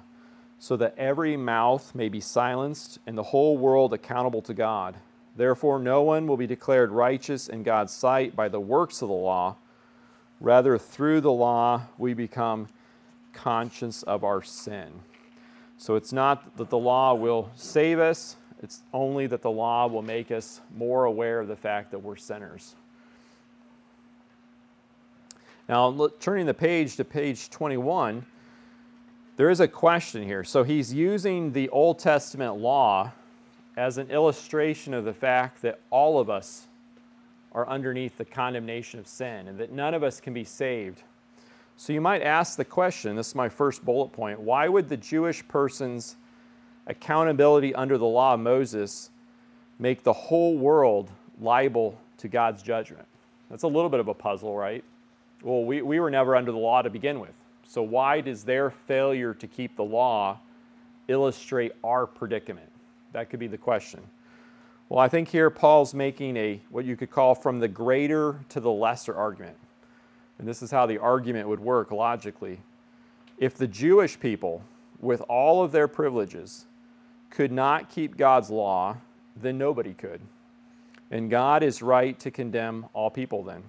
so 0.60 0.76
that 0.76 0.94
every 0.96 1.36
mouth 1.36 1.92
may 1.96 2.08
be 2.08 2.20
silenced 2.20 3.00
and 3.04 3.18
the 3.18 3.24
whole 3.24 3.58
world 3.58 3.92
accountable 3.92 4.42
to 4.42 4.54
God. 4.54 4.94
Therefore, 5.34 5.80
no 5.80 6.02
one 6.02 6.28
will 6.28 6.36
be 6.36 6.46
declared 6.46 6.92
righteous 6.92 7.48
in 7.48 7.64
God's 7.64 7.92
sight 7.92 8.36
by 8.36 8.48
the 8.48 8.60
works 8.60 9.02
of 9.02 9.08
the 9.08 9.14
law. 9.14 9.56
Rather, 10.40 10.78
through 10.78 11.22
the 11.22 11.32
law, 11.32 11.82
we 11.98 12.14
become 12.14 12.68
conscious 13.32 14.02
of 14.04 14.24
our 14.24 14.42
sin. 14.42 14.88
So 15.78 15.96
it's 15.96 16.12
not 16.12 16.56
that 16.56 16.70
the 16.70 16.78
law 16.78 17.14
will 17.14 17.50
save 17.56 17.98
us, 17.98 18.36
it's 18.62 18.82
only 18.92 19.26
that 19.26 19.42
the 19.42 19.50
law 19.50 19.86
will 19.86 20.02
make 20.02 20.30
us 20.30 20.60
more 20.76 21.04
aware 21.04 21.40
of 21.40 21.48
the 21.48 21.56
fact 21.56 21.90
that 21.90 21.98
we're 21.98 22.16
sinners. 22.16 22.76
Now, 25.68 25.88
look, 25.88 26.20
turning 26.20 26.46
the 26.46 26.54
page 26.54 26.96
to 26.96 27.04
page 27.04 27.50
21 27.50 28.24
there 29.36 29.50
is 29.50 29.60
a 29.60 29.68
question 29.68 30.22
here. 30.22 30.44
So 30.44 30.62
he's 30.62 30.92
using 30.92 31.52
the 31.52 31.68
Old 31.70 31.98
Testament 31.98 32.58
law 32.58 33.12
as 33.76 33.96
an 33.96 34.10
illustration 34.10 34.92
of 34.92 35.04
the 35.04 35.14
fact 35.14 35.62
that 35.62 35.80
all 35.90 36.20
of 36.20 36.28
us 36.28 36.66
are 37.52 37.66
underneath 37.68 38.18
the 38.18 38.24
condemnation 38.24 39.00
of 39.00 39.06
sin 39.06 39.48
and 39.48 39.58
that 39.58 39.72
none 39.72 39.94
of 39.94 40.02
us 40.02 40.20
can 40.20 40.34
be 40.34 40.44
saved. 40.44 41.02
So 41.82 41.92
you 41.92 42.00
might 42.00 42.22
ask 42.22 42.56
the 42.56 42.64
question 42.64 43.16
this 43.16 43.30
is 43.30 43.34
my 43.34 43.48
first 43.48 43.84
bullet 43.84 44.12
point 44.12 44.38
why 44.38 44.68
would 44.68 44.88
the 44.88 44.96
Jewish 44.96 45.46
person's 45.48 46.14
accountability 46.86 47.74
under 47.74 47.98
the 47.98 48.06
law 48.06 48.34
of 48.34 48.38
Moses 48.40 49.10
make 49.80 50.04
the 50.04 50.12
whole 50.12 50.56
world 50.56 51.10
liable 51.40 51.98
to 52.18 52.28
God's 52.28 52.62
judgment? 52.62 53.04
That's 53.50 53.64
a 53.64 53.66
little 53.66 53.90
bit 53.90 53.98
of 53.98 54.06
a 54.06 54.14
puzzle, 54.14 54.56
right? 54.56 54.84
Well, 55.42 55.64
we, 55.64 55.82
we 55.82 55.98
were 55.98 56.08
never 56.08 56.36
under 56.36 56.52
the 56.52 56.58
law 56.58 56.82
to 56.82 56.88
begin 56.88 57.18
with. 57.18 57.34
So, 57.66 57.82
why 57.82 58.20
does 58.20 58.44
their 58.44 58.70
failure 58.70 59.34
to 59.34 59.48
keep 59.48 59.74
the 59.74 59.82
law 59.82 60.38
illustrate 61.08 61.72
our 61.82 62.06
predicament? 62.06 62.70
That 63.10 63.28
could 63.28 63.40
be 63.40 63.48
the 63.48 63.58
question. 63.58 64.02
Well, 64.88 65.00
I 65.00 65.08
think 65.08 65.26
here 65.26 65.50
Paul's 65.50 65.94
making 65.94 66.36
a 66.36 66.60
what 66.70 66.84
you 66.84 66.94
could 66.94 67.10
call 67.10 67.34
from 67.34 67.58
the 67.58 67.66
greater 67.66 68.38
to 68.50 68.60
the 68.60 68.70
lesser 68.70 69.16
argument. 69.16 69.56
And 70.42 70.48
this 70.48 70.60
is 70.60 70.72
how 70.72 70.86
the 70.86 70.98
argument 70.98 71.46
would 71.46 71.60
work 71.60 71.92
logically. 71.92 72.58
If 73.38 73.54
the 73.54 73.68
Jewish 73.68 74.18
people, 74.18 74.64
with 74.98 75.20
all 75.28 75.62
of 75.62 75.70
their 75.70 75.86
privileges, 75.86 76.66
could 77.30 77.52
not 77.52 77.88
keep 77.88 78.16
God's 78.16 78.50
law, 78.50 78.96
then 79.40 79.56
nobody 79.56 79.94
could. 79.94 80.20
And 81.12 81.30
God 81.30 81.62
is 81.62 81.80
right 81.80 82.18
to 82.18 82.32
condemn 82.32 82.86
all 82.92 83.08
people 83.08 83.44
then. 83.44 83.62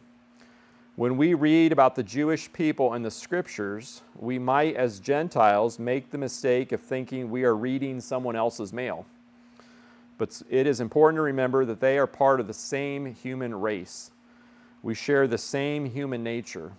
When 0.95 1.15
we 1.15 1.35
read 1.35 1.71
about 1.71 1.93
the 1.93 2.01
Jewish 2.01 2.51
people 2.51 2.95
in 2.95 3.03
the 3.03 3.11
scriptures, 3.11 4.01
we 4.15 4.39
might, 4.39 4.75
as 4.75 4.99
Gentiles, 4.99 5.77
make 5.77 6.09
the 6.09 6.17
mistake 6.17 6.71
of 6.71 6.81
thinking 6.81 7.29
we 7.29 7.43
are 7.43 7.55
reading 7.55 8.01
someone 8.01 8.35
else's 8.35 8.73
mail. 8.73 9.05
But 10.17 10.41
it 10.49 10.65
is 10.65 10.79
important 10.79 11.19
to 11.19 11.21
remember 11.21 11.65
that 11.65 11.81
they 11.81 11.99
are 11.99 12.07
part 12.07 12.39
of 12.39 12.47
the 12.47 12.53
same 12.55 13.13
human 13.13 13.53
race. 13.53 14.09
We 14.83 14.93
share 14.93 15.27
the 15.27 15.37
same 15.37 15.85
human 15.85 16.23
nature. 16.23 16.73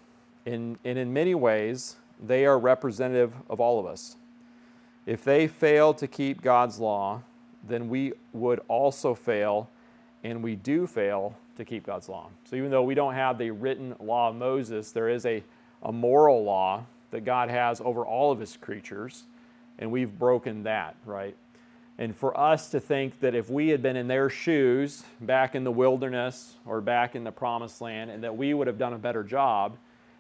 In, 0.47 0.79
and 0.85 0.99
in 0.99 1.13
many 1.13 1.35
ways, 1.35 1.97
they 2.25 2.45
are 2.45 2.59
representative 2.59 3.33
of 3.49 3.61
all 3.61 3.81
of 3.81 3.87
us. 3.87 4.17
If 5.07 5.25
they 5.25 5.49
fail 5.49 5.93
to 5.95 6.07
keep 6.07 6.43
God's 6.43 6.79
law, 6.79 7.23
then 7.67 7.89
we 7.89 8.13
would 8.33 8.61
also 8.69 9.15
fail, 9.15 9.69
and 10.23 10.43
we 10.43 10.55
do 10.55 10.87
fail 10.87 11.35
to 11.57 11.65
keep 11.65 11.87
God's 11.87 12.09
law. 12.09 12.29
So 12.49 12.57
even 12.57 12.71
though 12.71 12.83
we 12.83 12.95
don't 12.95 13.15
have 13.15 13.39
the 13.39 13.51
written 13.51 13.95
law 14.01 14.29
of 14.29 14.37
Moses, 14.37 14.93
there 14.93 15.09
is 15.09 15.25
a, 15.25 15.43
a 15.83 15.93
moral 15.93 16.45
law 16.45 16.85
that 17.11 17.25
God 17.25 17.49
has 17.49 17.81
over 17.81 18.05
all 18.05 18.33
of 18.33 18.39
his 18.39 18.57
creatures, 18.57 19.25
and 19.79 19.91
we've 19.91 20.19
broken 20.19 20.65
that, 20.65 20.95
right? 21.07 21.37
And 21.99 22.17
for 22.17 22.39
us 22.39 22.71
to 22.71 22.81
think 22.81 23.21
that 23.21 23.35
if 23.35 23.49
we 23.49 23.69
had 23.69 23.81
been 23.81 23.97
in 23.97 24.09
their 24.09 24.29
shoes 24.29 25.05
back 25.21 25.55
in 25.55 25.63
the 25.63 25.71
wilderness 25.71 26.57
or 26.67 26.81
back 26.81 27.15
in 27.15 27.23
the 27.23 27.31
promised 27.31 27.81
land 27.81 28.11
and 28.11 28.25
that 28.25 28.37
we 28.37 28.53
would 28.53 28.67
have 28.67 28.79
done 28.79 28.95
a 28.95 28.99
better 28.99 29.23
job, 29.23 29.77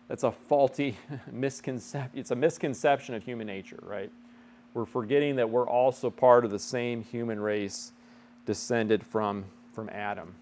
that's 0.09 0.22
a 0.22 0.31
faulty 0.31 0.97
misconception. 1.33 2.18
It's 2.18 2.31
a 2.31 2.37
misconception 2.37 3.14
of 3.14 3.25
human 3.25 3.47
nature, 3.47 3.81
right? 3.83 4.11
We're 4.72 4.85
forgetting 4.85 5.37
that 5.37 5.51
we're 5.51 5.68
also 5.68 6.11
part 6.11 6.45
of 6.45 6.51
the 6.51 6.59
same 6.59 7.03
human 7.03 7.41
race 7.41 7.93
descended 8.47 9.05
from, 9.05 9.45
from 9.72 9.89
Adam. 9.89 10.35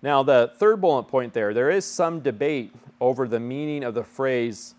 Now, 0.00 0.22
the 0.22 0.52
third 0.56 0.80
bullet 0.80 1.04
point 1.04 1.32
there, 1.32 1.54
there 1.54 1.70
is 1.70 1.84
some 1.84 2.20
debate 2.20 2.72
over 3.00 3.26
the 3.26 3.40
meaning 3.40 3.84
of 3.84 3.94
the 3.94 4.04
phrase 4.04 4.74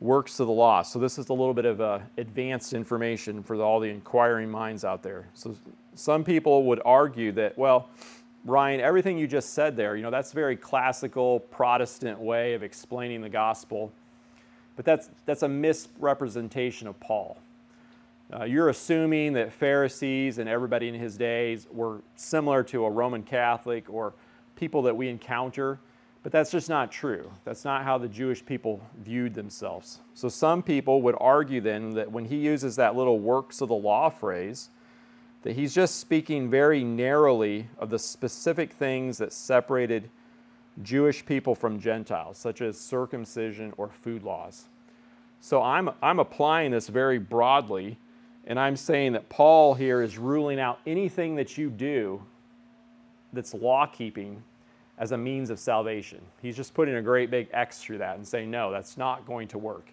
works 0.00 0.38
of 0.40 0.46
the 0.46 0.52
law. 0.52 0.82
So, 0.82 0.98
this 0.98 1.18
is 1.18 1.28
a 1.28 1.32
little 1.32 1.54
bit 1.54 1.64
of 1.64 1.80
uh, 1.80 1.98
advanced 2.16 2.72
information 2.72 3.42
for 3.42 3.60
all 3.62 3.80
the 3.80 3.88
inquiring 3.88 4.50
minds 4.50 4.84
out 4.84 5.02
there. 5.02 5.26
So, 5.34 5.56
some 5.94 6.24
people 6.24 6.64
would 6.64 6.80
argue 6.84 7.32
that, 7.32 7.58
well, 7.58 7.88
Ryan, 8.44 8.80
everything 8.80 9.18
you 9.18 9.26
just 9.26 9.52
said 9.54 9.76
there, 9.76 9.96
you 9.96 10.02
know, 10.02 10.10
that's 10.10 10.32
very 10.32 10.56
classical 10.56 11.40
Protestant 11.40 12.18
way 12.18 12.54
of 12.54 12.62
explaining 12.62 13.20
the 13.20 13.28
gospel. 13.28 13.92
But 14.76 14.84
that's, 14.84 15.10
that's 15.26 15.42
a 15.42 15.48
misrepresentation 15.48 16.86
of 16.86 16.98
Paul. 17.00 17.36
Uh, 18.32 18.44
you're 18.44 18.68
assuming 18.68 19.32
that 19.32 19.52
Pharisees 19.52 20.38
and 20.38 20.48
everybody 20.48 20.86
in 20.86 20.94
his 20.94 21.16
days 21.16 21.66
were 21.72 22.00
similar 22.14 22.62
to 22.62 22.84
a 22.84 22.90
Roman 22.90 23.22
Catholic 23.22 23.88
or 23.88 24.12
people 24.54 24.82
that 24.82 24.96
we 24.96 25.08
encounter. 25.08 25.80
But 26.28 26.32
that's 26.32 26.50
just 26.50 26.68
not 26.68 26.92
true. 26.92 27.30
That's 27.46 27.64
not 27.64 27.84
how 27.84 27.96
the 27.96 28.06
Jewish 28.06 28.44
people 28.44 28.82
viewed 29.02 29.32
themselves. 29.32 30.00
So 30.12 30.28
some 30.28 30.62
people 30.62 31.00
would 31.00 31.14
argue 31.18 31.62
then 31.62 31.94
that 31.94 32.12
when 32.12 32.26
he 32.26 32.36
uses 32.36 32.76
that 32.76 32.94
little 32.94 33.18
works 33.18 33.62
of 33.62 33.70
the 33.70 33.74
law 33.74 34.10
phrase, 34.10 34.68
that 35.40 35.54
he's 35.54 35.74
just 35.74 36.00
speaking 36.00 36.50
very 36.50 36.84
narrowly 36.84 37.68
of 37.78 37.88
the 37.88 37.98
specific 37.98 38.74
things 38.74 39.16
that 39.16 39.32
separated 39.32 40.10
Jewish 40.82 41.24
people 41.24 41.54
from 41.54 41.80
Gentiles, 41.80 42.36
such 42.36 42.60
as 42.60 42.78
circumcision 42.78 43.72
or 43.78 43.88
food 43.88 44.22
laws. 44.22 44.66
So 45.40 45.62
I'm, 45.62 45.88
I'm 46.02 46.18
applying 46.18 46.72
this 46.72 46.88
very 46.88 47.18
broadly, 47.18 47.96
and 48.46 48.60
I'm 48.60 48.76
saying 48.76 49.14
that 49.14 49.30
Paul 49.30 49.72
here 49.72 50.02
is 50.02 50.18
ruling 50.18 50.60
out 50.60 50.78
anything 50.86 51.36
that 51.36 51.56
you 51.56 51.70
do 51.70 52.22
that's 53.32 53.54
law 53.54 53.86
keeping 53.86 54.42
as 54.98 55.12
a 55.12 55.16
means 55.16 55.50
of 55.50 55.58
salvation. 55.58 56.20
He's 56.42 56.56
just 56.56 56.74
putting 56.74 56.96
a 56.96 57.02
great 57.02 57.30
big 57.30 57.48
X 57.52 57.80
through 57.80 57.98
that 57.98 58.16
and 58.16 58.26
saying, 58.26 58.50
no, 58.50 58.70
that's 58.70 58.96
not 58.96 59.26
going 59.26 59.48
to 59.48 59.58
work. 59.58 59.92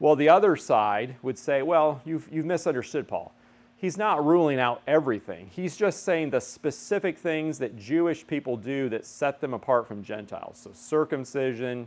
Well, 0.00 0.16
the 0.16 0.28
other 0.28 0.56
side 0.56 1.16
would 1.22 1.38
say, 1.38 1.62
well, 1.62 2.02
you've, 2.04 2.28
you've 2.30 2.44
misunderstood 2.44 3.06
Paul. 3.06 3.32
He's 3.76 3.96
not 3.96 4.24
ruling 4.24 4.58
out 4.58 4.82
everything. 4.86 5.50
He's 5.54 5.76
just 5.76 6.04
saying 6.04 6.30
the 6.30 6.40
specific 6.40 7.18
things 7.18 7.58
that 7.58 7.76
Jewish 7.76 8.26
people 8.26 8.56
do 8.56 8.88
that 8.88 9.04
set 9.04 9.40
them 9.40 9.54
apart 9.54 9.86
from 9.86 10.02
Gentiles. 10.02 10.58
So, 10.62 10.70
circumcision, 10.72 11.86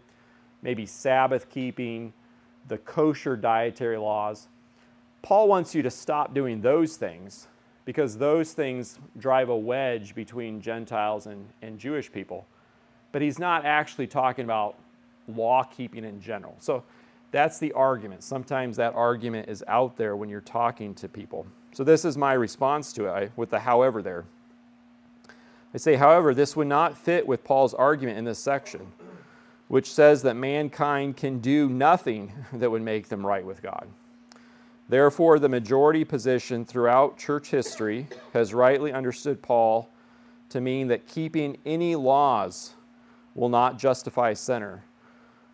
maybe 0.62 0.86
Sabbath 0.86 1.50
keeping, 1.50 2.14
the 2.68 2.78
kosher 2.78 3.36
dietary 3.36 3.98
laws. 3.98 4.48
Paul 5.22 5.48
wants 5.48 5.74
you 5.74 5.82
to 5.82 5.89
stop 5.89 6.34
doing 6.34 6.62
those 6.62 6.98
things 6.98 7.48
because 7.88 8.18
those 8.18 8.52
things 8.52 9.00
drive 9.18 9.48
a 9.48 9.56
wedge 9.56 10.14
between 10.14 10.60
Gentiles 10.60 11.26
and, 11.26 11.48
and 11.62 11.80
Jewish 11.80 12.12
people. 12.12 12.46
But 13.14 13.22
he's 13.22 13.40
not 13.40 13.64
actually 13.64 14.08
talking 14.08 14.44
about 14.44 14.76
law 15.30 15.64
keeping 15.64 16.04
in 16.04 16.20
general. 16.20 16.58
So 16.60 16.84
that's 17.32 17.60
the 17.60 17.72
argument. 17.72 18.26
Sometimes 18.26 18.76
that 18.76 18.94
argument 18.94 19.48
is 19.48 19.64
out 19.70 19.96
there 19.96 20.18
when 20.18 20.28
you're 20.28 20.42
talking 20.42 20.96
to 20.96 21.08
people. 21.08 21.48
So 21.72 21.86
this 21.86 22.04
is 22.04 22.18
my 22.18 22.34
response 22.34 22.92
to 22.92 23.06
it 23.06 23.32
with 23.38 23.52
the 23.52 23.60
however 23.60 24.02
there. 24.02 24.26
I 25.74 25.78
say, 25.78 25.96
however, 25.96 26.34
this 26.34 26.58
would 26.58 26.68
not 26.68 26.98
fit 26.98 27.26
with 27.26 27.46
Paul's 27.46 27.74
argument 27.74 28.18
in 28.18 28.26
this 28.26 28.40
section, 28.40 28.92
which 29.70 29.90
says 29.90 30.24
that 30.24 30.34
mankind 30.34 31.16
can 31.16 31.40
do 31.40 31.70
nothing 31.70 32.34
that 32.52 32.70
would 32.70 32.82
make 32.82 33.08
them 33.08 33.26
right 33.26 33.46
with 33.46 33.62
God. 33.62 33.88
Therefore, 34.90 35.38
the 35.38 35.50
majority 35.50 36.06
position 36.06 36.64
throughout 36.64 37.18
church 37.18 37.50
history 37.50 38.08
has 38.34 38.54
rightly 38.54 38.94
understood 38.94 39.42
Paul 39.42 39.90
to 40.50 40.62
mean 40.62 40.88
that 40.88 41.08
keeping 41.08 41.58
any 41.66 41.96
laws 41.96 42.74
will 43.36 43.50
not 43.50 43.78
justify 43.78 44.30
a 44.30 44.36
sinner, 44.36 44.84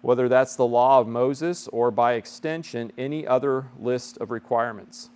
whether 0.02 0.30
that's 0.30 0.56
the 0.56 0.66
law 0.68 1.00
of 1.00 1.08
Moses 1.08 1.68
or 1.70 1.90
by 1.90 2.14
extension 2.14 2.92
any 2.98 3.26
other 3.26 3.66
list 3.80 4.18
of 4.18 4.30
requirements. 4.30 5.10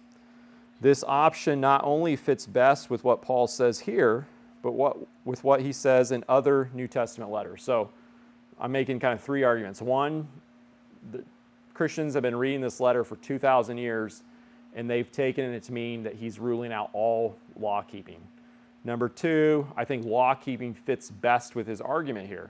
This 0.81 1.03
option 1.07 1.61
not 1.61 1.83
only 1.83 2.15
fits 2.15 2.45
best 2.45 2.89
with 2.89 3.03
what 3.03 3.21
Paul 3.21 3.47
says 3.47 3.79
here, 3.79 4.27
but 4.63 4.71
what, 4.71 4.97
with 5.25 5.43
what 5.43 5.61
he 5.61 5.71
says 5.71 6.11
in 6.11 6.23
other 6.27 6.69
New 6.73 6.87
Testament 6.87 7.31
letters. 7.31 7.63
So 7.63 7.91
I'm 8.59 8.71
making 8.71 8.99
kind 8.99 9.13
of 9.13 9.23
three 9.23 9.43
arguments. 9.43 9.81
One, 9.81 10.27
Christians 11.77 12.15
have 12.15 12.23
been 12.23 12.35
reading 12.35 12.61
this 12.61 12.79
letter 12.79 13.03
for 13.03 13.17
2,000 13.17 13.77
years, 13.77 14.23
and 14.73 14.89
they've 14.89 15.11
taken 15.11 15.45
it 15.53 15.61
to 15.61 15.71
mean 15.71 16.01
that 16.01 16.15
he's 16.15 16.39
ruling 16.39 16.73
out 16.73 16.89
all 16.91 17.37
law 17.55 17.83
keeping. 17.83 18.19
Number 18.83 19.07
two, 19.07 19.67
I 19.77 19.85
think 19.85 20.03
law 20.03 20.33
keeping 20.33 20.73
fits 20.73 21.11
best 21.11 21.53
with 21.53 21.67
his 21.67 21.79
argument 21.79 22.29
here, 22.29 22.49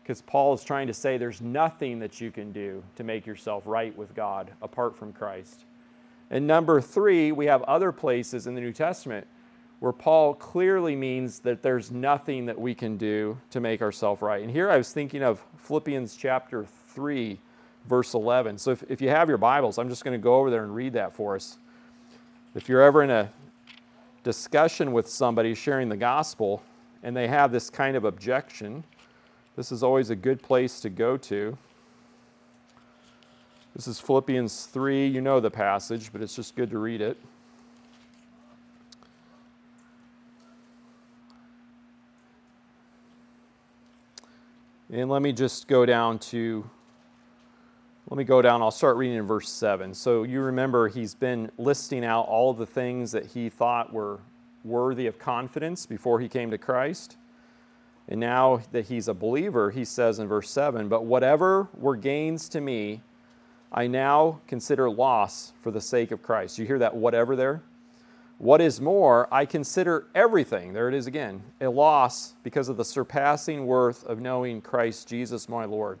because 0.00 0.22
Paul 0.22 0.54
is 0.54 0.62
trying 0.62 0.86
to 0.86 0.94
say 0.94 1.18
there's 1.18 1.40
nothing 1.40 1.98
that 1.98 2.20
you 2.20 2.30
can 2.30 2.52
do 2.52 2.84
to 2.94 3.02
make 3.02 3.26
yourself 3.26 3.64
right 3.66 3.96
with 3.98 4.14
God 4.14 4.52
apart 4.62 4.96
from 4.96 5.12
Christ. 5.12 5.64
And 6.30 6.46
number 6.46 6.80
three, 6.80 7.32
we 7.32 7.46
have 7.46 7.62
other 7.64 7.90
places 7.90 8.46
in 8.46 8.54
the 8.54 8.60
New 8.60 8.72
Testament 8.72 9.26
where 9.80 9.92
Paul 9.92 10.34
clearly 10.34 10.94
means 10.94 11.40
that 11.40 11.62
there's 11.62 11.90
nothing 11.90 12.46
that 12.46 12.60
we 12.60 12.76
can 12.76 12.96
do 12.96 13.38
to 13.50 13.58
make 13.58 13.82
ourselves 13.82 14.22
right. 14.22 14.40
And 14.40 14.52
here 14.52 14.70
I 14.70 14.76
was 14.76 14.92
thinking 14.92 15.24
of 15.24 15.42
Philippians 15.56 16.14
chapter 16.14 16.64
3, 16.94 17.40
verse 17.86 18.14
11. 18.14 18.58
So 18.58 18.72
if, 18.72 18.82
if 18.88 19.00
you 19.00 19.08
have 19.08 19.28
your 19.28 19.38
Bibles, 19.38 19.78
I'm 19.78 19.88
just 19.88 20.04
going 20.04 20.18
to 20.18 20.22
go 20.22 20.36
over 20.36 20.50
there 20.50 20.64
and 20.64 20.74
read 20.74 20.92
that 20.94 21.14
for 21.14 21.36
us. 21.36 21.58
If 22.54 22.68
you're 22.68 22.82
ever 22.82 23.02
in 23.02 23.10
a 23.10 23.30
discussion 24.24 24.92
with 24.92 25.08
somebody 25.08 25.54
sharing 25.54 25.88
the 25.88 25.96
gospel 25.96 26.62
and 27.02 27.16
they 27.16 27.28
have 27.28 27.52
this 27.52 27.70
kind 27.70 27.96
of 27.96 28.04
objection, 28.04 28.84
this 29.56 29.72
is 29.72 29.82
always 29.82 30.10
a 30.10 30.16
good 30.16 30.42
place 30.42 30.80
to 30.80 30.90
go 30.90 31.16
to. 31.16 31.56
This 33.74 33.86
is 33.86 34.00
Philippians 34.00 34.66
3. 34.66 35.06
You 35.06 35.20
know 35.20 35.40
the 35.40 35.50
passage, 35.50 36.10
but 36.12 36.20
it's 36.20 36.34
just 36.34 36.56
good 36.56 36.70
to 36.70 36.78
read 36.78 37.00
it. 37.00 37.16
And 44.90 45.10
let 45.10 45.20
me 45.20 45.32
just 45.32 45.68
go 45.68 45.84
down 45.84 46.18
to 46.18 46.68
let 48.10 48.16
me 48.16 48.24
go 48.24 48.40
down. 48.40 48.62
I'll 48.62 48.70
start 48.70 48.96
reading 48.96 49.18
in 49.18 49.26
verse 49.26 49.50
7. 49.50 49.92
So 49.92 50.22
you 50.22 50.40
remember 50.40 50.88
he's 50.88 51.14
been 51.14 51.50
listing 51.58 52.06
out 52.06 52.22
all 52.22 52.50
of 52.50 52.56
the 52.56 52.64
things 52.64 53.12
that 53.12 53.26
he 53.26 53.50
thought 53.50 53.92
were 53.92 54.18
worthy 54.64 55.06
of 55.06 55.18
confidence 55.18 55.84
before 55.84 56.18
he 56.18 56.26
came 56.26 56.50
to 56.50 56.56
Christ. 56.56 57.18
And 58.08 58.18
now 58.18 58.62
that 58.72 58.86
he's 58.86 59.08
a 59.08 59.14
believer, 59.14 59.70
he 59.70 59.84
says 59.84 60.20
in 60.20 60.26
verse 60.26 60.48
7 60.48 60.88
But 60.88 61.04
whatever 61.04 61.68
were 61.76 61.96
gains 61.96 62.48
to 62.50 62.62
me, 62.62 63.02
I 63.70 63.86
now 63.86 64.40
consider 64.46 64.88
loss 64.88 65.52
for 65.60 65.70
the 65.70 65.80
sake 65.80 66.10
of 66.10 66.22
Christ. 66.22 66.58
You 66.58 66.64
hear 66.64 66.78
that 66.78 66.96
whatever 66.96 67.36
there? 67.36 67.60
What 68.38 68.62
is 68.62 68.80
more, 68.80 69.28
I 69.30 69.44
consider 69.44 70.06
everything, 70.14 70.72
there 70.72 70.88
it 70.88 70.94
is 70.94 71.06
again, 71.06 71.42
a 71.60 71.68
loss 71.68 72.34
because 72.42 72.70
of 72.70 72.78
the 72.78 72.84
surpassing 72.84 73.66
worth 73.66 74.04
of 74.04 74.18
knowing 74.18 74.62
Christ 74.62 75.08
Jesus 75.08 75.46
my 75.46 75.66
Lord 75.66 76.00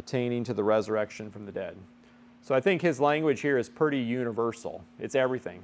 attaining 0.00 0.42
to 0.44 0.54
the 0.54 0.64
resurrection 0.64 1.30
from 1.30 1.46
the 1.46 1.52
dead. 1.52 1.76
So 2.42 2.54
I 2.54 2.60
think 2.60 2.80
his 2.80 2.98
language 2.98 3.40
here 3.40 3.58
is 3.58 3.68
pretty 3.68 3.98
universal. 3.98 4.82
It's 4.98 5.14
everything. 5.14 5.62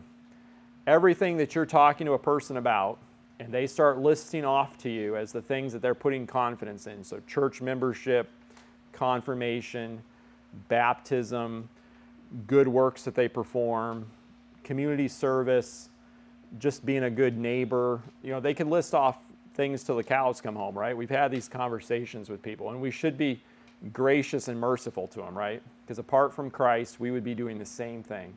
Everything 0.87 1.39
that 1.39 1.55
you're 1.55 1.66
talking 1.66 2.07
to 2.07 2.12
a 2.12 2.18
person 2.18 2.59
about, 2.59 2.99
and 3.41 3.53
they 3.53 3.66
start 3.66 3.99
listing 3.99 4.45
off 4.45 4.76
to 4.78 4.91
you 4.91 5.16
as 5.16 5.32
the 5.32 5.41
things 5.41 5.72
that 5.72 5.80
they're 5.80 5.95
putting 5.95 6.26
confidence 6.26 6.87
in. 6.87 7.03
So, 7.03 7.20
church 7.26 7.62
membership, 7.62 8.28
confirmation, 8.93 10.03
baptism, 10.68 11.68
good 12.47 12.68
works 12.68 13.05
that 13.05 13.14
they 13.14 13.28
perform, 13.28 14.07
community 14.62 15.09
service, 15.09 15.89
just 16.59 16.84
being 16.84 17.05
a 17.05 17.11
good 17.11 17.39
neighbor. 17.39 18.03
You 18.22 18.32
know, 18.32 18.41
they 18.41 18.55
can 18.55 18.68
list 18.68 18.95
off 18.95 19.16
things 19.55 19.82
till 19.82 19.97
the 19.97 20.05
cows 20.05 20.41
come 20.43 20.55
home, 20.55 20.78
right? 20.78 20.97
We've 20.97 21.11
had 21.11 21.30
these 21.30 21.49
conversations 21.49 22.28
with 22.28 22.43
people, 22.43 22.70
and 22.70 22.80
we 22.80 22.91
should 22.91 23.16
be 23.16 23.41
gracious 23.93 24.49
and 24.49 24.59
merciful 24.59 25.07
to 25.09 25.20
them, 25.20 25.37
right? 25.37 25.62
Because 25.83 25.99
apart 25.99 26.35
from 26.35 26.51
Christ, 26.51 27.01
we 27.01 27.11
would 27.11 27.24
be 27.24 27.35
doing 27.35 27.59
the 27.59 27.66
same 27.66 28.03
thing. 28.03 28.35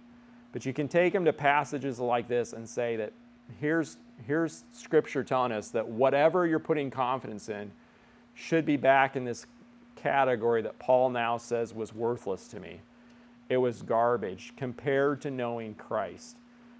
But 0.51 0.65
you 0.65 0.73
can 0.73 0.87
take 0.87 1.13
them 1.13 1.25
to 1.25 1.33
passages 1.33 1.99
like 1.99 2.27
this 2.27 2.53
and 2.53 2.67
say 2.67 2.95
that 2.95 3.13
here's, 3.59 3.97
here's 4.25 4.63
Scripture 4.71 5.23
telling 5.23 5.51
us 5.51 5.69
that 5.69 5.87
whatever 5.87 6.45
you're 6.45 6.59
putting 6.59 6.89
confidence 6.91 7.49
in 7.49 7.71
should 8.33 8.65
be 8.65 8.77
back 8.77 9.15
in 9.15 9.25
this 9.25 9.45
category 9.95 10.61
that 10.61 10.79
Paul 10.79 11.09
now 11.09 11.37
says 11.37 11.73
was 11.73 11.93
worthless 11.93 12.47
to 12.49 12.59
me. 12.59 12.81
It 13.49 13.57
was 13.57 13.81
garbage 13.81 14.53
compared 14.55 15.21
to 15.21 15.31
knowing 15.31 15.75
Christ 15.75 16.37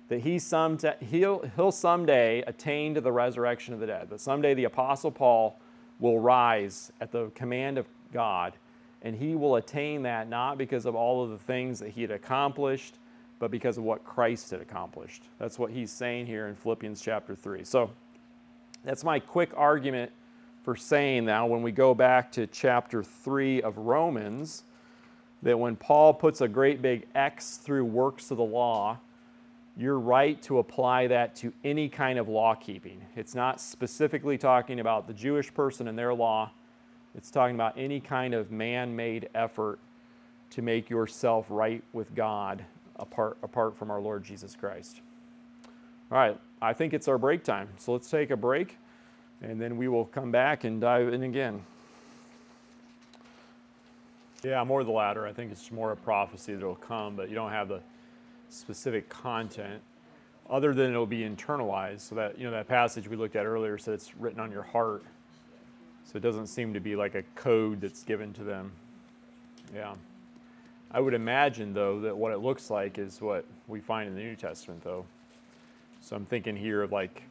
that 0.09 0.21
he 0.21 0.39
some 0.39 0.77
he'll, 0.99 1.43
he'll 1.55 1.71
someday 1.71 2.41
attain 2.41 2.95
to 2.95 3.01
the 3.01 3.11
resurrection 3.11 3.73
of 3.73 3.79
the 3.79 3.87
dead. 3.87 4.09
That 4.09 4.19
someday 4.19 4.55
the 4.55 4.65
Apostle 4.65 5.11
Paul 5.11 5.59
will 5.99 6.19
rise 6.19 6.91
at 6.99 7.11
the 7.11 7.27
command 7.35 7.77
of 7.77 7.85
God, 8.11 8.53
and 9.01 9.15
he 9.15 9.35
will 9.35 9.55
attain 9.55 10.03
that 10.03 10.29
not 10.29 10.57
because 10.57 10.85
of 10.85 10.95
all 10.95 11.23
of 11.23 11.29
the 11.29 11.37
things 11.37 11.79
that 11.79 11.89
he 11.89 12.01
had 12.01 12.11
accomplished, 12.11 12.95
but 13.39 13.51
because 13.51 13.77
of 13.77 13.83
what 13.83 14.03
Christ 14.03 14.51
had 14.51 14.61
accomplished. 14.61 15.23
That's 15.39 15.57
what 15.57 15.71
he's 15.71 15.91
saying 15.91 16.25
here 16.25 16.47
in 16.47 16.55
Philippians 16.55 17.01
chapter 17.01 17.35
3. 17.35 17.63
So 17.63 17.89
that's 18.83 19.03
my 19.03 19.19
quick 19.19 19.51
argument 19.55 20.11
for 20.63 20.75
saying 20.75 21.25
now, 21.25 21.47
when 21.47 21.61
we 21.61 21.71
go 21.71 21.93
back 21.93 22.31
to 22.33 22.45
chapter 22.47 23.01
3 23.01 23.61
of 23.61 23.77
Romans, 23.77 24.63
that 25.41 25.57
when 25.57 25.75
Paul 25.77 26.13
puts 26.13 26.41
a 26.41 26.47
great 26.47 26.81
big 26.81 27.07
X 27.15 27.57
through 27.57 27.85
works 27.85 28.29
of 28.29 28.37
the 28.37 28.43
law, 28.43 28.97
you're 29.77 29.99
right 29.99 30.41
to 30.41 30.59
apply 30.59 31.07
that 31.07 31.35
to 31.37 31.53
any 31.63 31.87
kind 31.87 32.19
of 32.19 32.27
law 32.27 32.53
keeping. 32.53 33.01
It's 33.15 33.33
not 33.33 33.61
specifically 33.61 34.37
talking 34.37 34.81
about 34.81 35.07
the 35.07 35.13
Jewish 35.13 35.53
person 35.53 35.87
and 35.87 35.97
their 35.97 36.13
law, 36.13 36.51
it's 37.19 37.31
talking 37.31 37.53
about 37.53 37.77
any 37.77 37.99
kind 37.99 38.33
of 38.33 38.49
man 38.49 38.95
made 38.95 39.27
effort 39.35 39.77
to 40.51 40.61
make 40.61 40.89
yourself 40.89 41.45
right 41.49 41.83
with 41.91 42.15
God 42.15 42.63
apart, 42.95 43.37
apart 43.43 43.77
from 43.77 43.91
our 43.91 43.99
Lord 43.99 44.23
Jesus 44.23 44.55
Christ. 44.55 45.01
All 46.13 46.17
right, 46.17 46.39
I 46.61 46.71
think 46.71 46.93
it's 46.93 47.09
our 47.09 47.17
break 47.17 47.43
time. 47.43 47.67
So 47.77 47.91
let's 47.91 48.09
take 48.09 48.31
a 48.31 48.37
break 48.37 48.77
and 49.41 49.59
then 49.59 49.75
we 49.75 49.89
will 49.89 50.05
come 50.05 50.31
back 50.31 50.63
and 50.63 50.79
dive 50.79 51.11
in 51.11 51.23
again. 51.23 51.61
Yeah, 54.41 54.63
more 54.63 54.85
the 54.85 54.91
latter. 54.91 55.27
I 55.27 55.33
think 55.33 55.51
it's 55.51 55.73
more 55.73 55.91
a 55.91 55.97
prophecy 55.97 56.55
that 56.55 56.65
will 56.65 56.75
come, 56.75 57.17
but 57.17 57.27
you 57.27 57.35
don't 57.35 57.51
have 57.51 57.67
the 57.67 57.81
specific 58.47 59.09
content 59.09 59.81
other 60.49 60.73
than 60.73 60.91
it'll 60.91 61.05
be 61.05 61.27
internalized. 61.27 61.99
So 61.99 62.15
that, 62.15 62.39
you 62.39 62.45
know, 62.45 62.51
that 62.51 62.69
passage 62.69 63.09
we 63.09 63.17
looked 63.17 63.35
at 63.35 63.45
earlier 63.45 63.77
said 63.77 63.95
it's 63.95 64.15
written 64.15 64.39
on 64.39 64.53
your 64.53 64.63
heart. 64.63 65.03
So 66.09 66.17
it 66.17 66.21
doesn't 66.21 66.47
seem 66.47 66.73
to 66.73 66.79
be 66.79 66.95
like 66.95 67.13
a 67.13 67.21
code 67.35 67.81
that's 67.81 68.01
given 68.01 68.33
to 68.33 68.43
them. 68.43 68.71
Yeah. 69.75 69.93
I 70.89 70.99
would 70.99 71.13
imagine, 71.13 71.71
though, 71.71 71.99
that 71.99 72.17
what 72.17 72.31
it 72.31 72.39
looks 72.39 72.71
like 72.71 72.97
is 72.97 73.21
what 73.21 73.45
we 73.67 73.79
find 73.79 74.09
in 74.09 74.15
the 74.15 74.21
New 74.21 74.35
Testament, 74.35 74.83
though. 74.83 75.05
So 76.01 76.15
I'm 76.15 76.25
thinking 76.25 76.55
here 76.55 76.81
of 76.81 76.91
like 76.91 77.21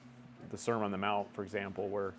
the 0.50 0.58
Sermon 0.58 0.84
on 0.84 0.92
the 0.92 0.98
Mount, 0.98 1.26
for 1.34 1.42
example, 1.42 1.88
where 1.88 2.14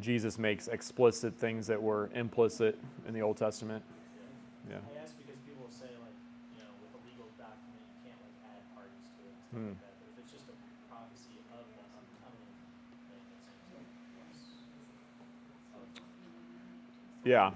Jesus 0.00 0.38
makes 0.38 0.68
explicit 0.68 1.34
things 1.34 1.66
that 1.66 1.82
were 1.82 2.08
implicit 2.14 2.78
in 3.08 3.12
the 3.12 3.22
Old 3.22 3.36
Testament. 3.36 3.82
Yeah. 4.70 4.76
I 4.76 5.02
ask 5.02 5.18
because 5.18 5.42
people 5.42 5.66
will 5.66 5.74
say, 5.74 5.90
like, 5.98 6.14
you 6.54 6.62
know, 6.62 6.70
with 6.86 6.94
a 6.94 7.02
legal 7.02 7.26
document, 7.34 7.82
you 7.82 8.10
can't 8.10 8.20
like 8.22 8.38
add 8.46 8.62
parties 8.78 9.10
to 9.10 9.22
it, 9.26 9.34
hmm 9.50 9.50
stuff 9.50 9.58
hmm. 9.58 9.74
like 9.74 9.82
that. 9.82 9.94
But 9.98 10.06
if 10.14 10.22
it's 10.22 10.32
just 10.32 10.46
a 10.46 10.56
prophecy 10.86 11.34
of 11.50 11.66
the 11.66 11.82
upcoming 11.82 12.14
thing, 12.22 13.18
it 13.18 13.42
seems 13.50 13.74
like 13.74 13.90
yes. 14.16 14.54
Yeah. 17.24 17.52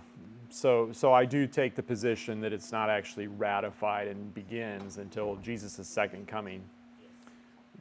So, 0.51 0.91
so 0.93 1.12
I 1.12 1.27
do 1.27 1.47
take 1.47 1.75
the 1.75 1.83
position 1.83 2.41
that 2.41 2.53
it's 2.53 2.73
not 2.73 2.89
actually 2.89 3.27
ratified 3.27 4.09
and 4.09 4.33
begins 4.35 4.97
until 4.97 5.37
Jesus' 5.37 5.87
second 5.87 6.27
coming. 6.27 6.62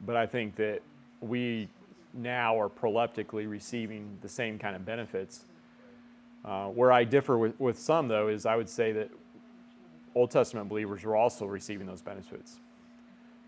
But 0.04 0.16
I 0.16 0.26
think 0.26 0.54
that 0.56 0.80
we 1.20 1.68
now 2.12 2.60
are 2.60 2.68
proleptically 2.68 3.48
receiving 3.48 4.18
the 4.20 4.28
same 4.28 4.58
kind 4.58 4.76
of 4.76 4.84
benefits. 4.84 5.44
Uh, 6.44 6.66
where 6.66 6.92
I 6.92 7.04
differ 7.04 7.38
with, 7.38 7.58
with 7.58 7.78
some, 7.78 8.08
though, 8.08 8.28
is 8.28 8.46
I 8.46 8.54
would 8.54 8.68
say 8.68 8.92
that 8.92 9.10
Old 10.14 10.30
Testament 10.30 10.68
believers 10.68 11.04
are 11.04 11.16
also 11.16 11.46
receiving 11.46 11.86
those 11.86 12.02
benefits. 12.02 12.60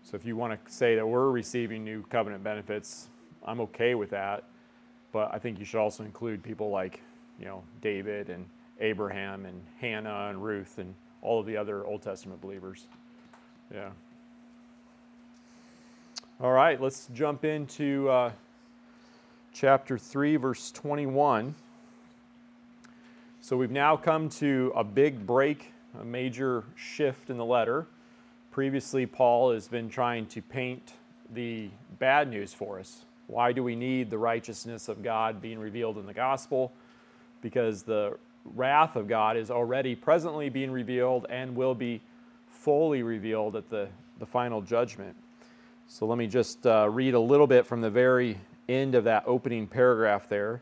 So 0.03 0.15
if 0.15 0.25
you 0.25 0.35
want 0.35 0.53
to 0.65 0.71
say 0.71 0.95
that 0.95 1.07
we're 1.07 1.29
receiving 1.29 1.83
new 1.83 2.03
covenant 2.03 2.43
benefits, 2.43 3.07
I'm 3.45 3.61
okay 3.61 3.95
with 3.95 4.09
that. 4.09 4.45
But 5.11 5.33
I 5.33 5.39
think 5.39 5.59
you 5.59 5.65
should 5.65 5.79
also 5.79 6.03
include 6.03 6.43
people 6.43 6.69
like, 6.69 7.01
you 7.41 7.47
know, 7.47 7.63
David 7.81 8.29
and 8.29 8.45
Abraham 8.79 9.45
and 9.45 9.59
Hannah 9.79 10.27
and 10.29 10.43
Ruth 10.43 10.77
and 10.77 10.93
all 11.23 11.39
of 11.39 11.47
the 11.47 11.57
other 11.57 11.85
Old 11.85 12.03
Testament 12.03 12.39
believers. 12.39 12.85
Yeah. 13.73 13.89
All 16.39 16.51
right, 16.51 16.79
let's 16.79 17.07
jump 17.13 17.43
into 17.43 18.09
uh, 18.09 18.31
chapter 19.53 19.97
3, 19.97 20.35
verse 20.35 20.71
21. 20.71 21.55
So 23.41 23.57
we've 23.57 23.71
now 23.71 23.97
come 23.97 24.29
to 24.29 24.71
a 24.75 24.83
big 24.83 25.25
break, 25.25 25.73
a 25.99 26.05
major 26.05 26.63
shift 26.75 27.31
in 27.31 27.37
the 27.37 27.45
letter. 27.45 27.87
Previously, 28.51 29.07
Paul 29.07 29.51
has 29.53 29.67
been 29.67 29.89
trying 29.89 30.27
to 30.27 30.43
paint 30.43 30.93
the 31.33 31.69
bad 31.97 32.29
news 32.29 32.53
for 32.53 32.79
us. 32.79 33.05
Why 33.25 33.51
do 33.51 33.63
we 33.63 33.75
need 33.75 34.11
the 34.11 34.17
righteousness 34.17 34.89
of 34.89 35.01
God 35.01 35.41
being 35.41 35.57
revealed 35.57 35.97
in 35.97 36.05
the 36.05 36.13
gospel? 36.13 36.71
Because 37.41 37.83
the 37.83 38.17
wrath 38.55 38.95
of 38.95 39.07
God 39.07 39.37
is 39.37 39.51
already 39.51 39.95
presently 39.95 40.49
being 40.49 40.71
revealed 40.71 41.25
and 41.29 41.55
will 41.55 41.75
be 41.75 42.01
fully 42.49 43.03
revealed 43.03 43.55
at 43.55 43.69
the, 43.69 43.87
the 44.19 44.25
final 44.25 44.61
judgment. 44.61 45.15
So 45.87 46.05
let 46.05 46.17
me 46.17 46.27
just 46.27 46.65
uh, 46.65 46.89
read 46.89 47.13
a 47.13 47.19
little 47.19 47.47
bit 47.47 47.65
from 47.65 47.81
the 47.81 47.89
very 47.89 48.37
end 48.69 48.95
of 48.95 49.03
that 49.03 49.23
opening 49.25 49.67
paragraph 49.67 50.29
there. 50.29 50.61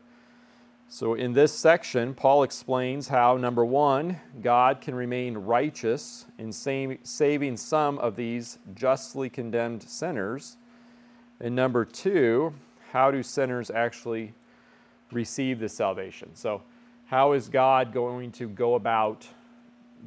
So, 0.92 1.14
in 1.14 1.34
this 1.34 1.52
section, 1.52 2.14
Paul 2.14 2.42
explains 2.42 3.06
how, 3.06 3.36
number 3.36 3.64
one, 3.64 4.18
God 4.42 4.80
can 4.80 4.96
remain 4.96 5.38
righteous 5.38 6.24
in 6.36 6.50
saving 6.52 7.56
some 7.56 7.98
of 8.00 8.16
these 8.16 8.58
justly 8.74 9.30
condemned 9.30 9.84
sinners. 9.84 10.56
And 11.40 11.54
number 11.54 11.84
two, 11.84 12.54
how 12.90 13.12
do 13.12 13.22
sinners 13.22 13.70
actually 13.70 14.34
receive 15.12 15.60
this 15.60 15.72
salvation? 15.72 16.34
So, 16.34 16.62
how 17.10 17.32
is 17.32 17.48
God 17.48 17.92
going 17.92 18.30
to 18.30 18.48
go 18.48 18.76
about 18.76 19.26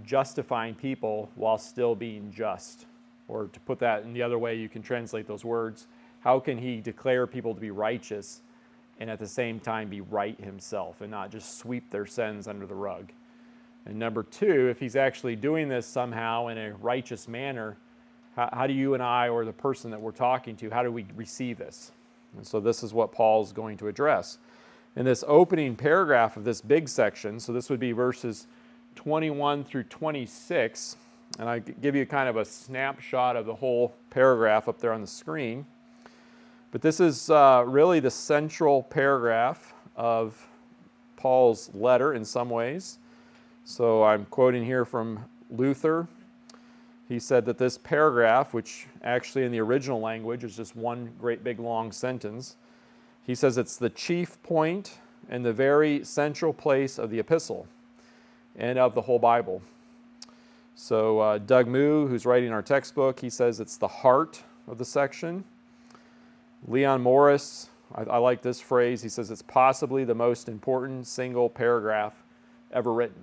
justifying 0.05 0.73
people 0.73 1.29
while 1.35 1.57
still 1.57 1.95
being 1.95 2.31
just? 2.31 2.85
Or 3.27 3.47
to 3.47 3.59
put 3.59 3.79
that 3.79 4.03
in 4.03 4.13
the 4.13 4.21
other 4.21 4.39
way, 4.39 4.55
you 4.55 4.69
can 4.69 4.81
translate 4.81 5.27
those 5.27 5.43
words. 5.43 5.87
How 6.21 6.39
can 6.39 6.57
He 6.57 6.79
declare 6.79 7.27
people 7.27 7.53
to 7.53 7.59
be 7.59 7.71
righteous 7.71 8.41
and 9.01 9.09
at 9.09 9.19
the 9.19 9.27
same 9.27 9.59
time 9.59 9.89
be 9.89 9.99
right 9.99 10.39
Himself 10.39 11.01
and 11.01 11.11
not 11.11 11.29
just 11.29 11.57
sweep 11.57 11.91
their 11.91 12.05
sins 12.05 12.47
under 12.47 12.65
the 12.65 12.73
rug? 12.73 13.11
And 13.85 13.99
number 13.99 14.23
two, 14.23 14.69
if 14.69 14.79
He's 14.79 14.95
actually 14.95 15.35
doing 15.35 15.67
this 15.67 15.85
somehow 15.85 16.47
in 16.47 16.57
a 16.57 16.73
righteous 16.75 17.27
manner, 17.27 17.75
how, 18.37 18.49
how 18.53 18.65
do 18.65 18.71
you 18.71 18.93
and 18.93 19.03
I, 19.03 19.27
or 19.27 19.43
the 19.43 19.51
person 19.51 19.91
that 19.91 19.99
we're 19.99 20.11
talking 20.11 20.55
to, 20.55 20.69
how 20.69 20.83
do 20.83 20.91
we 20.91 21.05
receive 21.17 21.57
this? 21.57 21.91
And 22.37 22.47
so 22.47 22.61
this 22.61 22.81
is 22.81 22.93
what 22.93 23.11
Paul's 23.11 23.51
going 23.51 23.75
to 23.79 23.89
address 23.89 24.37
in 24.95 25.05
this 25.05 25.23
opening 25.27 25.75
paragraph 25.75 26.37
of 26.37 26.43
this 26.43 26.61
big 26.61 26.87
section, 26.87 27.39
so 27.39 27.51
this 27.51 27.69
would 27.69 27.79
be 27.79 27.91
verses 27.91 28.47
21 28.95 29.63
through 29.63 29.83
26, 29.83 30.97
and 31.39 31.49
I 31.49 31.59
give 31.59 31.95
you 31.95 32.05
kind 32.05 32.29
of 32.29 32.37
a 32.37 32.45
snapshot 32.45 33.35
of 33.35 33.45
the 33.45 33.55
whole 33.55 33.93
paragraph 34.09 34.67
up 34.67 34.79
there 34.79 34.93
on 34.93 35.01
the 35.01 35.07
screen. 35.07 35.65
But 36.71 36.81
this 36.81 36.99
is 36.99 37.29
uh, 37.29 37.63
really 37.67 37.99
the 37.99 38.11
central 38.11 38.83
paragraph 38.83 39.73
of 39.95 40.47
Paul's 41.17 41.69
letter 41.73 42.13
in 42.13 42.25
some 42.25 42.49
ways. 42.49 42.99
So 43.65 44.03
I'm 44.03 44.25
quoting 44.25 44.65
here 44.65 44.85
from 44.85 45.23
Luther. 45.49 46.07
He 47.07 47.19
said 47.19 47.45
that 47.45 47.57
this 47.57 47.77
paragraph, 47.77 48.53
which 48.53 48.87
actually 49.03 49.45
in 49.45 49.51
the 49.51 49.59
original 49.59 49.99
language 49.99 50.43
is 50.43 50.55
just 50.55 50.75
one 50.75 51.11
great 51.19 51.43
big 51.43 51.59
long 51.59 51.91
sentence, 51.91 52.57
he 53.25 53.35
says 53.35 53.57
it's 53.57 53.77
the 53.77 53.89
chief 53.89 54.41
point 54.43 54.97
and 55.29 55.45
the 55.45 55.53
very 55.53 56.03
central 56.03 56.53
place 56.53 56.97
of 56.97 57.09
the 57.09 57.19
epistle 57.19 57.67
and 58.55 58.77
of 58.77 58.93
the 58.93 59.01
whole 59.01 59.19
Bible. 59.19 59.61
So, 60.75 61.19
uh, 61.19 61.37
Doug 61.37 61.67
Moo, 61.67 62.07
who's 62.07 62.25
writing 62.25 62.51
our 62.51 62.61
textbook, 62.61 63.19
he 63.19 63.29
says 63.29 63.59
it's 63.59 63.77
the 63.77 63.87
heart 63.87 64.43
of 64.67 64.77
the 64.77 64.85
section. 64.85 65.43
Leon 66.67 67.01
Morris, 67.01 67.69
I, 67.93 68.03
I 68.03 68.17
like 68.17 68.41
this 68.41 68.59
phrase, 68.59 69.01
he 69.01 69.09
says 69.09 69.29
it's 69.29 69.43
possibly 69.43 70.03
the 70.03 70.15
most 70.15 70.49
important 70.49 71.05
single 71.05 71.49
paragraph 71.49 72.13
ever 72.71 72.91
written. 72.91 73.21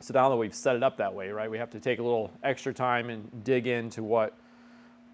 So, 0.00 0.14
now 0.14 0.28
that 0.28 0.36
we've 0.36 0.54
set 0.54 0.76
it 0.76 0.82
up 0.82 0.98
that 0.98 1.12
way, 1.12 1.30
right, 1.30 1.50
we 1.50 1.58
have 1.58 1.70
to 1.70 1.80
take 1.80 1.98
a 1.98 2.02
little 2.02 2.30
extra 2.44 2.74
time 2.74 3.08
and 3.08 3.42
dig 3.42 3.66
into 3.66 4.02
what 4.02 4.36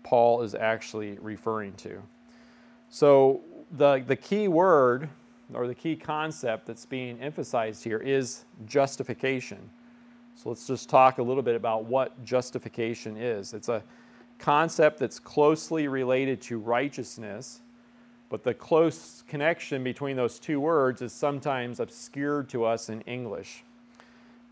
Paul 0.02 0.42
is 0.42 0.54
actually 0.54 1.16
referring 1.20 1.74
to. 1.74 2.02
So, 2.90 3.40
the, 3.76 4.02
the 4.06 4.16
key 4.16 4.48
word 4.48 5.08
or 5.52 5.66
the 5.66 5.74
key 5.74 5.96
concept 5.96 6.66
that's 6.66 6.86
being 6.86 7.20
emphasized 7.20 7.84
here 7.84 7.98
is 7.98 8.44
justification. 8.66 9.58
So 10.36 10.48
let's 10.48 10.66
just 10.66 10.88
talk 10.88 11.18
a 11.18 11.22
little 11.22 11.42
bit 11.42 11.54
about 11.54 11.84
what 11.84 12.24
justification 12.24 13.16
is. 13.16 13.54
It's 13.54 13.68
a 13.68 13.82
concept 14.38 14.98
that's 14.98 15.18
closely 15.18 15.88
related 15.88 16.40
to 16.42 16.58
righteousness, 16.58 17.60
but 18.30 18.42
the 18.42 18.54
close 18.54 19.22
connection 19.28 19.84
between 19.84 20.16
those 20.16 20.38
two 20.38 20.60
words 20.60 21.02
is 21.02 21.12
sometimes 21.12 21.78
obscured 21.78 22.48
to 22.50 22.64
us 22.64 22.88
in 22.88 23.00
English. 23.02 23.64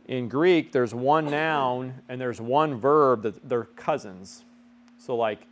In 0.06 0.28
Greek, 0.28 0.72
there's 0.72 0.94
one 0.94 1.30
noun 1.30 1.94
and 2.08 2.20
there's 2.20 2.40
one 2.40 2.78
verb 2.78 3.22
that 3.22 3.48
they're 3.48 3.64
cousins. 3.64 4.44
So, 4.98 5.16
like 5.16 5.46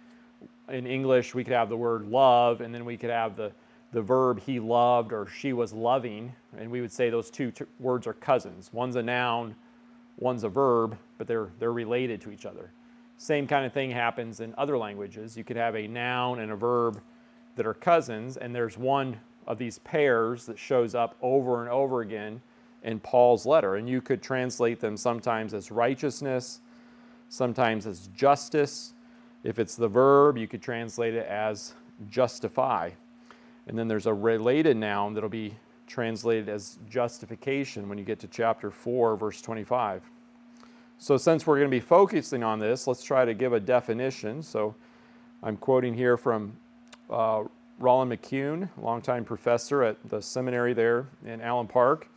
in 0.69 0.87
English, 0.87 1.35
we 1.35 1.45
could 1.45 1.53
have 1.53 1.69
the 1.69 1.77
word 1.77 2.07
love, 2.07 2.61
and 2.61 2.75
then 2.75 2.85
we 2.85 2.97
could 2.97 3.11
have 3.11 3.37
the, 3.37 3.53
the 3.93 4.03
verb 4.03 4.41
he 4.41 4.61
loved 4.61 5.13
or 5.13 5.27
she 5.27 5.53
was 5.53 5.73
loving, 5.73 6.33
and 6.57 6.71
we 6.71 6.81
would 6.81 6.93
say 6.93 7.11
those 7.11 7.31
two 7.31 7.51
t- 7.51 7.65
words 7.79 8.07
are 8.07 8.13
cousins. 8.15 8.71
One's 8.73 8.97
a 8.97 9.03
noun, 9.03 9.55
one's 10.19 10.45
a 10.45 10.49
verb, 10.49 10.97
but 11.19 11.27
they're, 11.27 11.49
they're 11.59 11.73
related 11.73 12.21
to 12.21 12.31
each 12.31 12.47
other. 12.47 12.71
Same 13.17 13.47
kind 13.47 13.67
of 13.67 13.73
thing 13.73 13.91
happens 13.91 14.41
in 14.41 14.55
other 14.57 14.79
languages. 14.79 15.37
You 15.37 15.45
could 15.45 15.57
have 15.57 15.75
a 15.75 15.87
noun 15.87 16.41
and 16.41 16.53
a 16.53 16.57
verb 16.57 17.01
that 17.57 17.67
are 17.67 17.75
cousins, 17.75 18.37
and 18.37 18.55
there's 18.55 18.79
one 18.79 19.19
of 19.47 19.59
these 19.59 19.79
pairs 19.81 20.47
that 20.47 20.59
shows 20.59 20.95
up 20.95 21.17
over 21.21 21.61
and 21.61 21.71
over 21.71 22.01
again 22.01 22.41
in 22.83 23.01
Paul's 23.01 23.45
letter. 23.45 23.77
And 23.77 23.89
you 23.89 24.01
could 24.01 24.23
translate 24.23 24.81
them 24.81 24.97
sometimes 24.97 25.53
as 25.53 25.71
righteousness, 25.71 26.61
sometimes 27.29 27.87
as 27.87 28.09
justice. 28.15 28.95
If 29.43 29.59
it's 29.59 29.75
the 29.75 29.89
verb, 29.89 30.39
you 30.39 30.47
could 30.47 30.63
translate 30.63 31.15
it 31.15 31.27
as 31.27 31.75
justify. 32.09 32.91
And 33.71 33.79
then 33.79 33.87
there's 33.87 34.07
a 34.07 34.13
related 34.13 34.77
noun 34.77 35.15
that'll 35.15 35.29
be 35.29 35.55
translated 35.87 36.49
as 36.49 36.77
justification 36.91 37.89
when 37.89 37.99
you 37.99 38.05
get 38.05 38.19
to 38.19 38.27
chapter 38.27 38.69
4, 38.69 39.17
verse 39.17 39.41
25. 39.41 40.03
So, 40.99 41.17
since 41.17 41.47
we're 41.47 41.59
going 41.59 41.71
to 41.71 41.77
be 41.77 41.79
focusing 41.79 42.43
on 42.43 42.59
this, 42.59 42.89
let's 42.89 43.05
try 43.05 43.25
to 43.25 43.33
give 43.33 43.53
a 43.53 43.61
definition. 43.61 44.43
So, 44.43 44.75
I'm 45.41 45.57
quoting 45.57 45.95
here 45.95 46.17
from 46.17 46.57
uh, 47.09 47.45
Rolland 47.79 48.11
McCune, 48.11 48.69
longtime 48.77 49.25
professor 49.25 49.85
at 49.85 49.97
the 50.11 50.21
seminary 50.21 50.73
there 50.73 51.07
in 51.25 51.41
Allen 51.41 51.69
Park. 51.69 52.09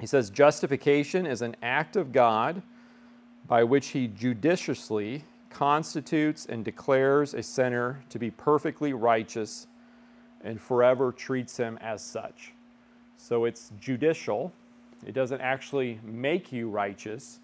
He 0.00 0.06
says, 0.06 0.28
Justification 0.28 1.24
is 1.24 1.40
an 1.40 1.56
act 1.62 1.96
of 1.96 2.12
God 2.12 2.60
by 3.48 3.64
which 3.64 3.88
he 3.88 4.06
judiciously 4.06 5.24
constitutes 5.48 6.44
and 6.44 6.62
declares 6.62 7.32
a 7.32 7.42
sinner 7.42 8.04
to 8.10 8.18
be 8.18 8.30
perfectly 8.30 8.92
righteous 8.92 9.66
and 10.46 10.60
forever 10.60 11.10
treats 11.10 11.56
him 11.56 11.76
as 11.82 12.02
such. 12.02 12.52
So 13.16 13.44
it's 13.44 13.72
judicial. 13.80 14.52
It 15.04 15.12
doesn't 15.12 15.40
actually 15.40 15.98
make 16.04 16.52
you 16.52 16.68
righteous, 16.68 17.40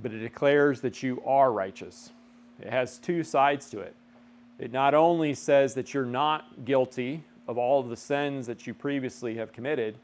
but 0.00 0.12
it 0.12 0.20
declares 0.20 0.80
that 0.82 1.02
you 1.02 1.20
are 1.26 1.52
righteous. 1.52 2.12
It 2.60 2.70
has 2.70 2.98
two 2.98 3.24
sides 3.24 3.68
to 3.70 3.80
it. 3.80 3.94
It 4.58 4.72
not 4.72 4.94
only 4.94 5.34
says 5.34 5.74
that 5.74 5.92
you're 5.92 6.04
not 6.04 6.64
guilty 6.64 7.24
of 7.48 7.58
all 7.58 7.80
of 7.80 7.88
the 7.88 7.96
sins 7.96 8.46
that 8.46 8.66
you 8.66 8.74
previously 8.74 9.34
have 9.36 9.52
committed, 9.52 9.96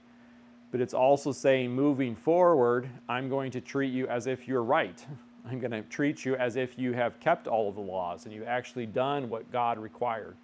but 0.72 0.80
it's 0.80 0.94
also 0.94 1.30
saying 1.30 1.70
moving 1.70 2.16
forward, 2.16 2.88
I'm 3.08 3.28
going 3.28 3.52
to 3.52 3.60
treat 3.60 3.92
you 3.92 4.08
as 4.08 4.26
if 4.26 4.48
you're 4.48 4.64
right. 4.64 5.04
I'm 5.48 5.60
going 5.60 5.70
to 5.70 5.82
treat 5.82 6.24
you 6.24 6.34
as 6.36 6.56
if 6.56 6.78
you 6.78 6.94
have 6.94 7.20
kept 7.20 7.46
all 7.46 7.68
of 7.68 7.76
the 7.76 7.80
laws 7.80 8.24
and 8.24 8.34
you've 8.34 8.48
actually 8.48 8.86
done 8.86 9.28
what 9.28 9.50
God 9.52 9.78
required. 9.78 10.36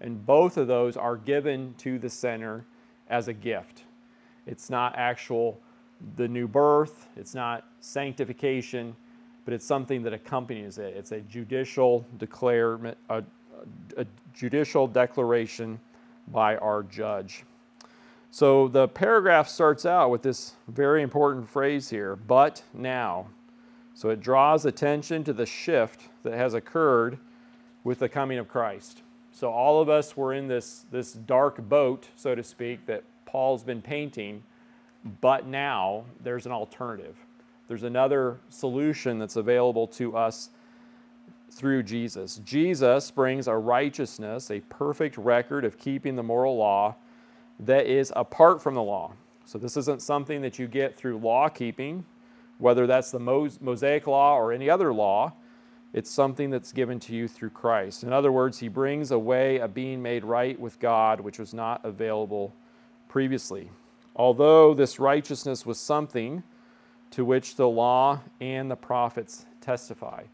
And 0.00 0.24
both 0.24 0.56
of 0.56 0.66
those 0.66 0.96
are 0.96 1.16
given 1.16 1.74
to 1.78 1.98
the 1.98 2.10
sinner 2.10 2.64
as 3.08 3.28
a 3.28 3.32
gift. 3.32 3.84
It's 4.46 4.70
not 4.70 4.94
actual 4.96 5.60
the 6.16 6.28
new 6.28 6.46
birth, 6.46 7.08
it's 7.16 7.34
not 7.34 7.64
sanctification, 7.80 8.94
but 9.44 9.54
it's 9.54 9.64
something 9.64 10.02
that 10.02 10.12
accompanies 10.12 10.78
it. 10.78 10.94
It's 10.96 11.12
a 11.12 11.20
judicial 11.20 12.04
declare 12.18 12.94
a, 13.08 13.22
a 13.96 14.06
judicial 14.34 14.86
declaration 14.86 15.78
by 16.28 16.56
our 16.56 16.82
judge. 16.82 17.44
So 18.30 18.66
the 18.66 18.88
paragraph 18.88 19.48
starts 19.48 19.86
out 19.86 20.10
with 20.10 20.22
this 20.22 20.54
very 20.66 21.02
important 21.02 21.48
phrase 21.48 21.88
here, 21.88 22.16
but 22.16 22.62
now. 22.72 23.28
So 23.94 24.10
it 24.10 24.20
draws 24.20 24.66
attention 24.66 25.22
to 25.24 25.32
the 25.32 25.46
shift 25.46 26.08
that 26.24 26.32
has 26.32 26.52
occurred 26.52 27.18
with 27.84 28.00
the 28.00 28.08
coming 28.08 28.38
of 28.38 28.48
Christ. 28.48 29.03
So 29.34 29.50
all 29.50 29.82
of 29.82 29.88
us 29.88 30.16
were 30.16 30.32
in 30.32 30.46
this, 30.46 30.86
this 30.92 31.12
dark 31.12 31.58
boat, 31.68 32.06
so 32.14 32.36
to 32.36 32.44
speak, 32.44 32.86
that 32.86 33.02
Paul's 33.26 33.64
been 33.64 33.82
painting, 33.82 34.44
but 35.20 35.44
now 35.44 36.04
there's 36.22 36.46
an 36.46 36.52
alternative. 36.52 37.16
There's 37.66 37.82
another 37.82 38.38
solution 38.48 39.18
that's 39.18 39.34
available 39.34 39.88
to 39.88 40.16
us 40.16 40.50
through 41.50 41.82
Jesus. 41.82 42.40
Jesus 42.44 43.10
brings 43.10 43.48
a 43.48 43.56
righteousness, 43.56 44.52
a 44.52 44.60
perfect 44.60 45.18
record 45.18 45.64
of 45.64 45.78
keeping 45.78 46.14
the 46.14 46.22
moral 46.22 46.56
law 46.56 46.94
that 47.58 47.86
is 47.86 48.12
apart 48.14 48.62
from 48.62 48.74
the 48.74 48.82
law. 48.82 49.12
So 49.46 49.58
this 49.58 49.76
isn't 49.76 50.00
something 50.00 50.42
that 50.42 50.60
you 50.60 50.68
get 50.68 50.96
through 50.96 51.18
law 51.18 51.48
keeping, 51.48 52.04
whether 52.58 52.86
that's 52.86 53.10
the 53.10 53.18
Mosaic 53.18 54.06
law 54.06 54.36
or 54.36 54.52
any 54.52 54.70
other 54.70 54.92
law. 54.92 55.32
It's 55.94 56.10
something 56.10 56.50
that's 56.50 56.72
given 56.72 56.98
to 57.00 57.14
you 57.14 57.28
through 57.28 57.50
Christ. 57.50 58.02
In 58.02 58.12
other 58.12 58.32
words, 58.32 58.58
he 58.58 58.66
brings 58.68 59.12
a 59.12 59.18
way 59.18 59.60
of 59.60 59.72
being 59.72 60.02
made 60.02 60.24
right 60.24 60.58
with 60.58 60.80
God 60.80 61.20
which 61.20 61.38
was 61.38 61.54
not 61.54 61.84
available 61.84 62.52
previously. 63.08 63.70
Although 64.16 64.74
this 64.74 64.98
righteousness 64.98 65.64
was 65.64 65.78
something 65.78 66.42
to 67.12 67.24
which 67.24 67.54
the 67.54 67.68
law 67.68 68.20
and 68.40 68.68
the 68.68 68.76
prophets 68.76 69.46
testify. 69.60 70.24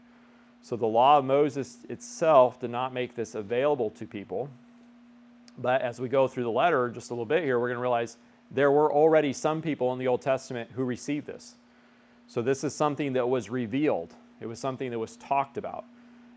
So 0.63 0.75
the 0.75 0.87
law 0.87 1.19
of 1.19 1.25
Moses 1.25 1.77
itself 1.89 2.59
did 2.59 2.71
not 2.71 2.91
make 2.91 3.15
this 3.15 3.35
available 3.35 3.91
to 3.91 4.07
people. 4.07 4.49
But 5.59 5.83
as 5.83 6.01
we 6.01 6.09
go 6.09 6.27
through 6.27 6.43
the 6.43 6.51
letter 6.51 6.89
just 6.89 7.11
a 7.11 7.13
little 7.13 7.25
bit 7.25 7.43
here, 7.43 7.59
we're 7.59 7.67
going 7.67 7.77
to 7.77 7.81
realize 7.81 8.17
there 8.49 8.71
were 8.71 8.91
already 8.91 9.31
some 9.31 9.61
people 9.61 9.93
in 9.93 9.99
the 9.99 10.07
Old 10.07 10.21
Testament 10.21 10.71
who 10.73 10.83
received 10.83 11.27
this. 11.27 11.55
So 12.27 12.41
this 12.41 12.63
is 12.63 12.73
something 12.73 13.13
that 13.13 13.29
was 13.29 13.49
revealed, 13.49 14.15
it 14.41 14.47
was 14.47 14.59
something 14.59 14.91
that 14.91 14.99
was 14.99 15.15
talked 15.17 15.57
about, 15.57 15.85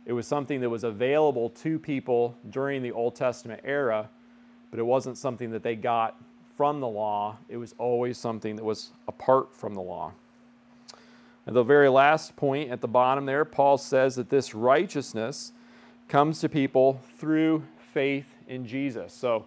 it 0.06 0.12
was 0.12 0.26
something 0.26 0.60
that 0.60 0.70
was 0.70 0.84
available 0.84 1.48
to 1.50 1.78
people 1.78 2.36
during 2.50 2.82
the 2.82 2.92
Old 2.92 3.16
Testament 3.16 3.62
era, 3.64 4.08
but 4.70 4.78
it 4.78 4.84
wasn't 4.84 5.18
something 5.18 5.50
that 5.50 5.62
they 5.62 5.74
got 5.74 6.20
from 6.56 6.80
the 6.80 6.88
law. 6.88 7.38
It 7.48 7.56
was 7.56 7.74
always 7.78 8.18
something 8.18 8.56
that 8.56 8.64
was 8.64 8.90
apart 9.08 9.52
from 9.52 9.74
the 9.74 9.80
law. 9.80 10.12
And 11.46 11.56
the 11.56 11.62
very 11.62 11.88
last 11.88 12.36
point 12.36 12.70
at 12.70 12.80
the 12.80 12.88
bottom 12.88 13.26
there, 13.26 13.44
Paul 13.44 13.78
says 13.78 14.16
that 14.16 14.30
this 14.30 14.54
righteousness 14.54 15.52
comes 16.08 16.40
to 16.40 16.48
people 16.48 17.00
through 17.18 17.64
faith 17.92 18.26
in 18.48 18.66
Jesus. 18.66 19.12
So 19.12 19.46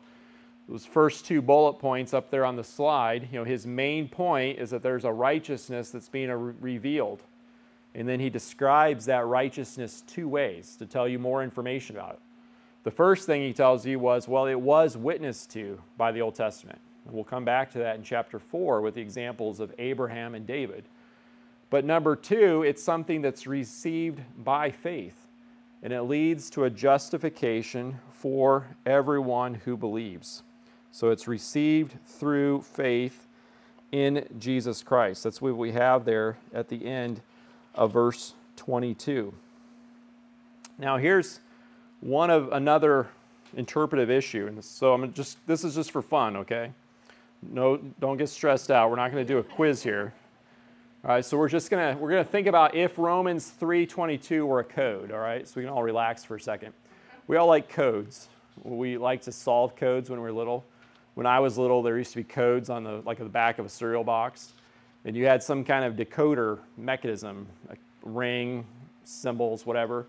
those 0.68 0.86
first 0.86 1.26
two 1.26 1.42
bullet 1.42 1.74
points 1.74 2.14
up 2.14 2.30
there 2.30 2.46
on 2.46 2.56
the 2.56 2.64
slide, 2.64 3.30
you 3.32 3.40
know, 3.40 3.46
his 3.46 3.66
main 3.66 4.10
point 4.10 4.60
is 4.60 4.70
that 4.72 4.84
there's 4.84 5.06
a 5.06 5.12
righteousness 5.12 5.92
that's 5.92 6.10
being 6.10 6.30
re- 6.30 6.54
revealed. 6.60 7.24
And 7.98 8.08
then 8.08 8.20
he 8.20 8.30
describes 8.30 9.06
that 9.08 9.26
righteousness 9.26 10.04
two 10.08 10.30
ways 10.30 10.78
to 10.78 10.86
tell 10.86 11.08
you 11.08 11.20
more 11.20 11.44
information 11.44 11.98
about 11.98 12.14
it. 12.14 12.20
The 12.84 12.92
first 12.92 13.26
thing 13.26 13.42
he 13.42 13.52
tells 13.52 13.86
you 13.86 14.00
was, 14.00 14.28
well, 14.28 14.46
it 14.46 14.60
was 14.60 14.96
witnessed 14.96 15.52
to 15.52 15.82
by 15.98 16.12
the 16.14 16.22
Old 16.22 16.36
Testament. 16.36 16.80
We'll 17.10 17.24
come 17.24 17.44
back 17.44 17.72
to 17.72 17.80
that 17.80 17.96
in 17.96 18.04
chapter 18.04 18.38
4 18.38 18.82
with 18.82 18.94
the 18.94 19.02
examples 19.02 19.60
of 19.60 19.74
Abraham 19.80 20.36
and 20.36 20.46
David. 20.46 20.86
But 21.70 21.84
number 21.84 22.16
two, 22.16 22.64
it's 22.64 22.84
something 22.84 23.22
that's 23.22 23.48
received 23.48 24.22
by 24.38 24.72
faith 24.72 25.28
and 25.84 25.94
it 25.94 26.04
leads 26.04 26.50
to 26.52 26.64
a 26.64 26.70
justification 26.70 28.00
for 28.12 28.68
everyone 28.86 29.54
who 29.54 29.78
believes. 29.78 30.44
So 30.92 31.10
it's 31.12 31.28
received 31.28 31.98
through 32.06 32.62
faith 32.62 33.28
in 33.92 34.28
Jesus 34.40 34.82
Christ. 34.82 35.24
That's 35.24 35.42
what 35.42 35.56
we 35.56 35.72
have 35.74 36.04
there 36.04 36.38
at 36.54 36.70
the 36.70 36.86
end 36.86 37.22
of 37.78 37.94
verse 37.94 38.34
22. 38.58 39.34
Now 40.78 40.98
here's 40.98 41.40
one 42.02 42.30
of 42.30 42.52
another 42.52 43.08
interpretive 43.56 44.10
issue. 44.10 44.48
And 44.48 44.64
so 44.64 44.94
I'm 44.94 45.14
just 45.14 45.38
this 45.48 45.64
is 45.64 45.76
just 45.76 45.92
for 45.92 46.02
fun, 46.02 46.38
okay? 46.38 46.72
No 47.42 47.78
don't 48.00 48.18
get 48.18 48.30
stressed 48.30 48.72
out. 48.72 48.90
We're 48.90 48.98
not 48.98 49.12
going 49.12 49.26
to 49.26 49.34
do 49.34 49.40
a 49.40 49.44
quiz 49.44 49.84
here. 49.84 50.14
All 51.04 51.12
right, 51.12 51.24
so 51.24 51.38
we're 51.38 51.48
just 51.48 51.70
gonna 51.70 51.96
we're 51.98 52.10
gonna 52.10 52.24
think 52.24 52.48
about 52.48 52.76
if 52.76 52.98
Romans 52.98 53.54
3:22 53.62 54.46
were 54.46 54.60
a 54.60 54.64
code. 54.64 55.12
All 55.12 55.20
right, 55.20 55.48
so 55.48 55.54
we 55.56 55.62
can 55.62 55.72
all 55.72 55.84
relax 55.84 56.24
for 56.24 56.36
a 56.36 56.42
second. 56.42 56.74
We 57.28 57.38
all 57.38 57.48
like 57.48 57.70
codes. 57.70 58.28
We 58.64 58.98
like 58.98 59.22
to 59.22 59.32
solve 59.32 59.76
codes 59.76 60.10
when 60.10 60.20
we 60.22 60.28
are 60.28 60.34
little. 60.34 60.66
When 61.14 61.26
I 61.26 61.40
was 61.40 61.58
little, 61.58 61.84
there 61.84 61.98
used 61.98 62.12
to 62.12 62.18
be 62.18 62.24
codes 62.24 62.70
on 62.70 62.84
the 62.84 63.02
like 63.06 63.20
the 63.20 63.26
back 63.26 63.60
of 63.60 63.66
a 63.66 63.70
cereal 63.70 64.04
box, 64.04 64.54
and 65.06 65.16
you 65.16 65.26
had 65.26 65.42
some 65.42 65.64
kind 65.64 65.86
of 65.86 65.96
decoder 65.96 66.60
mechanism, 66.78 67.48
a 67.70 67.76
ring, 68.04 68.66
symbols, 69.04 69.66
whatever. 69.66 70.08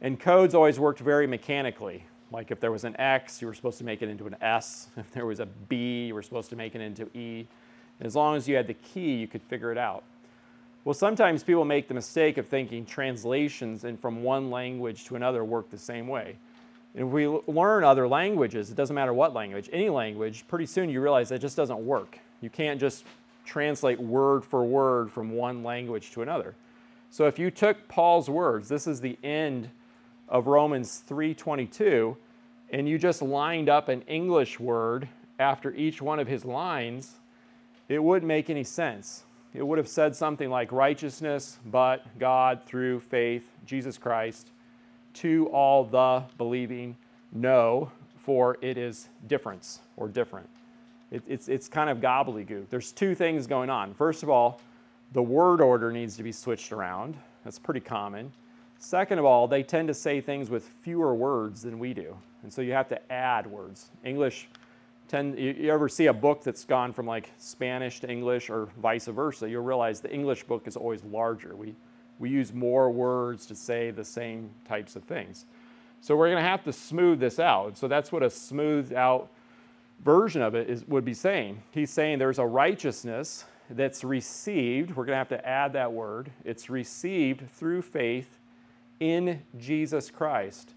And 0.00 0.18
codes 0.18 0.54
always 0.54 0.78
worked 0.78 1.00
very 1.00 1.26
mechanically. 1.26 2.04
Like 2.32 2.50
if 2.50 2.60
there 2.60 2.72
was 2.72 2.84
an 2.84 2.98
X, 2.98 3.40
you 3.40 3.46
were 3.46 3.54
supposed 3.54 3.78
to 3.78 3.84
make 3.84 4.02
it 4.02 4.08
into 4.08 4.26
an 4.26 4.36
S. 4.40 4.88
If 4.96 5.10
there 5.12 5.26
was 5.26 5.40
a 5.40 5.46
B, 5.46 6.06
you 6.06 6.14
were 6.14 6.22
supposed 6.22 6.50
to 6.50 6.56
make 6.56 6.74
it 6.74 6.80
into 6.80 7.04
E. 7.16 7.46
And 7.98 8.06
As 8.06 8.16
long 8.16 8.36
as 8.36 8.48
you 8.48 8.56
had 8.56 8.66
the 8.66 8.74
key, 8.74 9.14
you 9.14 9.28
could 9.28 9.42
figure 9.42 9.70
it 9.70 9.78
out. 9.78 10.02
Well, 10.84 10.94
sometimes 10.94 11.44
people 11.44 11.64
make 11.64 11.86
the 11.86 11.94
mistake 11.94 12.38
of 12.38 12.48
thinking 12.48 12.84
translations 12.84 13.84
and 13.84 14.00
from 14.00 14.24
one 14.24 14.50
language 14.50 15.04
to 15.04 15.14
another 15.14 15.44
work 15.44 15.70
the 15.70 15.78
same 15.78 16.08
way. 16.08 16.36
And 16.94 17.06
if 17.06 17.12
we 17.12 17.28
learn 17.28 17.84
other 17.84 18.08
languages, 18.08 18.70
it 18.70 18.74
doesn't 18.74 18.94
matter 18.94 19.14
what 19.14 19.32
language, 19.32 19.70
any 19.72 19.88
language, 19.88 20.44
pretty 20.48 20.66
soon 20.66 20.90
you 20.90 21.00
realize 21.00 21.28
that 21.28 21.40
just 21.40 21.56
doesn't 21.56 21.78
work. 21.78 22.18
You 22.40 22.50
can't 22.50 22.80
just 22.80 23.04
translate 23.44 24.00
word 24.00 24.44
for 24.44 24.64
word 24.64 25.10
from 25.10 25.32
one 25.32 25.62
language 25.62 26.10
to 26.12 26.22
another. 26.22 26.54
So 27.10 27.26
if 27.26 27.38
you 27.38 27.50
took 27.50 27.88
Paul's 27.88 28.30
words, 28.30 28.68
this 28.68 28.86
is 28.86 29.00
the 29.00 29.18
end 29.22 29.70
of 30.28 30.46
Romans 30.46 31.02
3:22, 31.06 32.16
and 32.70 32.88
you 32.88 32.98
just 32.98 33.20
lined 33.20 33.68
up 33.68 33.88
an 33.88 34.02
English 34.02 34.58
word 34.58 35.08
after 35.38 35.74
each 35.74 36.00
one 36.00 36.18
of 36.18 36.28
his 36.28 36.44
lines, 36.44 37.18
it 37.88 38.02
wouldn't 38.02 38.28
make 38.28 38.48
any 38.48 38.64
sense 38.64 39.24
it 39.54 39.66
would 39.66 39.78
have 39.78 39.88
said 39.88 40.16
something 40.16 40.48
like 40.48 40.72
righteousness, 40.72 41.58
but 41.66 42.18
God 42.18 42.62
through 42.64 43.00
faith, 43.00 43.44
Jesus 43.66 43.98
Christ, 43.98 44.48
to 45.14 45.46
all 45.48 45.84
the 45.84 46.24
believing, 46.38 46.96
no, 47.32 47.90
for 48.16 48.56
it 48.62 48.78
is 48.78 49.08
difference 49.26 49.80
or 49.96 50.08
different. 50.08 50.48
It, 51.12 51.22
it's, 51.28 51.48
it's 51.48 51.68
kind 51.68 51.88
of 51.88 51.98
gobbledygook. 51.98 52.68
There's 52.70 52.90
two 52.90 53.14
things 53.14 53.46
going 53.46 53.70
on. 53.70 53.94
First 53.94 54.22
of 54.22 54.30
all, 54.30 54.60
the 55.12 55.22
word 55.22 55.60
order 55.60 55.92
needs 55.92 56.16
to 56.16 56.22
be 56.22 56.32
switched 56.32 56.72
around. 56.72 57.16
That's 57.44 57.58
pretty 57.58 57.80
common. 57.80 58.32
Second 58.78 59.18
of 59.18 59.24
all, 59.24 59.46
they 59.46 59.62
tend 59.62 59.88
to 59.88 59.94
say 59.94 60.20
things 60.20 60.50
with 60.50 60.64
fewer 60.82 61.14
words 61.14 61.62
than 61.62 61.78
we 61.78 61.94
do. 61.94 62.16
And 62.42 62.52
so 62.52 62.62
you 62.62 62.72
have 62.72 62.88
to 62.88 63.12
add 63.12 63.46
words. 63.46 63.90
English 64.04 64.48
tend 65.06 65.38
you, 65.38 65.52
you 65.52 65.72
ever 65.72 65.88
see 65.88 66.06
a 66.06 66.12
book 66.12 66.42
that's 66.42 66.64
gone 66.64 66.92
from 66.92 67.06
like 67.06 67.30
Spanish 67.38 68.00
to 68.00 68.10
English 68.10 68.50
or 68.50 68.70
vice 68.78 69.06
versa, 69.06 69.48
you'll 69.48 69.62
realize 69.62 70.00
the 70.00 70.12
English 70.12 70.44
book 70.44 70.66
is 70.66 70.76
always 70.76 71.04
larger. 71.04 71.54
We 71.54 71.76
we 72.18 72.30
use 72.30 72.52
more 72.52 72.90
words 72.90 73.46
to 73.46 73.54
say 73.56 73.90
the 73.90 74.04
same 74.04 74.50
types 74.64 74.94
of 74.94 75.02
things. 75.02 75.44
So 76.00 76.16
we're 76.16 76.28
going 76.28 76.42
to 76.42 76.48
have 76.48 76.62
to 76.64 76.72
smooth 76.72 77.18
this 77.18 77.40
out. 77.40 77.76
So 77.76 77.88
that's 77.88 78.12
what 78.12 78.22
a 78.22 78.30
smoothed 78.30 78.92
out 78.92 79.28
version 80.04 80.42
of 80.42 80.54
it 80.54 80.68
is, 80.68 80.84
would 80.86 81.04
be 81.04 81.14
saying. 81.14 81.62
He's 81.70 81.90
saying 81.90 82.18
there's 82.18 82.38
a 82.38 82.46
righteousness 82.46 83.44
that's 83.70 84.04
received. 84.04 84.90
We're 84.90 85.04
going 85.04 85.14
to 85.14 85.18
have 85.18 85.28
to 85.28 85.46
add 85.46 85.72
that 85.74 85.92
word. 85.92 86.30
It's 86.44 86.68
received 86.68 87.50
through 87.52 87.82
faith 87.82 88.38
in 89.00 89.42
Jesus 89.58 90.10
Christ 90.10 90.74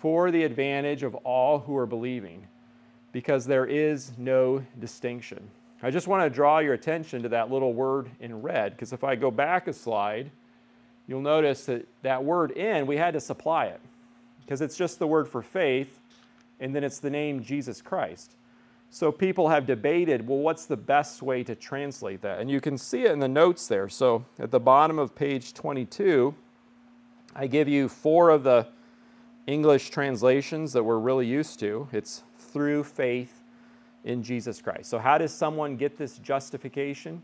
for 0.00 0.30
the 0.30 0.44
advantage 0.44 1.02
of 1.02 1.14
all 1.16 1.60
who 1.60 1.76
are 1.76 1.86
believing, 1.86 2.46
because 3.12 3.46
there 3.46 3.66
is 3.66 4.12
no 4.18 4.64
distinction. 4.80 5.48
I 5.82 5.90
just 5.90 6.08
want 6.08 6.24
to 6.24 6.30
draw 6.30 6.58
your 6.58 6.74
attention 6.74 7.22
to 7.22 7.28
that 7.30 7.50
little 7.50 7.72
word 7.72 8.08
in 8.20 8.42
red, 8.42 8.72
because 8.72 8.92
if 8.92 9.04
I 9.04 9.16
go 9.16 9.30
back 9.30 9.66
a 9.68 9.72
slide, 9.72 10.30
you'll 11.06 11.20
notice 11.20 11.66
that 11.66 11.86
that 12.02 12.24
word 12.24 12.52
in, 12.52 12.86
we 12.86 12.96
had 12.96 13.14
to 13.14 13.20
supply 13.20 13.66
it, 13.66 13.80
because 14.44 14.60
it's 14.60 14.76
just 14.76 14.98
the 14.98 15.06
word 15.06 15.28
for 15.28 15.42
faith, 15.42 16.00
and 16.60 16.74
then 16.74 16.84
it's 16.84 16.98
the 16.98 17.10
name 17.10 17.42
Jesus 17.42 17.82
Christ. 17.82 18.36
So 18.94 19.10
people 19.10 19.48
have 19.48 19.64
debated, 19.64 20.28
well, 20.28 20.40
what's 20.40 20.66
the 20.66 20.76
best 20.76 21.22
way 21.22 21.42
to 21.44 21.54
translate 21.54 22.20
that? 22.20 22.40
And 22.40 22.50
you 22.50 22.60
can 22.60 22.76
see 22.76 23.04
it 23.04 23.10
in 23.10 23.20
the 23.20 23.28
notes 23.28 23.66
there. 23.66 23.88
So 23.88 24.26
at 24.38 24.50
the 24.50 24.60
bottom 24.60 24.98
of 24.98 25.14
page 25.14 25.54
22, 25.54 26.34
I 27.34 27.46
give 27.46 27.68
you 27.68 27.88
four 27.88 28.28
of 28.28 28.44
the 28.44 28.66
English 29.46 29.88
translations 29.88 30.74
that 30.74 30.82
we're 30.84 30.98
really 30.98 31.26
used 31.26 31.58
to. 31.60 31.88
It's 31.90 32.22
through 32.36 32.84
faith 32.84 33.42
in 34.04 34.22
Jesus 34.22 34.60
Christ. 34.60 34.90
So, 34.90 34.98
how 34.98 35.16
does 35.16 35.32
someone 35.32 35.78
get 35.78 35.96
this 35.96 36.18
justification? 36.18 37.22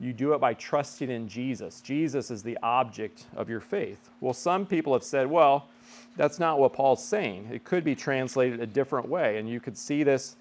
You 0.00 0.14
do 0.14 0.32
it 0.32 0.40
by 0.40 0.54
trusting 0.54 1.10
in 1.10 1.28
Jesus. 1.28 1.82
Jesus 1.82 2.30
is 2.30 2.42
the 2.42 2.58
object 2.62 3.26
of 3.36 3.50
your 3.50 3.60
faith. 3.60 4.08
Well, 4.20 4.32
some 4.32 4.64
people 4.64 4.94
have 4.94 5.04
said, 5.04 5.26
well, 5.26 5.68
that's 6.16 6.38
not 6.38 6.58
what 6.58 6.72
Paul's 6.72 7.04
saying. 7.04 7.50
It 7.52 7.64
could 7.64 7.84
be 7.84 7.94
translated 7.94 8.60
a 8.60 8.66
different 8.66 9.08
way. 9.08 9.36
And 9.36 9.46
you 9.46 9.60
could 9.60 9.76
see 9.76 10.02
this 10.04 10.36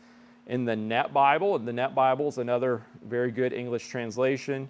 in 0.47 0.65
the 0.65 0.75
Net 0.75 1.13
Bible. 1.13 1.57
The 1.59 1.73
Net 1.73 1.95
Bible 1.95 2.27
is 2.27 2.37
another 2.37 2.81
very 3.05 3.31
good 3.31 3.53
English 3.53 3.87
translation. 3.87 4.67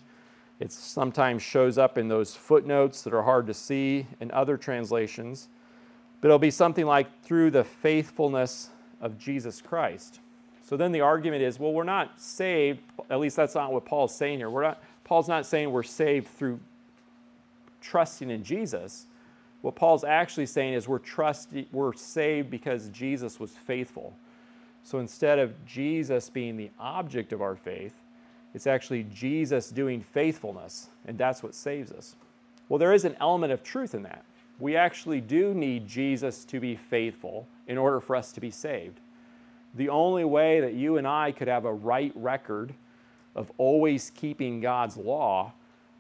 It 0.59 0.71
sometimes 0.71 1.41
shows 1.41 1.77
up 1.77 1.97
in 1.97 2.07
those 2.07 2.35
footnotes 2.35 3.01
that 3.01 3.13
are 3.13 3.23
hard 3.23 3.47
to 3.47 3.53
see 3.53 4.05
in 4.19 4.31
other 4.31 4.57
translations. 4.57 5.47
But 6.19 6.27
it'll 6.27 6.39
be 6.39 6.51
something 6.51 6.85
like 6.85 7.23
through 7.23 7.51
the 7.51 7.63
faithfulness 7.63 8.69
of 9.01 9.17
Jesus 9.17 9.59
Christ. 9.61 10.19
So 10.63 10.77
then 10.77 10.91
the 10.91 11.01
argument 11.01 11.41
is, 11.41 11.59
well, 11.59 11.73
we're 11.73 11.83
not 11.83 12.21
saved, 12.21 12.79
at 13.09 13.19
least 13.19 13.35
that's 13.35 13.55
not 13.55 13.73
what 13.73 13.85
Paul's 13.85 14.15
saying 14.15 14.37
here. 14.37 14.49
We're 14.49 14.63
not, 14.63 14.81
Paul's 15.03 15.27
not 15.27 15.45
saying 15.45 15.71
we're 15.71 15.83
saved 15.83 16.27
through 16.27 16.59
trusting 17.81 18.29
in 18.29 18.43
Jesus. 18.43 19.07
What 19.61 19.75
Paul's 19.75 20.03
actually 20.03 20.45
saying 20.45 20.75
is 20.75 20.87
we're 20.87 20.99
trusting, 20.99 21.65
we're 21.71 21.93
saved 21.93 22.49
because 22.49 22.89
Jesus 22.89 23.39
was 23.39 23.51
faithful. 23.51 24.13
So 24.83 24.99
instead 24.99 25.39
of 25.39 25.65
Jesus 25.65 26.29
being 26.29 26.57
the 26.57 26.71
object 26.79 27.33
of 27.33 27.41
our 27.41 27.55
faith, 27.55 27.93
it's 28.53 28.67
actually 28.67 29.03
Jesus 29.13 29.69
doing 29.69 30.01
faithfulness, 30.01 30.89
and 31.05 31.17
that's 31.17 31.41
what 31.41 31.55
saves 31.55 31.91
us. 31.91 32.15
Well, 32.67 32.79
there 32.79 32.93
is 32.93 33.05
an 33.05 33.15
element 33.19 33.53
of 33.53 33.63
truth 33.63 33.95
in 33.95 34.03
that. 34.03 34.25
We 34.59 34.75
actually 34.75 35.21
do 35.21 35.53
need 35.53 35.87
Jesus 35.87 36.45
to 36.45 36.59
be 36.59 36.75
faithful 36.75 37.47
in 37.67 37.77
order 37.77 37.99
for 37.99 38.15
us 38.15 38.31
to 38.33 38.41
be 38.41 38.51
saved. 38.51 38.99
The 39.75 39.89
only 39.89 40.25
way 40.25 40.59
that 40.59 40.73
you 40.73 40.97
and 40.97 41.07
I 41.07 41.31
could 41.31 41.47
have 41.47 41.65
a 41.65 41.73
right 41.73 42.11
record 42.15 42.73
of 43.35 43.51
always 43.57 44.11
keeping 44.11 44.59
God's 44.59 44.97
law 44.97 45.53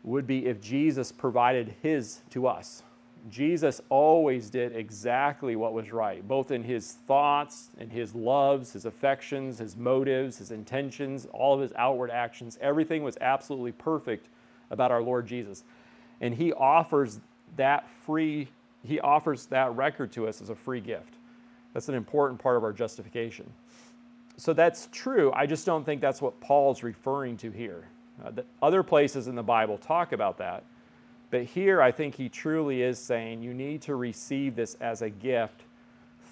would 0.03 0.27
be 0.27 0.45
if 0.45 0.61
Jesus 0.61 1.11
provided 1.11 1.75
His 1.81 2.21
to 2.31 2.47
us. 2.47 2.83
Jesus 3.29 3.81
always 3.89 4.49
did 4.49 4.75
exactly 4.75 5.55
what 5.55 5.73
was 5.73 5.91
right, 5.91 6.27
both 6.27 6.51
in 6.51 6.63
his 6.63 6.93
thoughts 7.07 7.69
and 7.77 7.91
his 7.91 8.15
loves, 8.15 8.73
his 8.73 8.85
affections, 8.85 9.59
his 9.59 9.77
motives, 9.77 10.37
his 10.37 10.51
intentions, 10.51 11.27
all 11.31 11.53
of 11.53 11.61
his 11.61 11.71
outward 11.75 12.09
actions. 12.09 12.57
Everything 12.61 13.03
was 13.03 13.17
absolutely 13.21 13.73
perfect 13.73 14.27
about 14.71 14.91
our 14.91 15.01
Lord 15.01 15.27
Jesus. 15.27 15.63
And 16.19 16.33
he 16.33 16.51
offers 16.53 17.19
that 17.57 17.87
free, 18.05 18.47
he 18.83 18.99
offers 18.99 19.45
that 19.47 19.75
record 19.75 20.11
to 20.13 20.27
us 20.27 20.41
as 20.41 20.49
a 20.49 20.55
free 20.55 20.81
gift. 20.81 21.13
That's 21.73 21.89
an 21.89 21.95
important 21.95 22.39
part 22.39 22.57
of 22.57 22.63
our 22.63 22.73
justification. 22.73 23.51
So 24.37 24.53
that's 24.53 24.89
true. 24.91 25.31
I 25.35 25.45
just 25.45 25.65
don't 25.65 25.85
think 25.85 26.01
that's 26.01 26.21
what 26.21 26.39
Paul's 26.41 26.81
referring 26.81 27.37
to 27.37 27.51
here. 27.51 27.85
Uh, 28.23 28.31
other 28.61 28.81
places 28.83 29.27
in 29.27 29.35
the 29.35 29.43
Bible 29.43 29.77
talk 29.77 30.11
about 30.11 30.37
that. 30.39 30.63
But 31.31 31.43
here, 31.45 31.81
I 31.81 31.91
think 31.91 32.15
he 32.15 32.27
truly 32.27 32.81
is 32.81 32.99
saying 32.99 33.41
you 33.41 33.53
need 33.53 33.81
to 33.83 33.95
receive 33.95 34.55
this 34.55 34.75
as 34.81 35.01
a 35.01 35.09
gift 35.09 35.63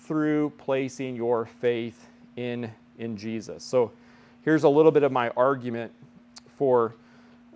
through 0.03 0.51
placing 0.57 1.15
your 1.15 1.45
faith 1.45 2.07
in, 2.35 2.69
in 2.97 3.15
Jesus. 3.15 3.63
So 3.63 3.91
here's 4.41 4.65
a 4.65 4.69
little 4.69 4.91
bit 4.91 5.03
of 5.03 5.11
my 5.13 5.29
argument 5.29 5.93
for, 6.57 6.95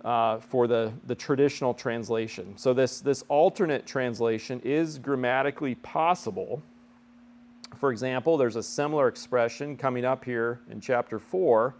uh, 0.02 0.38
for 0.38 0.66
the, 0.66 0.90
the 1.06 1.14
traditional 1.14 1.74
translation. 1.74 2.56
So 2.56 2.72
this, 2.72 3.00
this 3.00 3.22
alternate 3.28 3.84
translation 3.84 4.60
is 4.64 4.98
grammatically 4.98 5.74
possible. 5.76 6.62
For 7.76 7.92
example, 7.92 8.38
there's 8.38 8.56
a 8.56 8.62
similar 8.62 9.08
expression 9.08 9.76
coming 9.76 10.06
up 10.06 10.24
here 10.24 10.60
in 10.70 10.80
chapter 10.80 11.18
4 11.18 11.74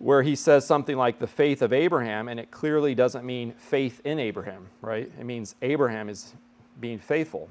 where 0.00 0.22
he 0.22 0.34
says 0.34 0.66
something 0.66 0.96
like 0.96 1.18
the 1.18 1.26
faith 1.26 1.60
of 1.60 1.74
Abraham, 1.74 2.26
and 2.26 2.40
it 2.40 2.50
clearly 2.50 2.94
doesn't 2.94 3.24
mean 3.24 3.52
faith 3.52 4.00
in 4.02 4.18
Abraham, 4.18 4.66
right? 4.80 5.12
It 5.20 5.24
means 5.24 5.54
Abraham 5.60 6.08
is 6.08 6.32
being 6.80 6.98
faithful. 6.98 7.50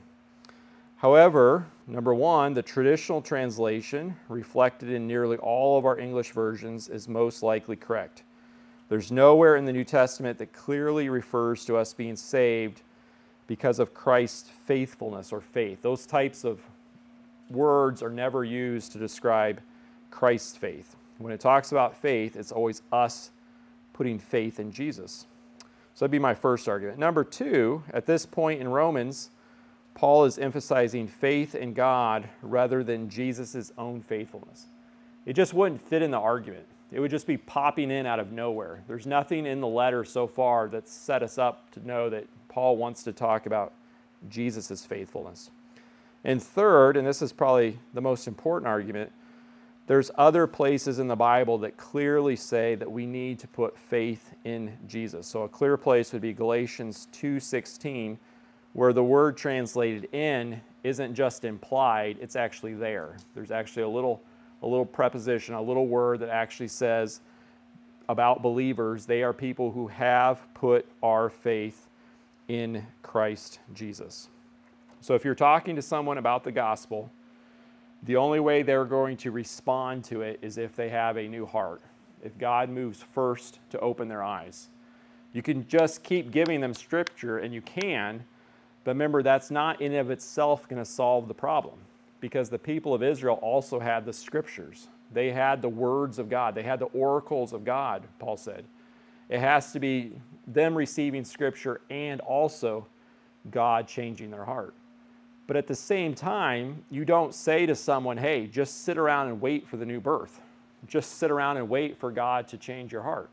However, 0.98 1.68
number 1.86 2.14
one, 2.14 2.56
the 2.56 2.64
traditional 2.64 3.22
translation, 3.22 4.16
reflected 4.28 4.90
in 4.90 5.08
nearly 5.08 5.38
all 5.38 5.78
of 5.78 5.86
our 5.86 6.00
English 6.00 6.32
versions, 6.32 6.90
is 6.90 7.08
most 7.08 7.44
likely 7.44 7.76
correct. 7.76 8.24
There's 8.90 9.12
nowhere 9.12 9.56
in 9.56 9.66
the 9.66 9.72
New 9.72 9.84
Testament 9.84 10.40
that 10.40 10.52
clearly 10.52 11.08
refers 11.08 11.64
to 11.66 11.78
us 11.78 11.94
being 11.94 12.16
saved 12.16 12.82
because 13.46 13.78
of 13.78 13.94
Christ's 13.94 14.50
faithfulness 14.66 15.32
or 15.32 15.40
faith. 15.40 15.84
Those 15.84 16.08
types 16.08 16.44
of 16.44 16.60
words 17.52 18.02
are 18.02 18.10
never 18.10 18.44
used 18.44 18.92
to 18.94 18.98
describe 18.98 19.62
Christ's 20.10 20.58
faith. 20.58 20.96
When 21.20 21.34
it 21.34 21.40
talks 21.40 21.72
about 21.72 21.96
faith, 21.96 22.36
it's 22.36 22.52
always 22.52 22.82
us 22.92 23.30
putting 23.94 24.18
faith 24.20 24.60
in 24.60 24.72
Jesus. 24.72 25.26
So 25.94 26.06
that'd 26.06 26.12
be 26.12 26.20
my 26.20 26.34
first 26.34 26.68
argument. 26.70 26.98
Number 26.98 27.26
two, 27.26 27.84
at 27.94 28.06
this 28.06 28.26
point 28.26 28.62
in 28.62 28.70
Romans, 28.70 29.30
Paul 29.96 30.24
is 30.24 30.38
emphasizing 30.38 31.10
faith 31.10 31.56
in 31.56 31.74
God 31.74 32.30
rather 32.42 32.86
than 32.86 33.10
Jesus' 33.10 33.74
own 33.78 34.02
faithfulness. 34.02 34.68
It 35.26 35.34
just 35.34 35.54
wouldn't 35.54 35.82
fit 35.82 36.02
in 36.02 36.12
the 36.12 36.18
argument. 36.18 36.66
It 36.92 37.02
would 37.02 37.12
just 37.12 37.28
be 37.28 37.36
popping 37.36 37.92
in 37.92 38.06
out 38.06 38.20
of 38.20 38.32
nowhere. 38.32 38.82
There's 38.88 39.06
nothing 39.06 39.46
in 39.46 39.60
the 39.60 39.68
letter 39.68 40.06
so 40.06 40.26
far 40.26 40.70
that's 40.70 40.92
set 40.92 41.22
us 41.22 41.38
up 41.38 41.70
to 41.72 41.86
know 41.86 42.10
that 42.10 42.26
Paul 42.48 42.78
wants 42.78 43.04
to 43.04 43.12
talk 43.12 43.46
about 43.46 43.74
Jesus' 44.30 44.86
faithfulness. 44.86 45.52
And 46.24 46.42
third, 46.42 46.96
and 46.96 47.06
this 47.06 47.22
is 47.22 47.34
probably 47.34 47.78
the 47.94 48.02
most 48.02 48.28
important 48.28 48.68
argument, 48.68 49.12
there's 49.90 50.12
other 50.20 50.46
places 50.46 51.00
in 51.00 51.08
the 51.08 51.16
Bible 51.16 51.58
that 51.58 51.76
clearly 51.76 52.36
say 52.36 52.76
that 52.76 52.92
we 52.92 53.08
need 53.08 53.40
to 53.40 53.48
put 53.48 53.76
faith 53.76 54.36
in 54.44 54.78
Jesus. 54.88 55.26
So 55.26 55.42
a 55.42 55.50
clear 55.50 55.78
place 55.78 56.14
would 56.14 56.22
be 56.22 56.32
Galatians 56.32 57.08
2:16 57.12 58.20
where 58.74 58.94
the 58.94 59.04
word 59.04 59.36
translated 59.36 60.08
in 60.14 60.62
isn't 60.84 61.16
just 61.16 61.44
implied, 61.44 62.20
it's 62.22 62.36
actually 62.36 62.76
there. 62.76 63.18
There's 63.34 63.50
actually 63.50 63.82
a 63.82 63.90
little 63.90 64.22
a 64.62 64.68
little 64.68 64.86
preposition, 64.86 65.56
a 65.56 65.62
little 65.62 65.88
word 65.88 66.20
that 66.20 66.30
actually 66.30 66.68
says 66.68 67.22
about 68.08 68.44
believers, 68.44 69.08
they 69.08 69.24
are 69.24 69.34
people 69.34 69.72
who 69.72 69.88
have 69.88 70.40
put 70.54 70.86
our 71.02 71.32
faith 71.32 71.90
in 72.48 72.86
Christ 73.02 73.60
Jesus. 73.74 74.30
So 75.02 75.16
if 75.16 75.26
you're 75.26 75.34
talking 75.34 75.76
to 75.78 75.82
someone 75.82 76.20
about 76.20 76.44
the 76.44 76.52
gospel, 76.52 77.10
the 78.04 78.16
only 78.16 78.40
way 78.40 78.64
they're 78.64 78.86
going 78.86 79.18
to 79.18 79.32
respond 79.32 80.04
to 80.06 80.22
it 80.22 80.40
is 80.42 80.58
if 80.58 80.76
they 80.76 80.90
have 80.90 81.18
a 81.18 81.28
new 81.28 81.46
heart, 81.46 81.82
if 82.24 82.38
God 82.38 82.70
moves 82.70 83.04
first 83.14 83.60
to 83.72 83.80
open 83.80 84.08
their 84.08 84.24
eyes. 84.24 84.70
You 85.34 85.42
can 85.42 85.68
just 85.68 86.04
keep 86.04 86.32
giving 86.32 86.62
them 86.62 86.74
scripture, 86.74 87.40
and 87.40 87.54
you 87.54 87.62
can, 87.62 88.24
but 88.84 88.92
remember, 88.92 89.22
that's 89.22 89.52
not 89.52 89.82
in 89.82 89.94
of 89.96 90.10
itself 90.10 90.68
going 90.68 90.82
to 90.82 90.90
solve 90.90 91.28
the 91.28 91.34
problem. 91.34 91.78
because 92.20 92.50
the 92.50 92.60
people 92.60 92.94
of 92.94 93.04
Israel 93.04 93.40
also 93.42 93.80
had 93.80 94.06
the 94.06 94.14
scriptures. 94.14 94.88
They 95.12 95.32
had 95.32 95.62
the 95.62 95.70
words 95.70 96.20
of 96.20 96.30
God, 96.30 96.56
they 96.56 96.64
had 96.64 96.80
the 96.80 96.86
oracles 96.86 97.54
of 97.54 97.66
God, 97.66 98.04
Paul 98.20 98.38
said. 98.38 98.66
It 99.30 99.40
has 99.40 99.72
to 99.74 99.80
be 99.80 100.14
them 100.48 100.76
receiving 100.76 101.24
scripture 101.24 101.82
and 101.90 102.20
also 102.22 102.88
God 103.52 103.88
changing 103.88 104.32
their 104.32 104.46
heart. 104.46 104.74
But 105.50 105.58
at 105.58 105.66
the 105.66 105.74
same 105.74 106.14
time, 106.14 106.84
you 106.92 107.06
don't 107.06 107.34
say 107.34 107.66
to 107.66 107.74
someone, 107.74 108.18
hey, 108.18 108.46
just 108.46 108.84
sit 108.86 109.00
around 109.00 109.30
and 109.30 109.42
wait 109.42 109.68
for 109.68 109.78
the 109.78 109.86
new 109.86 110.00
birth. 110.00 110.42
Just 110.86 111.18
sit 111.18 111.32
around 111.32 111.58
and 111.58 111.68
wait 111.68 111.98
for 111.98 112.12
God 112.12 112.48
to 112.50 112.58
change 112.60 112.92
your 112.92 113.02
heart. 113.02 113.32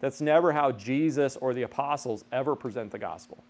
That's 0.00 0.22
never 0.22 0.50
how 0.50 0.72
Jesus 0.72 1.36
or 1.36 1.52
the 1.52 1.64
apostles 1.64 2.24
ever 2.32 2.56
present 2.56 2.90
the 2.90 2.98
gospel. 2.98 3.44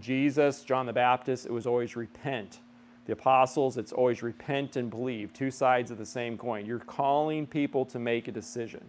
Jesus, 0.00 0.64
John 0.64 0.86
the 0.86 0.92
Baptist, 0.92 1.46
it 1.46 1.52
was 1.52 1.64
always 1.64 1.94
repent. 1.94 2.58
The 3.06 3.12
apostles, 3.12 3.76
it's 3.76 3.92
always 3.92 4.24
repent 4.24 4.74
and 4.74 4.90
believe, 4.90 5.32
two 5.32 5.52
sides 5.52 5.92
of 5.92 5.98
the 5.98 6.04
same 6.04 6.36
coin. 6.36 6.66
You're 6.66 6.80
calling 6.80 7.46
people 7.46 7.84
to 7.86 8.00
make 8.00 8.26
a 8.26 8.32
decision. 8.32 8.84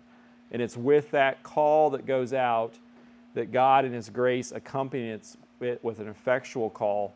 And 0.52 0.64
it's 0.64 0.76
with 0.76 1.12
that 1.12 1.44
call 1.44 1.92
that 1.92 2.08
goes 2.08 2.34
out 2.34 2.74
that 3.36 3.52
God, 3.52 3.86
in 3.86 3.94
His 3.94 4.10
grace, 4.10 4.52
accompanies 4.52 5.38
it 5.62 5.84
with 5.84 6.00
an 6.00 6.08
effectual 6.08 6.72
call 6.72 7.14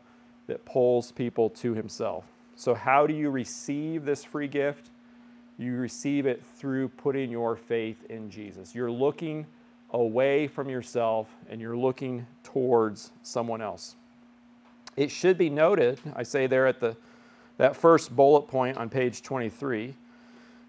that 0.48 0.64
pulls 0.64 1.12
people 1.12 1.48
to 1.50 1.74
Himself. 1.74 2.24
So, 2.56 2.74
how 2.74 3.06
do 3.06 3.14
you 3.14 3.30
receive 3.30 4.04
this 4.04 4.24
free 4.24 4.48
gift? 4.48 4.90
You 5.58 5.76
receive 5.76 6.26
it 6.26 6.42
through 6.56 6.88
putting 6.88 7.30
your 7.30 7.56
faith 7.56 8.04
in 8.10 8.30
Jesus. 8.30 8.74
You're 8.74 8.90
looking 8.90 9.46
away 9.90 10.46
from 10.48 10.68
yourself 10.68 11.28
and 11.48 11.60
you're 11.60 11.76
looking 11.76 12.26
towards 12.42 13.12
someone 13.22 13.62
else. 13.62 13.96
It 14.96 15.10
should 15.10 15.38
be 15.38 15.50
noted, 15.50 16.00
I 16.16 16.24
say 16.24 16.46
there 16.46 16.66
at 16.66 16.80
the 16.80 16.96
that 17.58 17.76
first 17.76 18.14
bullet 18.14 18.42
point 18.42 18.76
on 18.78 18.88
page 18.88 19.22
23, 19.22 19.94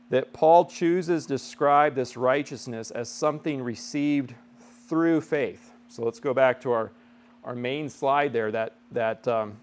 that 0.09 0.33
Paul 0.33 0.65
chooses 0.65 1.25
to 1.27 1.33
describe 1.35 1.95
this 1.95 2.17
righteousness 2.17 2.91
as 2.91 3.09
something 3.09 3.61
received 3.61 4.33
through 4.87 5.21
faith. 5.21 5.71
So 5.87 6.03
let's 6.03 6.19
go 6.19 6.33
back 6.33 6.59
to 6.61 6.71
our, 6.71 6.91
our 7.43 7.55
main 7.55 7.89
slide 7.89 8.33
there. 8.33 8.51
That, 8.51 8.73
that 8.91 9.27
um, 9.27 9.57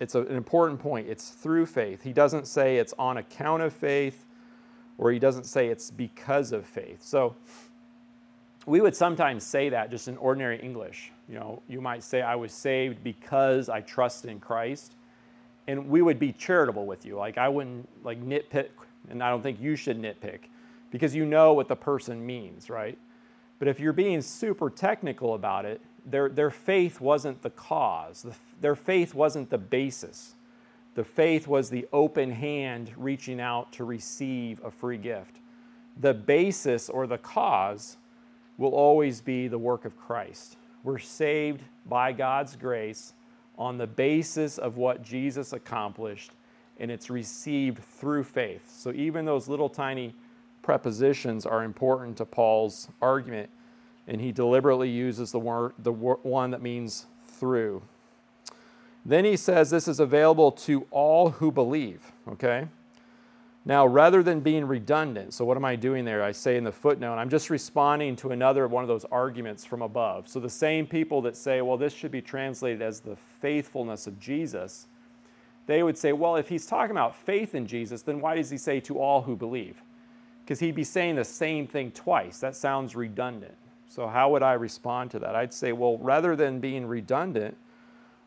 it's 0.00 0.14
an 0.14 0.28
important 0.28 0.80
point. 0.80 1.08
It's 1.08 1.30
through 1.30 1.66
faith. 1.66 2.02
He 2.02 2.12
doesn't 2.12 2.46
say 2.46 2.76
it's 2.76 2.94
on 2.98 3.16
account 3.16 3.62
of 3.62 3.72
faith, 3.72 4.26
or 4.96 5.10
he 5.10 5.18
doesn't 5.18 5.44
say 5.44 5.68
it's 5.68 5.90
because 5.90 6.52
of 6.52 6.64
faith. 6.66 7.02
So 7.02 7.34
we 8.66 8.80
would 8.80 8.94
sometimes 8.94 9.44
say 9.44 9.68
that 9.70 9.90
just 9.90 10.08
in 10.08 10.16
ordinary 10.18 10.60
English. 10.60 11.12
You 11.28 11.36
know, 11.36 11.62
you 11.68 11.80
might 11.80 12.02
say, 12.02 12.22
I 12.22 12.36
was 12.36 12.52
saved 12.52 13.02
because 13.02 13.68
I 13.68 13.80
trust 13.80 14.24
in 14.24 14.40
Christ. 14.40 14.94
And 15.66 15.88
we 15.88 16.00
would 16.00 16.18
be 16.18 16.32
charitable 16.32 16.86
with 16.86 17.04
you. 17.04 17.16
Like, 17.16 17.36
I 17.36 17.48
wouldn't 17.48 17.88
like 18.02 18.22
nitpick, 18.24 18.70
and 19.10 19.22
I 19.22 19.28
don't 19.30 19.42
think 19.42 19.60
you 19.60 19.76
should 19.76 20.00
nitpick 20.00 20.40
because 20.90 21.14
you 21.14 21.26
know 21.26 21.52
what 21.52 21.68
the 21.68 21.76
person 21.76 22.24
means, 22.24 22.70
right? 22.70 22.96
But 23.58 23.68
if 23.68 23.78
you're 23.78 23.92
being 23.92 24.22
super 24.22 24.70
technical 24.70 25.34
about 25.34 25.64
it, 25.64 25.80
their, 26.06 26.28
their 26.28 26.50
faith 26.50 27.00
wasn't 27.00 27.42
the 27.42 27.50
cause, 27.50 28.22
the, 28.22 28.34
their 28.60 28.76
faith 28.76 29.14
wasn't 29.14 29.50
the 29.50 29.58
basis. 29.58 30.34
The 30.94 31.04
faith 31.04 31.46
was 31.46 31.70
the 31.70 31.86
open 31.92 32.30
hand 32.32 32.90
reaching 32.96 33.40
out 33.40 33.72
to 33.74 33.84
receive 33.84 34.60
a 34.64 34.70
free 34.70 34.98
gift. 34.98 35.36
The 36.00 36.14
basis 36.14 36.88
or 36.88 37.06
the 37.06 37.18
cause 37.18 37.98
will 38.56 38.74
always 38.74 39.20
be 39.20 39.46
the 39.46 39.58
work 39.58 39.84
of 39.84 39.96
Christ. 39.96 40.56
We're 40.82 40.98
saved 40.98 41.62
by 41.86 42.12
God's 42.12 42.56
grace 42.56 43.12
on 43.56 43.78
the 43.78 43.86
basis 43.86 44.58
of 44.58 44.76
what 44.76 45.02
Jesus 45.02 45.52
accomplished, 45.52 46.32
and 46.78 46.90
it's 46.90 47.10
received 47.10 47.82
through 47.82 48.24
faith. 48.24 48.68
So 48.68 48.92
even 48.92 49.24
those 49.24 49.48
little 49.48 49.68
tiny 49.68 50.14
prepositions 50.62 51.46
are 51.46 51.64
important 51.64 52.16
to 52.18 52.24
Paul's 52.24 52.88
argument, 53.00 53.50
and 54.08 54.20
he 54.20 54.32
deliberately 54.32 54.88
uses 54.88 55.30
the, 55.30 55.38
word, 55.38 55.74
the 55.78 55.92
one 55.92 56.50
that 56.50 56.62
means 56.62 57.06
through. 57.26 57.82
Then 59.04 59.24
he 59.24 59.36
says 59.36 59.70
this 59.70 59.86
is 59.86 60.00
available 60.00 60.50
to 60.52 60.86
all 60.90 61.30
who 61.30 61.52
believe, 61.52 62.10
okay? 62.26 62.66
Now, 63.64 63.86
rather 63.86 64.22
than 64.22 64.40
being 64.40 64.64
redundant, 64.64 65.34
so 65.34 65.44
what 65.44 65.58
am 65.58 65.64
I 65.64 65.76
doing 65.76 66.06
there? 66.06 66.22
I 66.22 66.32
say 66.32 66.56
in 66.56 66.64
the 66.64 66.72
footnote, 66.72 67.16
I'm 67.16 67.28
just 67.28 67.50
responding 67.50 68.16
to 68.16 68.30
another 68.30 68.66
one 68.66 68.82
of 68.82 68.88
those 68.88 69.04
arguments 69.06 69.64
from 69.64 69.82
above. 69.82 70.26
So 70.26 70.40
the 70.40 70.48
same 70.48 70.86
people 70.86 71.20
that 71.22 71.36
say, 71.36 71.60
well, 71.60 71.76
this 71.76 71.92
should 71.92 72.10
be 72.10 72.22
translated 72.22 72.80
as 72.80 73.00
the 73.00 73.16
faithfulness 73.40 74.06
of 74.06 74.18
Jesus, 74.18 74.86
they 75.66 75.82
would 75.82 75.98
say, 75.98 76.12
well, 76.14 76.36
if 76.36 76.48
he's 76.48 76.64
talking 76.64 76.92
about 76.92 77.14
faith 77.14 77.54
in 77.54 77.66
Jesus, 77.66 78.00
then 78.00 78.22
why 78.22 78.36
does 78.36 78.48
he 78.48 78.56
say 78.56 78.80
to 78.80 78.98
all 78.98 79.20
who 79.20 79.36
believe? 79.36 79.82
Because 80.44 80.60
he'd 80.60 80.74
be 80.74 80.84
saying 80.84 81.16
the 81.16 81.24
same 81.24 81.66
thing 81.66 81.90
twice. 81.90 82.38
That 82.38 82.56
sounds 82.56 82.96
redundant. 82.96 83.54
So, 83.88 84.06
how 84.06 84.30
would 84.30 84.42
I 84.42 84.52
respond 84.52 85.10
to 85.12 85.18
that? 85.20 85.34
I'd 85.34 85.52
say, 85.52 85.72
well, 85.72 85.98
rather 85.98 86.36
than 86.36 86.60
being 86.60 86.86
redundant, 86.86 87.56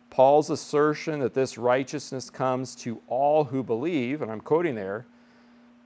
Paul's 0.10 0.50
assertion 0.50 1.20
that 1.20 1.34
this 1.34 1.58
righteousness 1.58 2.30
comes 2.30 2.76
to 2.78 3.02
all 3.08 3.46
who 3.46 3.64
believe, 3.64 4.22
and 4.22 4.32
I'm 4.32 4.42
quoting 4.42 4.76
there, 4.76 5.06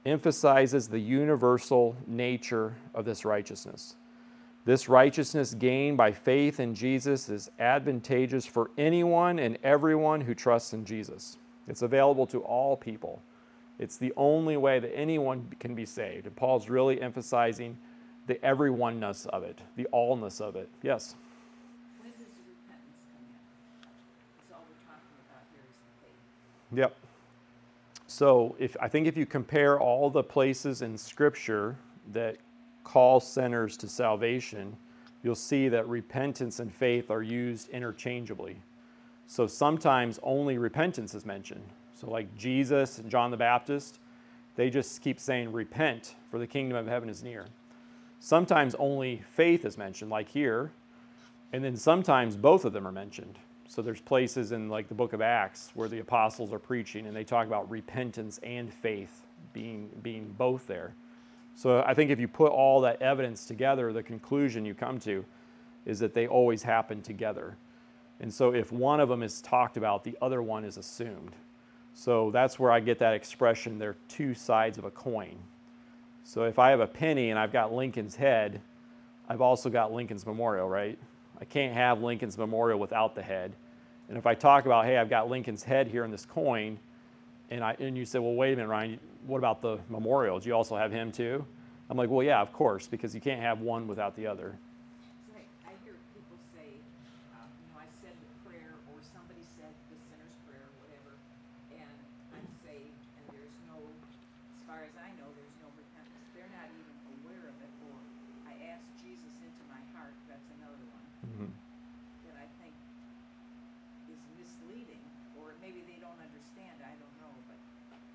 emphasizes 0.04 0.88
the 0.88 0.98
universal 0.98 1.96
nature 2.06 2.76
of 2.94 3.04
this 3.04 3.24
righteousness. 3.24 3.96
This 4.64 4.88
righteousness 4.88 5.54
gained 5.54 5.96
by 5.96 6.10
faith 6.10 6.58
in 6.58 6.74
Jesus 6.74 7.28
is 7.28 7.50
advantageous 7.60 8.46
for 8.46 8.70
anyone 8.76 9.38
and 9.38 9.58
everyone 9.62 10.20
who 10.20 10.34
trusts 10.34 10.72
in 10.72 10.84
Jesus. 10.84 11.38
It's 11.68 11.82
available 11.82 12.26
to 12.28 12.40
all 12.40 12.76
people. 12.76 13.22
It's 13.78 13.96
the 13.96 14.12
only 14.16 14.56
way 14.56 14.80
that 14.80 14.92
anyone 14.96 15.54
can 15.60 15.74
be 15.74 15.84
saved. 15.84 16.26
And 16.26 16.34
Paul's 16.34 16.68
really 16.68 17.00
emphasizing 17.00 17.76
the 18.26 18.34
everyoneness 18.36 19.26
of 19.28 19.42
it, 19.42 19.58
the 19.76 19.86
allness 19.92 20.40
of 20.40 20.56
it. 20.56 20.68
Yes? 20.82 21.14
When 22.00 22.10
does 22.12 22.20
repentance 22.20 23.02
come 23.12 23.24
in? 23.24 23.88
That's 24.38 24.52
all 24.52 24.64
we're 24.68 24.86
talking 24.86 25.16
about 25.28 25.44
here 25.52 25.62
is 25.68 25.76
faith. 26.02 26.78
Yep. 26.78 26.96
So 28.06 28.56
if 28.58 28.76
I 28.80 28.88
think 28.88 29.06
if 29.06 29.16
you 29.16 29.26
compare 29.26 29.78
all 29.78 30.10
the 30.10 30.22
places 30.22 30.82
in 30.82 30.96
Scripture 30.96 31.76
that 32.12 32.36
call 32.84 33.20
sinners 33.20 33.76
to 33.78 33.88
salvation, 33.88 34.76
you'll 35.22 35.34
see 35.34 35.68
that 35.68 35.88
repentance 35.88 36.60
and 36.60 36.72
faith 36.72 37.10
are 37.10 37.22
used 37.22 37.68
interchangeably. 37.70 38.60
So 39.26 39.46
sometimes 39.46 40.20
only 40.22 40.56
repentance 40.56 41.14
is 41.14 41.26
mentioned. 41.26 41.64
So 41.94 42.08
like 42.08 42.34
Jesus 42.36 42.98
and 42.98 43.10
John 43.10 43.30
the 43.30 43.36
Baptist, 43.36 43.98
they 44.54 44.70
just 44.70 45.02
keep 45.02 45.18
saying 45.18 45.52
repent 45.52 46.14
for 46.30 46.38
the 46.38 46.46
kingdom 46.46 46.78
of 46.78 46.86
heaven 46.86 47.08
is 47.08 47.22
near. 47.22 47.46
Sometimes 48.20 48.74
only 48.76 49.22
faith 49.32 49.64
is 49.64 49.78
mentioned 49.78 50.10
like 50.10 50.28
here, 50.28 50.72
and 51.52 51.62
then 51.62 51.76
sometimes 51.76 52.36
both 52.36 52.64
of 52.64 52.72
them 52.72 52.86
are 52.86 52.92
mentioned. 52.92 53.38
So 53.68 53.82
there's 53.82 54.00
places 54.00 54.52
in 54.52 54.68
like 54.68 54.88
the 54.88 54.94
book 54.94 55.12
of 55.12 55.20
Acts 55.20 55.70
where 55.74 55.88
the 55.88 55.98
apostles 55.98 56.52
are 56.52 56.58
preaching 56.58 57.06
and 57.06 57.16
they 57.16 57.24
talk 57.24 57.46
about 57.46 57.68
repentance 57.70 58.38
and 58.42 58.72
faith 58.72 59.26
being 59.52 59.90
being 60.02 60.34
both 60.38 60.66
there. 60.66 60.94
So 61.54 61.82
I 61.86 61.94
think 61.94 62.10
if 62.10 62.20
you 62.20 62.28
put 62.28 62.52
all 62.52 62.80
that 62.82 63.00
evidence 63.00 63.46
together, 63.46 63.92
the 63.92 64.02
conclusion 64.02 64.64
you 64.64 64.74
come 64.74 64.98
to 65.00 65.24
is 65.84 65.98
that 66.00 66.14
they 66.14 66.26
always 66.26 66.62
happen 66.62 67.00
together. 67.00 67.56
And 68.20 68.32
so 68.32 68.54
if 68.54 68.72
one 68.72 69.00
of 69.00 69.08
them 69.08 69.22
is 69.22 69.40
talked 69.40 69.76
about, 69.76 70.04
the 70.04 70.16
other 70.20 70.42
one 70.42 70.64
is 70.64 70.76
assumed. 70.76 71.34
So 71.94 72.30
that's 72.30 72.58
where 72.58 72.70
I 72.70 72.80
get 72.80 72.98
that 72.98 73.14
expression 73.14 73.78
they're 73.78 73.96
two 74.08 74.34
sides 74.34 74.78
of 74.78 74.84
a 74.84 74.90
coin. 74.90 75.38
So 76.26 76.42
if 76.42 76.58
I 76.58 76.70
have 76.70 76.80
a 76.80 76.88
penny 76.88 77.30
and 77.30 77.38
I've 77.38 77.52
got 77.52 77.72
Lincoln's 77.72 78.16
head, 78.16 78.60
I've 79.28 79.40
also 79.40 79.70
got 79.70 79.92
Lincoln's 79.92 80.26
memorial, 80.26 80.68
right? 80.68 80.98
I 81.40 81.44
can't 81.44 81.72
have 81.72 82.02
Lincoln's 82.02 82.36
memorial 82.36 82.80
without 82.80 83.14
the 83.14 83.22
head. 83.22 83.52
And 84.08 84.18
if 84.18 84.26
I 84.26 84.34
talk 84.34 84.66
about, 84.66 84.86
hey, 84.86 84.96
I've 84.98 85.08
got 85.08 85.30
Lincoln's 85.30 85.62
head 85.62 85.86
here 85.86 86.04
in 86.04 86.10
this 86.10 86.26
coin, 86.26 86.80
and, 87.48 87.62
I, 87.62 87.76
and 87.78 87.96
you 87.96 88.04
say, 88.04 88.18
well, 88.18 88.34
wait 88.34 88.54
a 88.54 88.56
minute, 88.56 88.68
Ryan, 88.68 88.98
what 89.24 89.38
about 89.38 89.62
the 89.62 89.78
memorial? 89.88 90.40
Do 90.40 90.48
you 90.48 90.54
also 90.54 90.76
have 90.76 90.90
him 90.90 91.12
too? 91.12 91.46
I'm 91.88 91.96
like, 91.96 92.10
well, 92.10 92.24
yeah, 92.26 92.40
of 92.40 92.52
course, 92.52 92.88
because 92.88 93.14
you 93.14 93.20
can't 93.20 93.40
have 93.40 93.60
one 93.60 93.86
without 93.86 94.16
the 94.16 94.26
other. 94.26 94.58
So 95.30 95.38
I, 95.38 95.70
I 95.70 95.72
hear 95.86 95.94
people 96.10 96.38
say, 96.58 96.66
uh, 97.38 97.46
you 97.46 97.70
know, 97.70 97.78
I 97.78 97.86
said 98.02 98.10
the 98.18 98.30
prayer, 98.50 98.74
or 98.90 98.98
somebody 99.14 99.46
said 99.54 99.70
the 99.94 99.98
sinner's 100.10 100.34
prayer, 100.42 100.66
whatever, 100.82 101.14
and 101.70 101.96
I'm 102.34 102.46
saved, 102.66 102.98
and 103.14 103.24
there's 103.30 103.54
no, 103.70 103.78
as 103.78 104.62
far 104.66 104.82
as 104.82 104.94
I 104.98 105.14
know, 105.22 105.30
there's 105.38 105.58
no 105.62 105.70
repentance. 105.78 106.26
They're 106.34 106.50
not 106.54 106.66
even 106.74 106.94
aware 107.22 107.46
of 107.46 107.54
it, 107.62 107.72
or 107.86 107.94
I 108.50 108.54
asked 108.74 108.90
Jesus 108.98 109.34
into 109.46 109.62
my 109.70 109.78
heart, 109.94 110.14
that's 110.26 110.50
another 110.58 110.82
one. 110.90 111.06
Mhm. 111.26 111.50
that 112.26 112.34
I 112.38 112.46
think 112.58 112.74
is 114.10 114.18
misleading, 114.38 115.02
or 115.38 115.54
maybe 115.62 115.86
they 115.86 116.02
don't 116.02 116.18
understand, 116.18 116.82
I 116.82 116.94
don't 116.98 117.14
know, 117.22 117.34
but 117.46 117.54
Yeah, 117.62 117.62
they 117.62 117.74
seem 117.86 118.02
to 118.02 118.02
think 118.02 118.02
repentance 118.12 118.14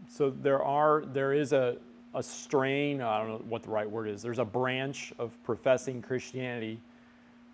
So 0.09 0.31
there 0.31 0.63
are, 0.63 1.03
there 1.13 1.33
is 1.33 1.53
a, 1.53 1.77
a 2.15 2.23
strain, 2.23 3.01
I 3.01 3.19
don't 3.19 3.29
know 3.29 3.45
what 3.47 3.63
the 3.63 3.69
right 3.69 3.89
word 3.89 4.09
is, 4.09 4.21
there's 4.21 4.39
a 4.39 4.45
branch 4.45 5.13
of 5.19 5.31
professing 5.43 6.01
Christianity 6.01 6.79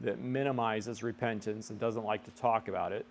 that 0.02 0.22
minimizes 0.22 1.04
repentance 1.04 1.70
and 1.70 1.80
doesn't 1.80 2.06
like 2.06 2.24
to 2.26 2.32
talk 2.32 2.68
about 2.68 2.92
it. 2.92 3.06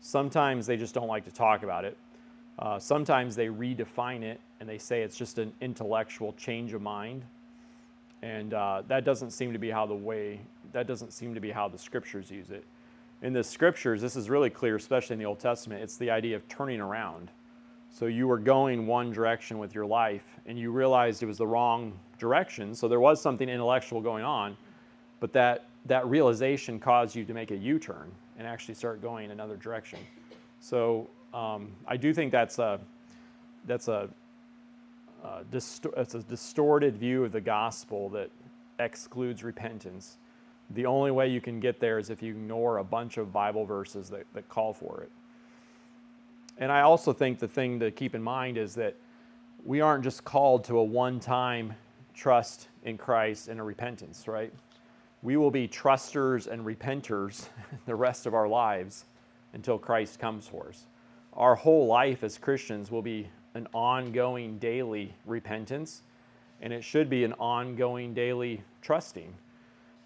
Sometimes 0.00 0.66
they 0.66 0.76
just 0.76 0.94
don't 0.94 1.08
like 1.08 1.24
to 1.24 1.32
talk 1.32 1.62
about 1.62 1.84
it. 1.84 1.96
Uh, 2.58 2.78
sometimes 2.78 3.34
they 3.34 3.48
redefine 3.48 4.22
it 4.22 4.40
and 4.60 4.68
they 4.68 4.78
say 4.78 5.02
it's 5.02 5.16
just 5.16 5.38
an 5.38 5.52
intellectual 5.60 6.32
change 6.34 6.72
of 6.72 6.82
mind. 6.82 7.22
And 8.22 8.54
uh, 8.54 8.82
that 8.88 9.04
doesn't 9.04 9.30
seem 9.30 9.52
to 9.52 9.58
be 9.58 9.70
how 9.70 9.86
the 9.86 9.94
way, 9.94 10.40
that 10.72 10.86
doesn't 10.86 11.12
seem 11.12 11.34
to 11.34 11.40
be 11.40 11.50
how 11.50 11.68
the 11.68 11.78
scriptures 11.78 12.30
use 12.30 12.50
it. 12.50 12.64
In 13.22 13.32
the 13.32 13.42
scriptures, 13.42 14.00
this 14.00 14.14
is 14.14 14.28
really 14.28 14.50
clear, 14.50 14.76
especially 14.76 15.14
in 15.14 15.18
the 15.18 15.24
Old 15.24 15.40
Testament, 15.40 15.82
it's 15.82 15.96
the 15.96 16.10
idea 16.10 16.36
of 16.36 16.46
turning 16.48 16.80
around. 16.80 17.30
So 17.90 18.06
you 18.06 18.28
were 18.28 18.38
going 18.38 18.86
one 18.86 19.10
direction 19.10 19.58
with 19.58 19.74
your 19.74 19.86
life 19.86 20.24
and 20.44 20.58
you 20.58 20.70
realized 20.70 21.22
it 21.22 21.26
was 21.26 21.38
the 21.38 21.46
wrong 21.46 21.98
direction. 22.18 22.74
So 22.74 22.88
there 22.88 23.00
was 23.00 23.22
something 23.22 23.48
intellectual 23.48 24.02
going 24.02 24.22
on, 24.22 24.56
but 25.18 25.32
that, 25.32 25.64
that 25.86 26.06
realization 26.06 26.78
caused 26.78 27.16
you 27.16 27.24
to 27.24 27.32
make 27.32 27.52
a 27.52 27.56
U 27.56 27.78
turn 27.78 28.12
and 28.38 28.46
actually 28.46 28.74
start 28.74 29.00
going 29.00 29.30
another 29.30 29.56
direction. 29.56 29.98
So 30.60 31.08
um, 31.32 31.72
I 31.86 31.96
do 31.96 32.12
think 32.12 32.32
that's 32.32 32.58
a, 32.58 32.78
that's 33.66 33.88
a, 33.88 34.10
uh, 35.24 35.42
distor- 35.50 35.96
a 35.96 36.18
distorted 36.22 36.96
view 36.98 37.24
of 37.24 37.32
the 37.32 37.40
gospel 37.40 38.10
that 38.10 38.30
excludes 38.78 39.42
repentance. 39.42 40.18
The 40.70 40.86
only 40.86 41.10
way 41.10 41.28
you 41.28 41.40
can 41.40 41.60
get 41.60 41.78
there 41.80 41.98
is 41.98 42.10
if 42.10 42.22
you 42.22 42.32
ignore 42.32 42.78
a 42.78 42.84
bunch 42.84 43.18
of 43.18 43.32
Bible 43.32 43.64
verses 43.64 44.10
that, 44.10 44.26
that 44.34 44.48
call 44.48 44.72
for 44.72 45.02
it. 45.02 45.10
And 46.58 46.72
I 46.72 46.80
also 46.80 47.12
think 47.12 47.38
the 47.38 47.48
thing 47.48 47.78
to 47.80 47.90
keep 47.90 48.14
in 48.14 48.22
mind 48.22 48.56
is 48.58 48.74
that 48.74 48.96
we 49.64 49.80
aren't 49.80 50.04
just 50.04 50.24
called 50.24 50.64
to 50.64 50.78
a 50.78 50.84
one 50.84 51.20
time 51.20 51.74
trust 52.14 52.68
in 52.84 52.96
Christ 52.96 53.48
and 53.48 53.60
a 53.60 53.62
repentance, 53.62 54.26
right? 54.26 54.52
We 55.22 55.36
will 55.36 55.50
be 55.50 55.68
trusters 55.68 56.46
and 56.46 56.64
repenters 56.64 57.48
the 57.86 57.94
rest 57.94 58.26
of 58.26 58.34
our 58.34 58.48
lives 58.48 59.04
until 59.52 59.78
Christ 59.78 60.18
comes 60.18 60.48
for 60.48 60.68
us. 60.68 60.86
Our 61.34 61.54
whole 61.54 61.86
life 61.86 62.24
as 62.24 62.38
Christians 62.38 62.90
will 62.90 63.02
be 63.02 63.28
an 63.54 63.66
ongoing 63.74 64.58
daily 64.58 65.14
repentance, 65.26 66.02
and 66.60 66.72
it 66.72 66.82
should 66.82 67.10
be 67.10 67.24
an 67.24 67.34
ongoing 67.34 68.14
daily 68.14 68.62
trusting. 68.80 69.34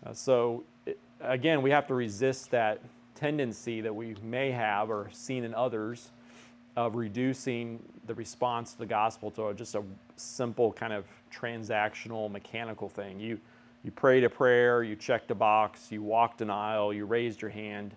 Uh, 0.05 0.13
so, 0.13 0.65
it, 0.87 0.99
again, 1.21 1.63
we 1.63 1.71
have 1.71 1.87
to 1.89 1.95
resist 1.95 2.51
that 2.51 2.81
tendency 3.15 3.81
that 3.83 3.95
we 3.95 4.15
may 4.23 4.51
have 4.51 4.91
or 4.91 5.09
seen 5.13 5.45
in 5.45 5.55
others 5.55 6.11
of 6.77 6.95
reducing 6.95 7.83
the 8.07 8.15
response 8.15 8.73
to 8.73 8.79
the 8.79 8.87
gospel 8.87 9.31
to 9.31 9.53
just 9.55 9.75
a 9.75 9.83
simple 10.17 10.73
kind 10.73 10.93
of 10.93 11.05
transactional 11.33 12.31
mechanical 12.31 12.89
thing. 12.89 13.21
You 13.21 13.39
you 13.83 13.91
prayed 13.91 14.25
a 14.25 14.31
prayer, 14.31 14.83
you 14.83 14.95
checked 14.95 15.31
a 15.31 15.35
box, 15.35 15.91
you 15.91 16.03
walked 16.03 16.43
an 16.43 16.51
aisle, 16.51 16.93
you 16.93 17.07
raised 17.07 17.41
your 17.41 17.51
hand, 17.51 17.95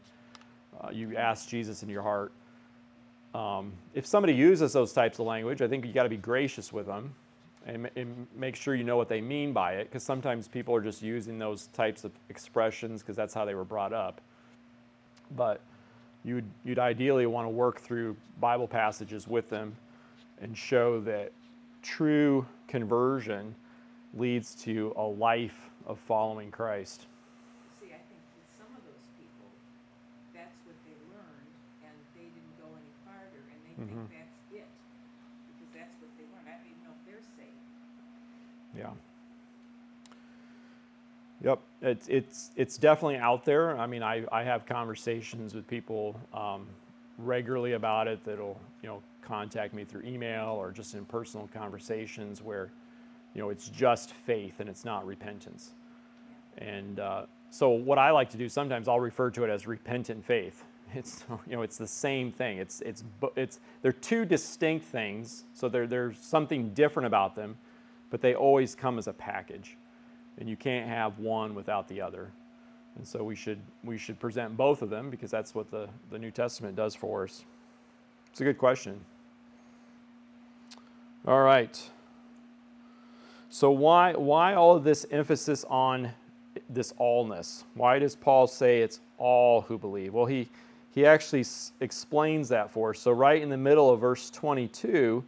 uh, 0.80 0.89
you 0.91 1.18
asked 1.18 1.49
Jesus 1.49 1.84
in 1.84 1.89
your 1.89 2.01
heart. 2.01 2.32
Um, 3.36 3.74
if 3.93 4.06
somebody 4.06 4.34
uses 4.34 4.72
those 4.72 4.93
types 4.93 5.20
of 5.20 5.26
language, 5.26 5.62
I 5.62 5.68
think 5.68 5.86
you 5.86 5.91
got 5.91 6.04
to 6.04 6.10
be 6.10 6.18
gracious 6.18 6.72
with 6.72 6.86
them 6.86 7.14
and, 7.66 7.89
and, 7.95 8.28
make 8.36 8.55
sure 8.55 8.76
you 8.76 8.84
know 8.84 8.97
what 8.97 9.07
they 9.07 9.22
mean 9.22 9.53
by 9.53 9.74
it, 9.74 9.86
because 9.86 10.03
sometimes 10.03 10.47
people 10.47 10.76
are 10.76 10.82
just 10.82 11.01
using 11.01 11.39
those 11.39 11.68
types 11.68 12.03
of 12.03 12.11
expressions 12.30 13.01
because 13.01 13.16
that's 13.16 13.34
how 13.34 13.45
they 13.45 13.55
were 13.55 13.64
brought 13.64 13.93
up. 13.93 14.20
But 15.36 15.61
you'd, 16.24 16.45
you'd 16.66 16.80
ideally 16.80 17.26
want 17.26 17.45
to 17.45 17.49
work 17.49 17.80
through 17.80 18.16
Bible 18.39 18.68
passages 18.68 19.28
with 19.28 19.49
them 19.49 19.76
and 20.41 20.57
show 20.57 20.99
that 21.01 21.32
true 21.82 22.45
conversion 22.68 23.55
leads 24.14 24.55
to 24.55 24.93
a 24.97 25.03
life 25.03 25.70
of 25.86 25.99
following 25.99 26.51
Christ. 26.51 27.07
See, 27.80 27.88
I 27.88 28.01
think 28.07 28.22
with 28.36 28.49
some 28.59 28.70
of 28.76 28.84
those 28.86 29.07
people, 29.18 29.49
that's 30.36 30.57
what 30.68 30.76
they 30.86 30.95
learned, 31.09 31.53
and 31.84 31.95
they 32.16 32.28
didn't 32.28 32.55
go 32.59 32.68
any 32.76 32.93
farther, 33.07 33.41
and 33.51 33.59
they 33.66 33.74
Mhm. 33.74 34.07
think 34.07 34.22
that's 34.22 34.38
it, 34.53 34.70
because 35.49 35.72
that's 35.74 35.95
what 35.99 36.11
they 36.18 36.28
learned. 36.30 36.47
I 36.47 36.59
don't 36.59 36.70
even 36.70 36.84
know 36.84 36.93
if 36.93 37.03
they're 37.07 37.28
saved. 37.36 37.64
Yeah. 38.78 38.89
Yep, 41.43 41.59
it's 41.82 42.07
it's 42.07 42.51
it's 42.55 42.78
definitely 42.78 43.17
out 43.17 43.43
there. 43.43 43.78
I 43.78 43.86
mean, 43.86 44.01
I, 44.01 44.24
I 44.32 44.43
have 44.43 44.65
conversations 44.65 45.53
with 45.53 45.67
people 45.67 46.19
um, 46.34 46.65
regularly 47.17 47.74
about 47.74 48.07
it 48.07 48.24
that'll 48.24 48.59
you 48.82 48.88
know 48.88 49.01
contact 49.21 49.74
me 49.74 49.84
through 49.84 50.03
email 50.03 50.51
or 50.51 50.71
just 50.71 50.95
in 50.95 51.05
personal 51.05 51.49
conversations 51.53 52.41
where 52.41 52.71
you 53.36 53.41
know 53.41 53.49
it's 53.49 53.67
just 53.67 54.13
faith 54.13 54.59
and 54.59 54.69
it's 54.69 54.86
not 54.86 55.05
repentance. 55.05 55.71
And 56.59 56.99
uh, 57.01 57.26
so 57.49 57.69
what 57.71 57.97
I 57.97 58.11
like 58.11 58.30
to 58.32 58.38
do 58.38 58.47
sometimes 58.47 58.88
I'll 58.88 59.01
refer 59.01 59.30
to 59.32 59.43
it 59.43 59.49
as 59.49 59.67
repentant 59.67 60.26
faith. 60.26 60.63
It's 60.95 61.26
you 61.47 61.55
know 61.55 61.63
it's 61.63 61.78
the 61.78 61.88
same 61.88 62.32
thing. 62.32 62.59
It's 62.59 62.80
it's 62.82 63.03
it's 63.36 63.59
they're 63.82 63.91
two 63.91 64.26
distinct 64.26 64.86
things. 64.86 65.43
So 65.55 65.67
there 65.67 65.88
there's 65.88 66.19
something 66.19 66.69
different 66.76 67.07
about 67.07 67.36
them, 67.36 67.57
but 68.14 68.22
they 68.22 68.36
always 68.36 68.76
come 68.76 68.99
as 68.99 69.07
a 69.07 69.14
package 69.14 69.76
and 70.38 70.47
you 70.47 70.55
can't 70.55 70.88
have 70.88 71.18
one 71.18 71.55
without 71.55 71.88
the 71.88 71.99
other. 71.99 72.30
And 72.95 73.07
so 73.07 73.24
we 73.24 73.36
should 73.36 73.59
we 73.84 73.97
should 73.97 74.20
present 74.20 74.55
both 74.55 74.84
of 74.84 74.91
them 74.91 75.09
because 75.09 75.32
that's 75.32 75.55
what 75.55 75.72
the, 75.72 75.89
the 76.11 76.20
New 76.20 76.30
Testament 76.30 76.76
does 76.76 76.93
for 76.93 77.24
us. 77.24 77.43
It's 78.30 78.39
a 78.39 78.43
good 78.43 78.59
question. 78.59 79.03
All 81.26 81.41
right. 81.41 81.82
So 83.49 83.72
why 83.72 84.14
why 84.14 84.53
all 84.53 84.76
of 84.76 84.84
this 84.84 85.07
emphasis 85.09 85.66
on 85.68 86.11
this 86.70 86.93
allness? 86.99 87.64
Why 87.74 87.97
does 87.97 88.16
Paul 88.16 88.45
say 88.45 88.82
it's 88.82 88.99
all 89.18 89.61
who 89.61 89.80
believe? 89.80 90.14
Well, 90.14 90.28
he 90.28 90.49
he 90.91 91.07
actually 91.07 91.41
s- 91.41 91.72
explains 91.80 92.47
that 92.49 92.70
for 92.70 92.91
us. 92.91 92.99
So 92.99 93.11
right 93.11 93.41
in 93.41 93.49
the 93.49 93.57
middle 93.57 93.89
of 93.89 94.01
verse 94.01 94.30
22, 94.30 95.24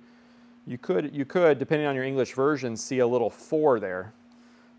you 0.68 0.78
could 0.78 1.13
you 1.13 1.26
could 1.26 1.59
depending 1.59 1.88
on 1.88 1.95
your 1.95 2.03
English 2.03 2.34
version 2.34 2.76
see 2.76 2.99
a 2.99 3.07
little 3.07 3.30
for 3.30 3.80
there. 3.80 4.13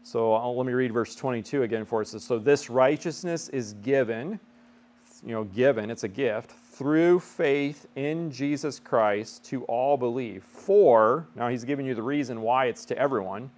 So 0.03 0.35
I'll, 0.35 0.57
let 0.57 0.67
me 0.67 0.73
read 0.73 0.93
verse 0.93 1.17
22 1.17 1.65
again 1.65 1.85
for 1.85 2.01
us. 2.01 2.15
So 2.23 2.39
this 2.39 2.71
righteousness 2.71 3.49
is 3.49 3.73
given, 3.75 4.39
you 5.25 5.33
know, 5.33 5.45
given, 5.45 5.91
it's 5.91 6.05
a 6.05 6.09
gift, 6.09 6.53
through 6.53 7.19
faith 7.19 7.87
in 7.97 8.31
Jesus 8.31 8.79
Christ 8.79 9.45
to 9.47 9.65
all 9.65 9.97
believe. 9.97 10.45
For, 10.45 11.27
now 11.35 11.49
he's 11.49 11.65
giving 11.65 11.85
you 11.87 11.97
the 11.97 12.05
reason 12.05 12.41
why 12.43 12.67
it's 12.67 12.85
to 12.85 12.97
everyone, 12.97 13.51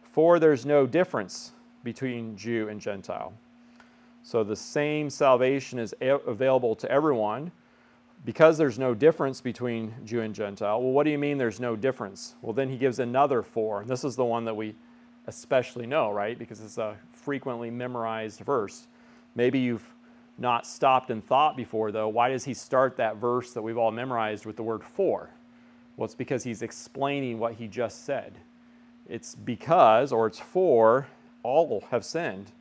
for 0.00 0.38
there's 0.38 0.64
no 0.64 0.86
difference 0.86 1.52
between 1.84 2.38
Jew 2.38 2.68
and 2.70 2.80
Gentile. 2.80 3.34
So 4.22 4.42
the 4.42 4.56
same 4.56 5.10
salvation 5.10 5.78
is 5.78 5.94
available 6.00 6.74
to 6.76 6.90
everyone 6.90 7.52
because 8.24 8.58
there's 8.58 8.78
no 8.78 8.94
difference 8.94 9.40
between 9.40 9.94
Jew 10.04 10.20
and 10.22 10.34
Gentile. 10.34 10.80
Well, 10.80 10.92
what 10.92 11.04
do 11.04 11.10
you 11.10 11.18
mean 11.18 11.38
there's 11.38 11.60
no 11.60 11.76
difference? 11.76 12.34
Well, 12.42 12.52
then 12.52 12.68
he 12.68 12.76
gives 12.76 12.98
another 12.98 13.42
for. 13.42 13.82
And 13.82 13.90
this 13.90 14.04
is 14.04 14.16
the 14.16 14.24
one 14.24 14.44
that 14.46 14.54
we 14.54 14.74
especially 15.26 15.86
know, 15.86 16.10
right? 16.10 16.38
Because 16.38 16.60
it's 16.60 16.78
a 16.78 16.96
frequently 17.12 17.70
memorized 17.70 18.40
verse. 18.40 18.86
Maybe 19.34 19.58
you've 19.58 19.88
not 20.38 20.66
stopped 20.66 21.10
and 21.10 21.24
thought 21.24 21.56
before, 21.56 21.92
though. 21.92 22.08
Why 22.08 22.30
does 22.30 22.44
he 22.44 22.54
start 22.54 22.96
that 22.96 23.16
verse 23.16 23.52
that 23.52 23.62
we've 23.62 23.78
all 23.78 23.90
memorized 23.90 24.46
with 24.46 24.56
the 24.56 24.62
word 24.62 24.82
for? 24.82 25.30
Well, 25.96 26.04
it's 26.04 26.14
because 26.14 26.44
he's 26.44 26.62
explaining 26.62 27.38
what 27.38 27.54
he 27.54 27.68
just 27.68 28.04
said. 28.04 28.34
It's 29.08 29.34
because, 29.34 30.12
or 30.12 30.26
it's 30.26 30.38
for, 30.38 31.06
all 31.42 31.84
have 31.90 32.04
sinned, 32.04 32.52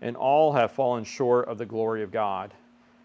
and 0.00 0.16
all 0.16 0.52
have 0.54 0.72
fallen 0.72 1.04
short 1.04 1.48
of 1.48 1.58
the 1.58 1.66
glory 1.66 2.02
of 2.02 2.10
God. 2.10 2.54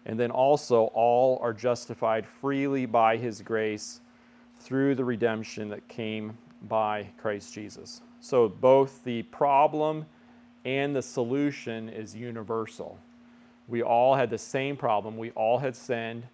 And 0.06 0.18
then 0.18 0.30
also, 0.30 0.84
all 0.94 1.38
are 1.42 1.52
justified 1.52 2.26
freely 2.26 2.86
by 2.86 3.16
his 3.16 3.42
grace 3.42 4.00
through 4.60 4.94
the 4.94 5.04
redemption 5.04 5.68
that 5.68 5.86
came 5.88 6.36
by 6.62 7.08
Christ 7.18 7.52
Jesus. 7.52 8.00
So 8.20 8.48
both 8.48 9.04
the 9.04 9.22
problem 9.24 10.06
and 10.64 10.94
the 10.94 11.02
solution 11.02 11.88
is 11.88 12.14
universal. 12.14 12.98
We 13.68 13.82
all 13.82 14.14
had 14.14 14.30
the 14.30 14.38
same 14.38 14.76
problem. 14.76 15.16
We 15.16 15.30
all 15.32 15.58
had 15.58 15.76
sinned. 15.76 16.24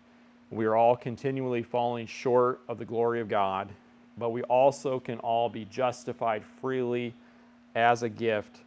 We 0.51 0.67
are 0.67 0.77
all 0.77 0.97
continually 0.97 1.63
falling 1.63 2.07
short 2.07 2.61
of 2.69 2.79
the 2.79 2.85
glory 2.85 3.21
of 3.21 3.29
God, 3.29 3.71
but 4.19 4.31
we 4.31 4.43
also 4.45 5.01
can 5.01 5.19
all 5.19 5.49
be 5.49 5.65
justified 5.65 6.45
freely 6.61 7.13
as 7.75 8.03
a 8.03 8.09
gift 8.09 8.61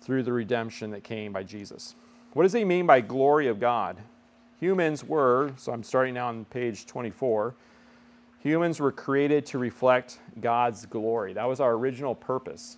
through 0.00 0.22
the 0.22 0.32
redemption 0.32 0.90
that 0.92 1.02
came 1.02 1.32
by 1.32 1.42
Jesus. 1.42 1.96
What 2.32 2.44
does 2.44 2.52
he 2.52 2.64
mean 2.64 2.86
by 2.86 3.00
glory 3.00 3.48
of 3.48 3.58
God? 3.58 3.98
Humans 4.62 5.02
were, 5.02 5.50
so 5.56 5.72
I'm 5.72 5.82
starting 5.82 6.14
now 6.14 6.28
on 6.28 6.44
page 6.44 6.86
24. 6.86 7.56
Humans 8.44 8.78
were 8.78 8.92
created 8.92 9.44
to 9.46 9.58
reflect 9.58 10.20
God's 10.40 10.86
glory. 10.86 11.32
That 11.32 11.48
was 11.48 11.58
our 11.58 11.72
original 11.72 12.14
purpose. 12.14 12.76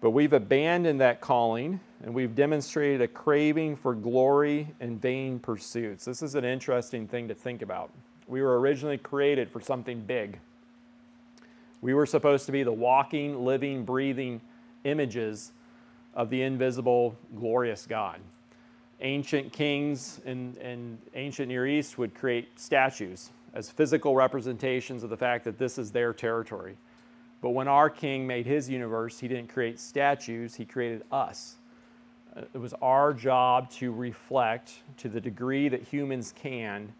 But 0.00 0.12
we've 0.12 0.32
abandoned 0.32 1.02
that 1.02 1.20
calling 1.20 1.78
and 2.02 2.14
we've 2.14 2.34
demonstrated 2.34 3.02
a 3.02 3.08
craving 3.08 3.76
for 3.76 3.94
glory 3.94 4.72
and 4.80 4.98
vain 4.98 5.38
pursuits. 5.38 6.06
This 6.06 6.22
is 6.22 6.36
an 6.36 6.46
interesting 6.46 7.06
thing 7.06 7.28
to 7.28 7.34
think 7.34 7.60
about. 7.60 7.90
We 8.26 8.40
were 8.40 8.58
originally 8.58 8.96
created 8.96 9.50
for 9.50 9.60
something 9.60 10.00
big. 10.00 10.38
We 11.82 11.92
were 11.92 12.06
supposed 12.06 12.46
to 12.46 12.52
be 12.52 12.62
the 12.62 12.72
walking, 12.72 13.44
living, 13.44 13.84
breathing 13.84 14.40
images 14.84 15.52
of 16.14 16.30
the 16.30 16.40
invisible, 16.40 17.14
glorious 17.36 17.84
God. 17.84 18.20
Ancient 19.04 19.52
kings 19.52 20.20
in, 20.24 20.56
in 20.56 20.98
ancient 21.14 21.48
Near 21.48 21.66
East 21.66 21.98
would 21.98 22.14
create 22.14 22.58
statues 22.58 23.30
as 23.52 23.70
physical 23.70 24.16
representations 24.16 25.04
of 25.04 25.10
the 25.10 25.16
fact 25.16 25.44
that 25.44 25.58
this 25.58 25.78
is 25.78 25.92
their 25.92 26.12
territory. 26.12 26.76
But 27.40 27.50
when 27.50 27.68
our 27.68 27.90
king 27.90 28.26
made 28.26 28.46
his 28.46 28.68
universe, 28.68 29.20
he 29.20 29.28
didn't 29.28 29.48
create 29.48 29.78
statues, 29.78 30.54
he 30.54 30.64
created 30.64 31.04
us. 31.12 31.56
Uh, 32.34 32.42
It 32.54 32.58
was 32.58 32.72
our 32.80 33.12
job 33.12 33.70
to 33.72 33.92
reflect, 33.92 34.80
to 34.96 35.08
the 35.08 35.20
degree 35.20 35.68
that 35.68 35.82
humans 35.82 36.32
can, 36.34 36.92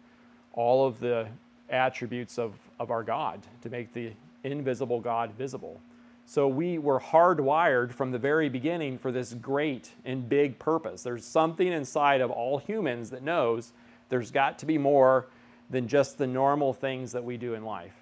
all 0.53 0.87
of 0.87 0.99
the 0.99 1.27
attributes 1.69 2.37
of, 2.37 2.53
of 2.79 2.91
our 2.91 3.03
God, 3.03 3.41
to 3.63 3.69
make 3.69 3.91
the 3.93 4.11
invisible 4.43 5.01
God 5.01 5.31
visible. 5.31 5.81
So 6.25 6.47
we 6.47 6.79
were 6.79 6.99
hardwired 6.99 7.93
from 7.93 8.11
the 8.11 8.17
very 8.17 8.49
beginning 8.49 8.97
for 8.97 9.11
this 9.11 9.33
great 9.35 9.91
and 10.03 10.27
big 10.27 10.57
purpose. 10.57 11.03
There's 11.03 11.23
something 11.23 11.67
inside 11.67 12.21
of 12.21 12.31
all 12.31 12.57
humans 12.57 13.11
that 13.11 13.21
knows 13.21 13.73
there's 14.09 14.31
got 14.31 14.59
to 14.59 14.65
be 14.65 14.77
more 14.77 15.27
than 15.69 15.87
just 15.87 16.17
the 16.17 16.27
normal 16.27 16.73
things 16.73 17.11
that 17.11 17.23
we 17.23 17.37
do 17.37 17.53
in 17.53 17.63
life. 17.63 17.93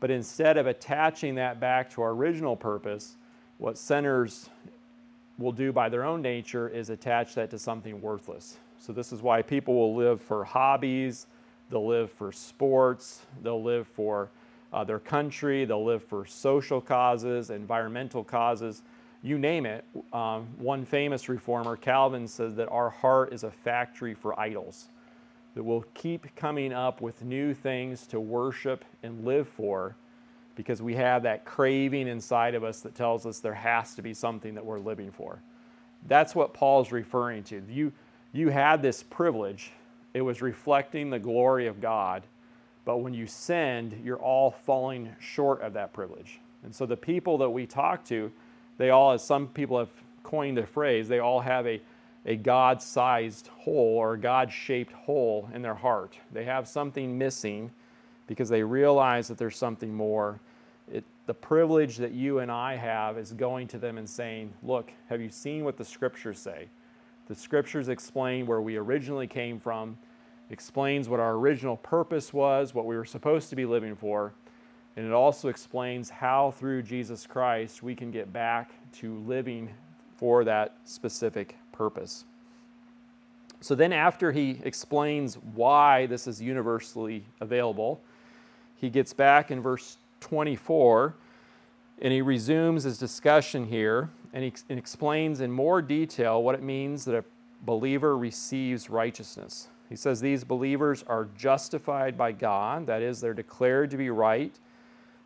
But 0.00 0.10
instead 0.10 0.56
of 0.56 0.66
attaching 0.66 1.36
that 1.36 1.58
back 1.58 1.90
to 1.90 2.02
our 2.02 2.10
original 2.10 2.56
purpose, 2.56 3.16
what 3.58 3.76
sinners 3.76 4.48
will 5.38 5.52
do 5.52 5.72
by 5.72 5.88
their 5.88 6.04
own 6.04 6.22
nature 6.22 6.68
is 6.68 6.90
attach 6.90 7.34
that 7.34 7.50
to 7.50 7.58
something 7.58 8.00
worthless. 8.00 8.56
So, 8.80 8.92
this 8.92 9.12
is 9.12 9.22
why 9.22 9.42
people 9.42 9.74
will 9.74 9.96
live 9.96 10.20
for 10.22 10.44
hobbies, 10.44 11.26
they'll 11.70 11.86
live 11.86 12.12
for 12.12 12.30
sports, 12.30 13.22
they'll 13.42 13.62
live 13.62 13.88
for 13.88 14.30
uh, 14.72 14.84
their 14.84 14.98
country, 14.98 15.64
they'll 15.64 15.84
live 15.84 16.04
for 16.04 16.26
social 16.26 16.80
causes, 16.80 17.50
environmental 17.50 18.22
causes, 18.22 18.82
you 19.22 19.38
name 19.38 19.66
it. 19.66 19.84
Um, 20.12 20.48
one 20.58 20.84
famous 20.84 21.28
reformer, 21.28 21.76
Calvin, 21.76 22.28
says 22.28 22.54
that 22.56 22.68
our 22.68 22.90
heart 22.90 23.32
is 23.32 23.44
a 23.44 23.50
factory 23.50 24.14
for 24.14 24.38
idols, 24.38 24.88
that 25.54 25.62
we'll 25.62 25.84
keep 25.94 26.34
coming 26.36 26.72
up 26.72 27.00
with 27.00 27.24
new 27.24 27.54
things 27.54 28.06
to 28.08 28.20
worship 28.20 28.84
and 29.02 29.24
live 29.24 29.48
for 29.48 29.96
because 30.54 30.82
we 30.82 30.94
have 30.96 31.22
that 31.22 31.44
craving 31.44 32.08
inside 32.08 32.54
of 32.54 32.64
us 32.64 32.80
that 32.80 32.94
tells 32.94 33.24
us 33.26 33.38
there 33.38 33.54
has 33.54 33.94
to 33.94 34.02
be 34.02 34.12
something 34.12 34.54
that 34.54 34.64
we're 34.64 34.80
living 34.80 35.12
for. 35.12 35.40
That's 36.06 36.34
what 36.34 36.52
Paul's 36.52 36.90
referring 36.90 37.44
to. 37.44 37.62
You, 37.70 37.92
you 38.32 38.48
had 38.48 38.82
this 38.82 39.02
privilege, 39.02 39.70
it 40.14 40.20
was 40.20 40.42
reflecting 40.42 41.10
the 41.10 41.18
glory 41.18 41.68
of 41.68 41.80
God, 41.80 42.24
but 42.88 43.02
when 43.02 43.12
you 43.12 43.26
send, 43.26 44.00
you're 44.02 44.16
all 44.16 44.50
falling 44.50 45.14
short 45.20 45.60
of 45.60 45.74
that 45.74 45.92
privilege. 45.92 46.40
And 46.62 46.74
so 46.74 46.86
the 46.86 46.96
people 46.96 47.36
that 47.36 47.50
we 47.50 47.66
talk 47.66 48.02
to, 48.06 48.32
they 48.78 48.88
all, 48.88 49.12
as 49.12 49.22
some 49.22 49.48
people 49.48 49.78
have 49.78 49.90
coined 50.22 50.56
the 50.56 50.64
phrase, 50.64 51.06
they 51.06 51.18
all 51.18 51.40
have 51.40 51.66
a, 51.66 51.82
a 52.24 52.36
God 52.36 52.80
sized 52.80 53.48
hole 53.48 53.98
or 53.98 54.14
a 54.14 54.18
God 54.18 54.50
shaped 54.50 54.92
hole 54.92 55.50
in 55.52 55.60
their 55.60 55.74
heart. 55.74 56.18
They 56.32 56.44
have 56.44 56.66
something 56.66 57.18
missing 57.18 57.70
because 58.26 58.48
they 58.48 58.62
realize 58.62 59.28
that 59.28 59.36
there's 59.36 59.58
something 59.58 59.92
more. 59.92 60.40
It, 60.90 61.04
the 61.26 61.34
privilege 61.34 61.98
that 61.98 62.12
you 62.12 62.38
and 62.38 62.50
I 62.50 62.76
have 62.76 63.18
is 63.18 63.34
going 63.34 63.68
to 63.68 63.78
them 63.78 63.98
and 63.98 64.08
saying, 64.08 64.50
Look, 64.62 64.92
have 65.10 65.20
you 65.20 65.28
seen 65.28 65.62
what 65.62 65.76
the 65.76 65.84
scriptures 65.84 66.38
say? 66.38 66.68
The 67.26 67.34
scriptures 67.34 67.90
explain 67.90 68.46
where 68.46 68.62
we 68.62 68.76
originally 68.76 69.26
came 69.26 69.60
from, 69.60 69.98
explains 70.50 71.08
what 71.08 71.20
our 71.20 71.32
original 71.34 71.76
purpose 71.76 72.32
was, 72.32 72.74
what 72.74 72.86
we 72.86 72.96
were 72.96 73.04
supposed 73.04 73.50
to 73.50 73.56
be 73.56 73.66
living 73.66 73.96
for, 73.96 74.32
and 74.96 75.06
it 75.06 75.12
also 75.12 75.48
explains 75.48 76.10
how 76.10 76.50
through 76.50 76.82
Jesus 76.82 77.26
Christ 77.26 77.82
we 77.82 77.94
can 77.94 78.10
get 78.10 78.32
back 78.32 78.72
to 78.94 79.18
living 79.20 79.70
for 80.16 80.42
that 80.42 80.76
specific 80.84 81.56
purpose. 81.70 82.24
So 83.60 83.74
then, 83.74 83.92
after 83.92 84.32
he 84.32 84.60
explains 84.64 85.36
why 85.54 86.06
this 86.06 86.26
is 86.26 86.42
universally 86.42 87.24
available, 87.40 88.00
he 88.76 88.90
gets 88.90 89.12
back 89.12 89.50
in 89.50 89.60
verse 89.60 89.98
24 90.20 91.14
and 92.00 92.12
he 92.12 92.22
resumes 92.22 92.84
his 92.84 92.98
discussion 92.98 93.66
here 93.66 94.10
and 94.32 94.44
he 94.44 94.52
and 94.68 94.78
explains 94.78 95.40
in 95.40 95.50
more 95.50 95.82
detail 95.82 96.42
what 96.42 96.54
it 96.54 96.62
means 96.62 97.04
that 97.04 97.16
a 97.16 97.24
believer 97.62 98.16
receives 98.16 98.90
righteousness. 98.90 99.68
He 99.88 99.96
says 99.96 100.20
these 100.20 100.44
believers 100.44 101.04
are 101.06 101.28
justified 101.36 102.16
by 102.16 102.32
God, 102.32 102.86
that 102.86 103.02
is, 103.02 103.20
they're 103.20 103.34
declared 103.34 103.90
to 103.90 103.96
be 103.96 104.10
right 104.10 104.58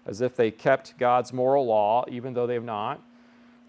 as 0.07 0.21
if 0.21 0.37
they 0.37 0.51
kept 0.51 0.99
God's 0.99 1.33
moral 1.33 1.67
law, 1.67 2.05
even 2.09 2.35
though 2.35 2.47
they 2.47 2.55
have 2.55 2.65
not. 2.65 3.01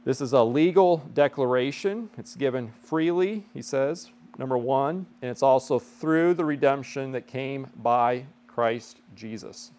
This 0.06 0.20
is 0.20 0.34
a 0.34 0.44
legal 0.44 0.98
declaration. 1.14 2.10
It's 2.18 2.36
given 2.36 2.72
freely, 2.84 3.46
he 3.54 3.62
says, 3.62 4.12
number 4.38 4.58
one, 4.58 5.06
and 5.22 5.32
it's 5.32 5.44
also 5.44 5.80
through 5.80 6.34
the 6.34 6.46
redemption 6.46 7.12
that 7.12 7.28
came 7.28 7.68
by 7.78 8.26
Christ 8.48 8.98
Jesus. 9.16 9.72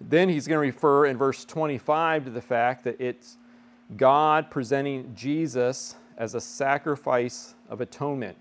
Then 0.00 0.28
he's 0.28 0.46
going 0.48 0.56
to 0.56 0.66
refer 0.66 1.06
in 1.06 1.16
verse 1.16 1.44
25 1.44 2.24
to 2.24 2.30
the 2.30 2.40
fact 2.40 2.84
that 2.84 3.00
it's 3.00 3.36
God 3.96 4.50
presenting 4.50 5.14
Jesus 5.14 5.96
as 6.16 6.34
a 6.34 6.40
sacrifice 6.40 7.54
of 7.68 7.80
atonement. 7.80 8.36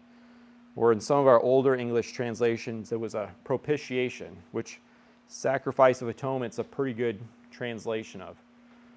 Or 0.79 0.93
in 0.93 1.01
some 1.01 1.19
of 1.19 1.27
our 1.27 1.41
older 1.41 1.75
English 1.75 2.13
translations, 2.13 2.93
it 2.93 2.99
was 3.01 3.13
a 3.13 3.29
propitiation, 3.43 4.37
which 4.53 4.79
sacrifice 5.27 6.01
of 6.01 6.07
atonement 6.07 6.53
is 6.53 6.59
a 6.59 6.63
pretty 6.63 6.93
good 6.93 7.19
translation 7.51 8.21
of. 8.21 8.37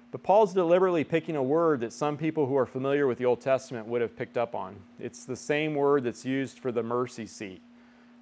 But 0.09 0.23
Paul's 0.23 0.53
deliberately 0.53 1.03
picking 1.03 1.35
a 1.35 1.43
word 1.43 1.81
that 1.81 1.91
some 1.91 2.15
people 2.15 2.45
who 2.45 2.55
are 2.55 2.65
familiar 2.65 3.05
with 3.05 3.17
the 3.17 3.25
Old 3.25 3.41
Testament 3.41 3.85
would 3.85 3.99
have 3.99 4.15
picked 4.15 4.37
up 4.37 4.55
on. 4.55 4.77
It's 4.97 5.25
the 5.25 5.35
same 5.35 5.75
word 5.75 6.05
that's 6.05 6.23
used 6.23 6.59
for 6.59 6.71
the 6.71 6.81
mercy 6.81 7.25
seat, 7.25 7.61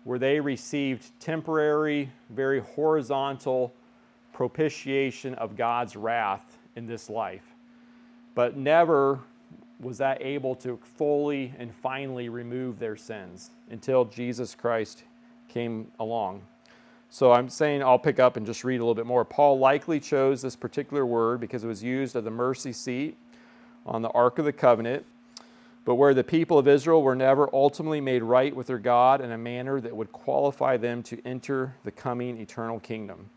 where 0.05 0.17
they 0.17 0.39
received 0.39 1.11
temporary, 1.19 2.09
very 2.31 2.61
horizontal 2.61 3.75
propitiation 4.33 5.35
of 5.35 5.55
God's 5.55 5.95
wrath 5.95 6.57
in 6.75 6.87
this 6.87 7.11
life. 7.11 7.45
But 8.33 8.57
never 8.57 9.19
was 9.81 9.97
that 9.97 10.21
able 10.21 10.55
to 10.55 10.79
fully 10.97 11.53
and 11.57 11.73
finally 11.73 12.29
remove 12.29 12.79
their 12.79 12.95
sins 12.95 13.49
until 13.69 14.05
Jesus 14.05 14.55
Christ 14.55 15.03
came 15.49 15.91
along. 15.99 16.43
So 17.09 17.33
I'm 17.33 17.49
saying 17.49 17.83
I'll 17.83 17.99
pick 17.99 18.19
up 18.19 18.37
and 18.37 18.45
just 18.45 18.63
read 18.63 18.77
a 18.77 18.83
little 18.83 18.95
bit 18.95 19.05
more. 19.05 19.25
Paul 19.25 19.59
likely 19.59 19.99
chose 19.99 20.41
this 20.41 20.55
particular 20.55 21.05
word 21.05 21.41
because 21.41 21.63
it 21.63 21.67
was 21.67 21.83
used 21.83 22.15
at 22.15 22.23
the 22.23 22.31
mercy 22.31 22.71
seat 22.71 23.17
on 23.85 24.01
the 24.01 24.09
Ark 24.09 24.39
of 24.39 24.45
the 24.45 24.53
Covenant, 24.53 25.05
but 25.83 25.95
where 25.95 26.13
the 26.13 26.23
people 26.23 26.57
of 26.57 26.67
Israel 26.67 27.01
were 27.01 27.15
never 27.15 27.49
ultimately 27.53 27.99
made 27.99 28.23
right 28.23 28.55
with 28.55 28.67
their 28.67 28.77
God 28.77 29.19
in 29.19 29.31
a 29.31 29.37
manner 29.37 29.81
that 29.81 29.95
would 29.95 30.11
qualify 30.11 30.77
them 30.77 31.03
to 31.03 31.19
enter 31.25 31.75
the 31.83 31.91
coming 31.91 32.39
eternal 32.39 32.79
kingdom. 32.79 33.29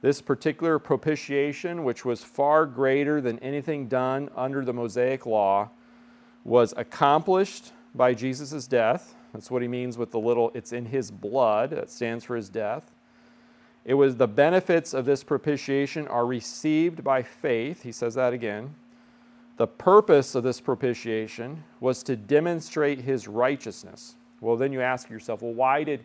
This 0.00 0.20
particular 0.20 0.78
propitiation, 0.78 1.82
which 1.82 2.04
was 2.04 2.22
far 2.22 2.66
greater 2.66 3.20
than 3.20 3.38
anything 3.40 3.88
done 3.88 4.30
under 4.36 4.64
the 4.64 4.72
Mosaic 4.72 5.26
law, 5.26 5.70
was 6.44 6.72
accomplished 6.76 7.72
by 7.94 8.14
Jesus' 8.14 8.66
death. 8.66 9.14
That's 9.32 9.50
what 9.50 9.62
he 9.62 9.68
means 9.68 9.98
with 9.98 10.12
the 10.12 10.20
little, 10.20 10.50
it's 10.54 10.72
in 10.72 10.86
his 10.86 11.10
blood, 11.10 11.70
that 11.70 11.90
stands 11.90 12.24
for 12.24 12.36
his 12.36 12.48
death. 12.48 12.92
It 13.84 13.94
was 13.94 14.16
the 14.16 14.28
benefits 14.28 14.94
of 14.94 15.04
this 15.04 15.24
propitiation 15.24 16.06
are 16.08 16.26
received 16.26 17.02
by 17.02 17.22
faith. 17.22 17.82
He 17.82 17.92
says 17.92 18.14
that 18.14 18.32
again. 18.32 18.74
The 19.56 19.66
purpose 19.66 20.34
of 20.34 20.44
this 20.44 20.60
propitiation 20.60 21.64
was 21.80 22.02
to 22.04 22.14
demonstrate 22.14 23.00
his 23.00 23.26
righteousness. 23.26 24.14
Well, 24.40 24.56
then 24.56 24.72
you 24.72 24.80
ask 24.80 25.10
yourself, 25.10 25.42
well, 25.42 25.54
why 25.54 25.82
did 25.82 26.04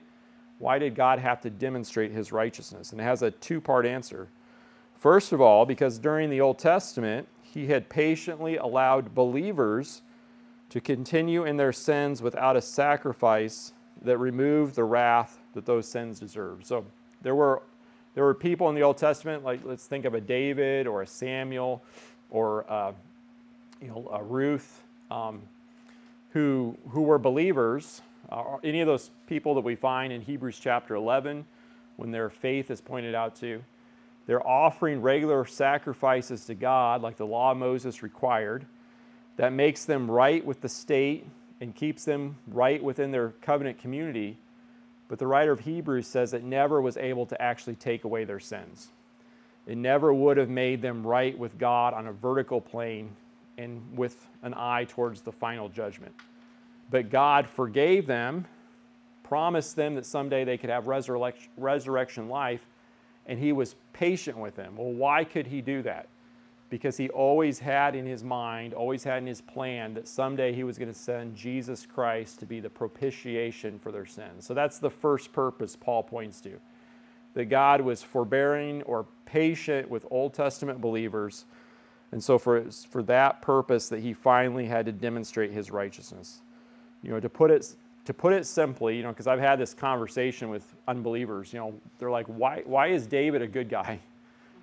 why 0.64 0.80
did 0.80 0.96
God 0.96 1.20
have 1.20 1.42
to 1.42 1.50
demonstrate 1.50 2.14
his 2.14 2.32
righteousness? 2.32 2.94
And 2.94 3.02
it 3.02 3.04
has 3.04 3.22
a 3.22 3.32
two 3.32 3.60
part 3.60 3.86
answer. 3.86 4.30
First 4.98 5.34
of 5.34 5.42
all, 5.42 5.66
because 5.66 6.00
during 6.00 6.30
the 6.30 6.40
Old 6.40 6.58
Testament, 6.58 7.28
he 7.42 7.68
had 7.68 7.90
patiently 7.90 8.56
allowed 8.56 9.14
believers 9.14 10.04
to 10.70 10.80
continue 10.80 11.44
in 11.44 11.58
their 11.58 11.74
sins 11.74 12.22
without 12.22 12.56
a 12.56 12.62
sacrifice 12.62 13.74
that 14.04 14.18
removed 14.18 14.76
the 14.76 14.86
wrath 14.86 15.38
that 15.54 15.66
those 15.66 15.86
sins 15.86 16.22
deserved. 16.22 16.66
So 16.66 16.86
there 17.22 17.36
were, 17.36 17.62
there 18.16 18.24
were 18.24 18.34
people 18.34 18.70
in 18.70 18.76
the 18.76 18.84
Old 18.84 18.98
Testament, 18.98 19.44
like 19.44 19.60
let's 19.66 19.86
think 19.86 20.06
of 20.06 20.14
a 20.14 20.22
David 20.22 20.88
or 20.88 21.02
a 21.02 21.08
Samuel 21.08 21.84
or 22.30 22.66
uh, 22.72 22.94
you 23.82 23.90
know, 23.90 24.10
a 24.14 24.24
Ruth, 24.24 24.82
um, 25.12 25.42
who, 26.32 26.78
who 26.88 27.02
were 27.02 27.20
believers 27.20 28.02
any 28.64 28.82
of 28.82 28.88
those 28.88 29.12
people 29.28 29.56
that 29.56 29.62
we 29.62 29.76
find 29.76 30.12
in 30.12 30.22
Hebrews 30.22 30.60
chapter 30.60 30.96
11, 30.96 31.46
when 31.98 32.12
their 32.12 32.30
faith 32.30 32.72
is 32.72 32.82
pointed 32.82 33.16
out 33.16 33.36
to, 33.38 33.64
they're 34.26 34.46
offering 34.46 35.02
regular 35.02 35.46
sacrifices 35.46 36.46
to 36.46 36.56
God, 36.56 37.02
like 37.02 37.18
the 37.18 37.26
law 37.26 37.52
of 37.52 37.58
Moses 37.58 38.02
required. 38.02 38.66
That 39.38 39.52
makes 39.52 39.86
them 39.86 40.10
right 40.10 40.46
with 40.46 40.62
the 40.62 40.70
state 40.70 41.26
and 41.60 41.76
keeps 41.76 42.06
them 42.06 42.38
right 42.48 42.84
within 42.84 43.12
their 43.12 43.30
covenant 43.42 43.80
community. 43.80 44.38
But 45.08 45.20
the 45.20 45.28
writer 45.28 45.52
of 45.52 45.62
Hebrews 45.62 46.08
says 46.08 46.34
it 46.34 46.44
never 46.44 46.82
was 46.82 46.98
able 46.98 47.26
to 47.28 47.42
actually 47.42 47.76
take 47.76 48.04
away 48.04 48.24
their 48.24 48.40
sins. 48.40 48.88
It 49.66 49.78
never 49.78 50.14
would 50.14 50.38
have 50.38 50.50
made 50.50 50.82
them 50.82 51.06
right 51.06 51.38
with 51.38 51.58
God 51.58 51.94
on 51.94 52.08
a 52.08 52.14
vertical 52.14 52.62
plane 52.62 53.16
and 53.58 53.98
with 53.98 54.28
an 54.42 54.54
eye 54.56 54.86
towards 54.86 55.22
the 55.22 55.32
final 55.32 55.70
judgment. 55.70 56.14
But 56.90 57.10
God 57.10 57.48
forgave 57.48 58.06
them, 58.08 58.46
promised 59.24 59.76
them 59.76 59.96
that 59.96 60.06
someday 60.06 60.44
they 60.44 60.58
could 60.58 60.70
have 60.70 60.88
resurrection, 60.88 61.50
resurrection 61.58 62.30
life, 62.30 62.62
and 63.26 63.40
he 63.40 63.52
was 63.52 63.76
patient 63.94 64.38
with 64.38 64.56
them. 64.56 64.76
Well, 64.76 64.92
why 64.92 65.24
could 65.24 65.48
he 65.48 65.62
do 65.62 65.82
that? 65.84 66.08
Because 66.70 66.98
he 66.98 67.10
always 67.10 67.60
had 67.60 67.96
in 67.96 68.06
his 68.06 68.24
mind, 68.24 68.74
always 68.74 69.04
had 69.04 69.20
in 69.20 69.28
his 69.28 69.42
plan 69.42 69.94
that 69.94 70.08
someday 70.08 70.54
he 70.54 70.64
was 70.64 70.78
going 70.78 70.92
to 70.92 70.98
send 70.98 71.36
Jesus 71.36 71.86
Christ 71.86 72.40
to 72.40 72.46
be 72.46 72.60
the 72.60 72.70
propitiation 72.70 73.80
for 73.80 73.92
their 73.92 74.06
sins. 74.06 74.46
So 74.46 74.54
that's 74.54 74.80
the 74.80 74.90
first 74.90 75.32
purpose 75.32 75.76
Paul 75.76 76.04
points 76.04 76.42
to. 76.42 76.60
That 77.34 77.46
God 77.46 77.82
was 77.82 78.04
forbearing 78.04 78.84
or 78.84 79.06
patient 79.26 79.90
with 79.90 80.06
Old 80.12 80.34
Testament 80.36 80.82
believers. 80.82 81.46
And 82.12 82.24
so 82.24 82.38
for, 82.38 82.64
for 82.92 83.02
that 83.04 83.42
purpose 83.42 83.90
that 83.90 84.02
he 84.02 84.14
finally 84.14 84.66
had 84.66 84.86
to 84.86 84.92
demonstrate 84.92 85.52
his 85.52 85.72
righteousness. 85.72 86.43
You 87.04 87.12
know, 87.12 87.20
to 87.20 87.30
put 87.30 87.52
it 87.52 87.76
to 88.06 88.14
put 88.14 88.34
it 88.34 88.46
simply, 88.46 88.98
you 88.98 89.04
know, 89.04 89.10
because 89.10 89.28
I've 89.28 89.40
had 89.40 89.58
this 89.58 89.74
conversation 89.74 90.50
with 90.50 90.76
unbelievers, 90.88 91.54
you 91.54 91.60
know, 91.60 91.74
they're 92.00 92.12
like, 92.12 92.26
why, 92.28 92.62
why 92.66 92.88
is 92.88 93.08
David 93.08 93.42
a 93.42 93.48
good 93.48 93.70
guy? 93.70 94.00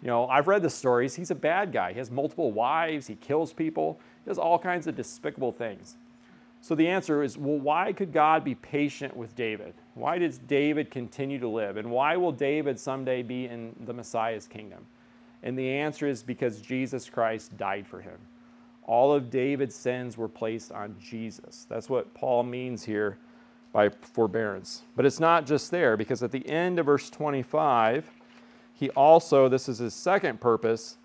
You 0.02 0.08
know, 0.08 0.26
I've 0.28 0.48
read 0.48 0.62
the 0.62 0.70
stories. 0.70 1.14
He's 1.14 1.30
a 1.30 1.34
bad 1.34 1.72
guy. 1.72 1.92
He 1.92 1.98
has 1.98 2.10
multiple 2.10 2.52
wives. 2.52 3.06
He 3.06 3.16
kills 3.16 3.52
people. 3.52 3.98
He 4.24 4.28
does 4.28 4.38
all 4.38 4.58
kinds 4.58 4.86
of 4.86 4.96
despicable 4.96 5.52
things. 5.52 5.96
So 6.62 6.74
the 6.74 6.88
answer 6.88 7.22
is, 7.22 7.38
well, 7.38 7.58
why 7.58 7.92
could 7.92 8.12
God 8.12 8.44
be 8.44 8.54
patient 8.54 9.16
with 9.16 9.34
David? 9.34 9.72
Why 9.94 10.18
does 10.18 10.38
David 10.38 10.90
continue 10.90 11.38
to 11.38 11.48
live? 11.48 11.76
And 11.78 11.90
why 11.90 12.16
will 12.16 12.32
David 12.32 12.78
someday 12.78 13.22
be 13.22 13.46
in 13.46 13.74
the 13.86 13.94
Messiah's 13.94 14.46
kingdom? 14.46 14.86
And 15.42 15.58
the 15.58 15.68
answer 15.68 16.06
is 16.06 16.22
because 16.22 16.60
Jesus 16.60 17.08
Christ 17.08 17.56
died 17.56 17.86
for 17.86 18.00
him. 18.00 18.18
All 18.84 19.12
of 19.12 19.30
David's 19.30 19.74
sins 19.74 20.16
were 20.16 20.28
placed 20.28 20.72
on 20.72 20.96
Jesus. 21.00 21.66
That's 21.68 21.88
what 21.88 22.12
Paul 22.14 22.42
means 22.42 22.84
here 22.84 23.18
by 23.72 23.88
forbearance. 23.88 24.82
But 24.96 25.06
it's 25.06 25.20
not 25.20 25.46
just 25.46 25.70
there, 25.70 25.96
because 25.96 26.22
at 26.22 26.32
the 26.32 26.46
end 26.48 26.78
of 26.78 26.86
verse 26.86 27.08
25, 27.10 28.10
he 28.74 28.90
also, 28.90 29.48
this 29.48 29.68
is 29.68 29.78
his 29.78 29.94
second 29.94 30.40
purpose, 30.40 30.96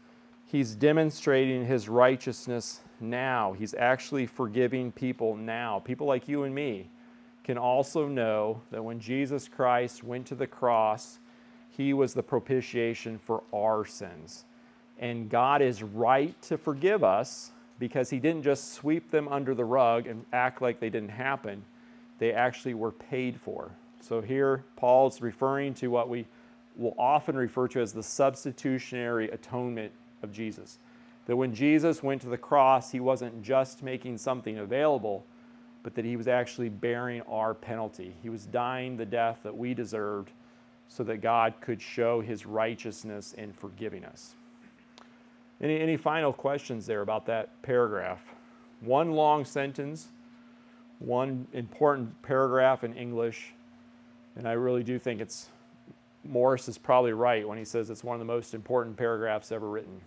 he's 0.45 0.76
demonstrating 0.76 1.65
his 1.65 1.88
righteousness 1.89 2.80
now. 2.99 3.53
He's 3.53 3.73
actually 3.73 4.26
forgiving 4.26 4.91
people 4.91 5.35
now. 5.35 5.80
People 5.80 6.07
like 6.07 6.27
you 6.27 6.43
and 6.43 6.56
me 6.56 6.89
can 7.43 7.57
also 7.57 8.07
know 8.07 8.61
that 8.72 8.84
when 8.84 8.99
Jesus 8.99 9.47
Christ 9.47 10.03
went 10.03 10.26
to 10.27 10.35
the 10.35 10.47
cross, 10.47 11.19
he 11.69 11.93
was 11.93 12.14
the 12.14 12.23
propitiation 12.23 13.19
for 13.19 13.43
our 13.53 13.85
sins. 13.85 14.45
And 14.97 15.30
God 15.30 15.61
is 15.61 15.84
right 15.84 16.41
to 16.43 16.57
forgive 16.57 17.03
us 17.03 17.52
because 17.80 18.10
he 18.10 18.19
didn't 18.19 18.43
just 18.43 18.73
sweep 18.73 19.11
them 19.11 19.27
under 19.27 19.53
the 19.53 19.65
rug 19.65 20.07
and 20.07 20.26
act 20.31 20.61
like 20.61 20.80
they 20.80 20.89
didn't 20.89 21.10
happen 21.10 21.64
they 22.19 22.31
actually 22.31 22.73
were 22.73 22.91
paid 22.91 23.39
for. 23.39 23.72
So 24.02 24.22
here, 24.22 24.64
Paul's 24.76 25.22
referring 25.22 25.73
to 25.76 25.88
what 25.88 26.10
we 26.10 26.26
will 26.76 26.95
often 26.97 27.35
refer 27.35 27.68
to 27.69 27.81
as 27.81 27.93
the 27.93 28.03
substitutionary 28.03 29.30
atonement 29.31 29.91
of 30.22 30.31
Jesus. 30.31 30.77
That 31.26 31.35
when 31.35 31.56
Jesus 31.56 32.03
went 32.03 32.22
to 32.22 32.30
the 32.30 32.38
cross, 32.38 32.91
he 32.91 32.99
wasn't 32.99 33.41
just 33.41 33.81
making 33.81 34.18
something 34.18 34.60
available, 34.60 35.26
but 35.84 35.95
that 35.95 36.06
he 36.06 36.15
was 36.15 36.27
actually 36.27 36.69
bearing 36.69 37.22
our 37.23 37.53
penalty. 37.53 38.14
He 38.22 38.30
was 38.30 38.45
dying 38.45 38.97
the 38.97 39.06
death 39.06 39.39
that 39.43 39.56
we 39.56 39.73
deserved 39.73 40.31
so 40.88 41.03
that 41.06 41.18
God 41.18 41.56
could 41.61 41.81
show 41.81 42.22
his 42.22 42.45
righteousness 42.45 43.34
in 43.34 43.53
forgiving 43.53 44.06
us. 44.06 44.35
Any, 45.61 45.80
any 45.80 45.98
final 45.98 46.34
questions 46.34 46.86
there 46.86 47.02
about 47.02 47.26
that 47.27 47.61
paragraph? 47.61 48.22
One 48.82 49.11
long 49.11 49.45
sentence 49.45 50.10
one 50.99 51.48
important 51.53 52.22
paragraph 52.22 52.84
in 52.84 52.94
English, 52.94 53.53
and 54.36 54.48
I 54.48 54.53
really 54.53 54.84
do 54.84 54.98
think 54.98 55.22
it's 55.22 55.49
Morris 56.23 56.68
is 56.68 56.77
probably 56.77 57.14
right 57.14 57.48
when 57.48 57.57
he 57.57 57.65
says 57.65 57.90
it's 57.90 58.03
one 58.03 58.15
of 58.15 58.19
the 58.19 58.26
most 58.26 58.53
important 58.53 58.98
paragraphs 58.98 59.52
ever 59.52 59.69
written. 59.69 60.02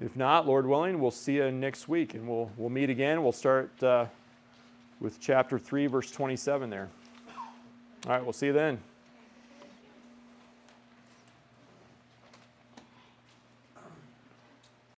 If 0.00 0.16
not, 0.16 0.46
Lord 0.46 0.66
willing, 0.66 0.98
we'll 0.98 1.10
see 1.10 1.34
you 1.34 1.50
next 1.52 1.88
week 1.88 2.14
and 2.14 2.26
we'll, 2.26 2.50
we'll 2.56 2.70
meet 2.70 2.90
again. 2.90 3.22
We'll 3.22 3.32
start 3.32 3.80
uh, 3.82 4.06
with 4.98 5.20
chapter 5.20 5.58
3, 5.58 5.86
verse 5.86 6.10
27 6.10 6.70
there. 6.70 6.88
All 8.06 8.12
right, 8.12 8.22
we'll 8.22 8.32
see 8.32 8.46
you 8.46 8.52
then. 8.52 8.78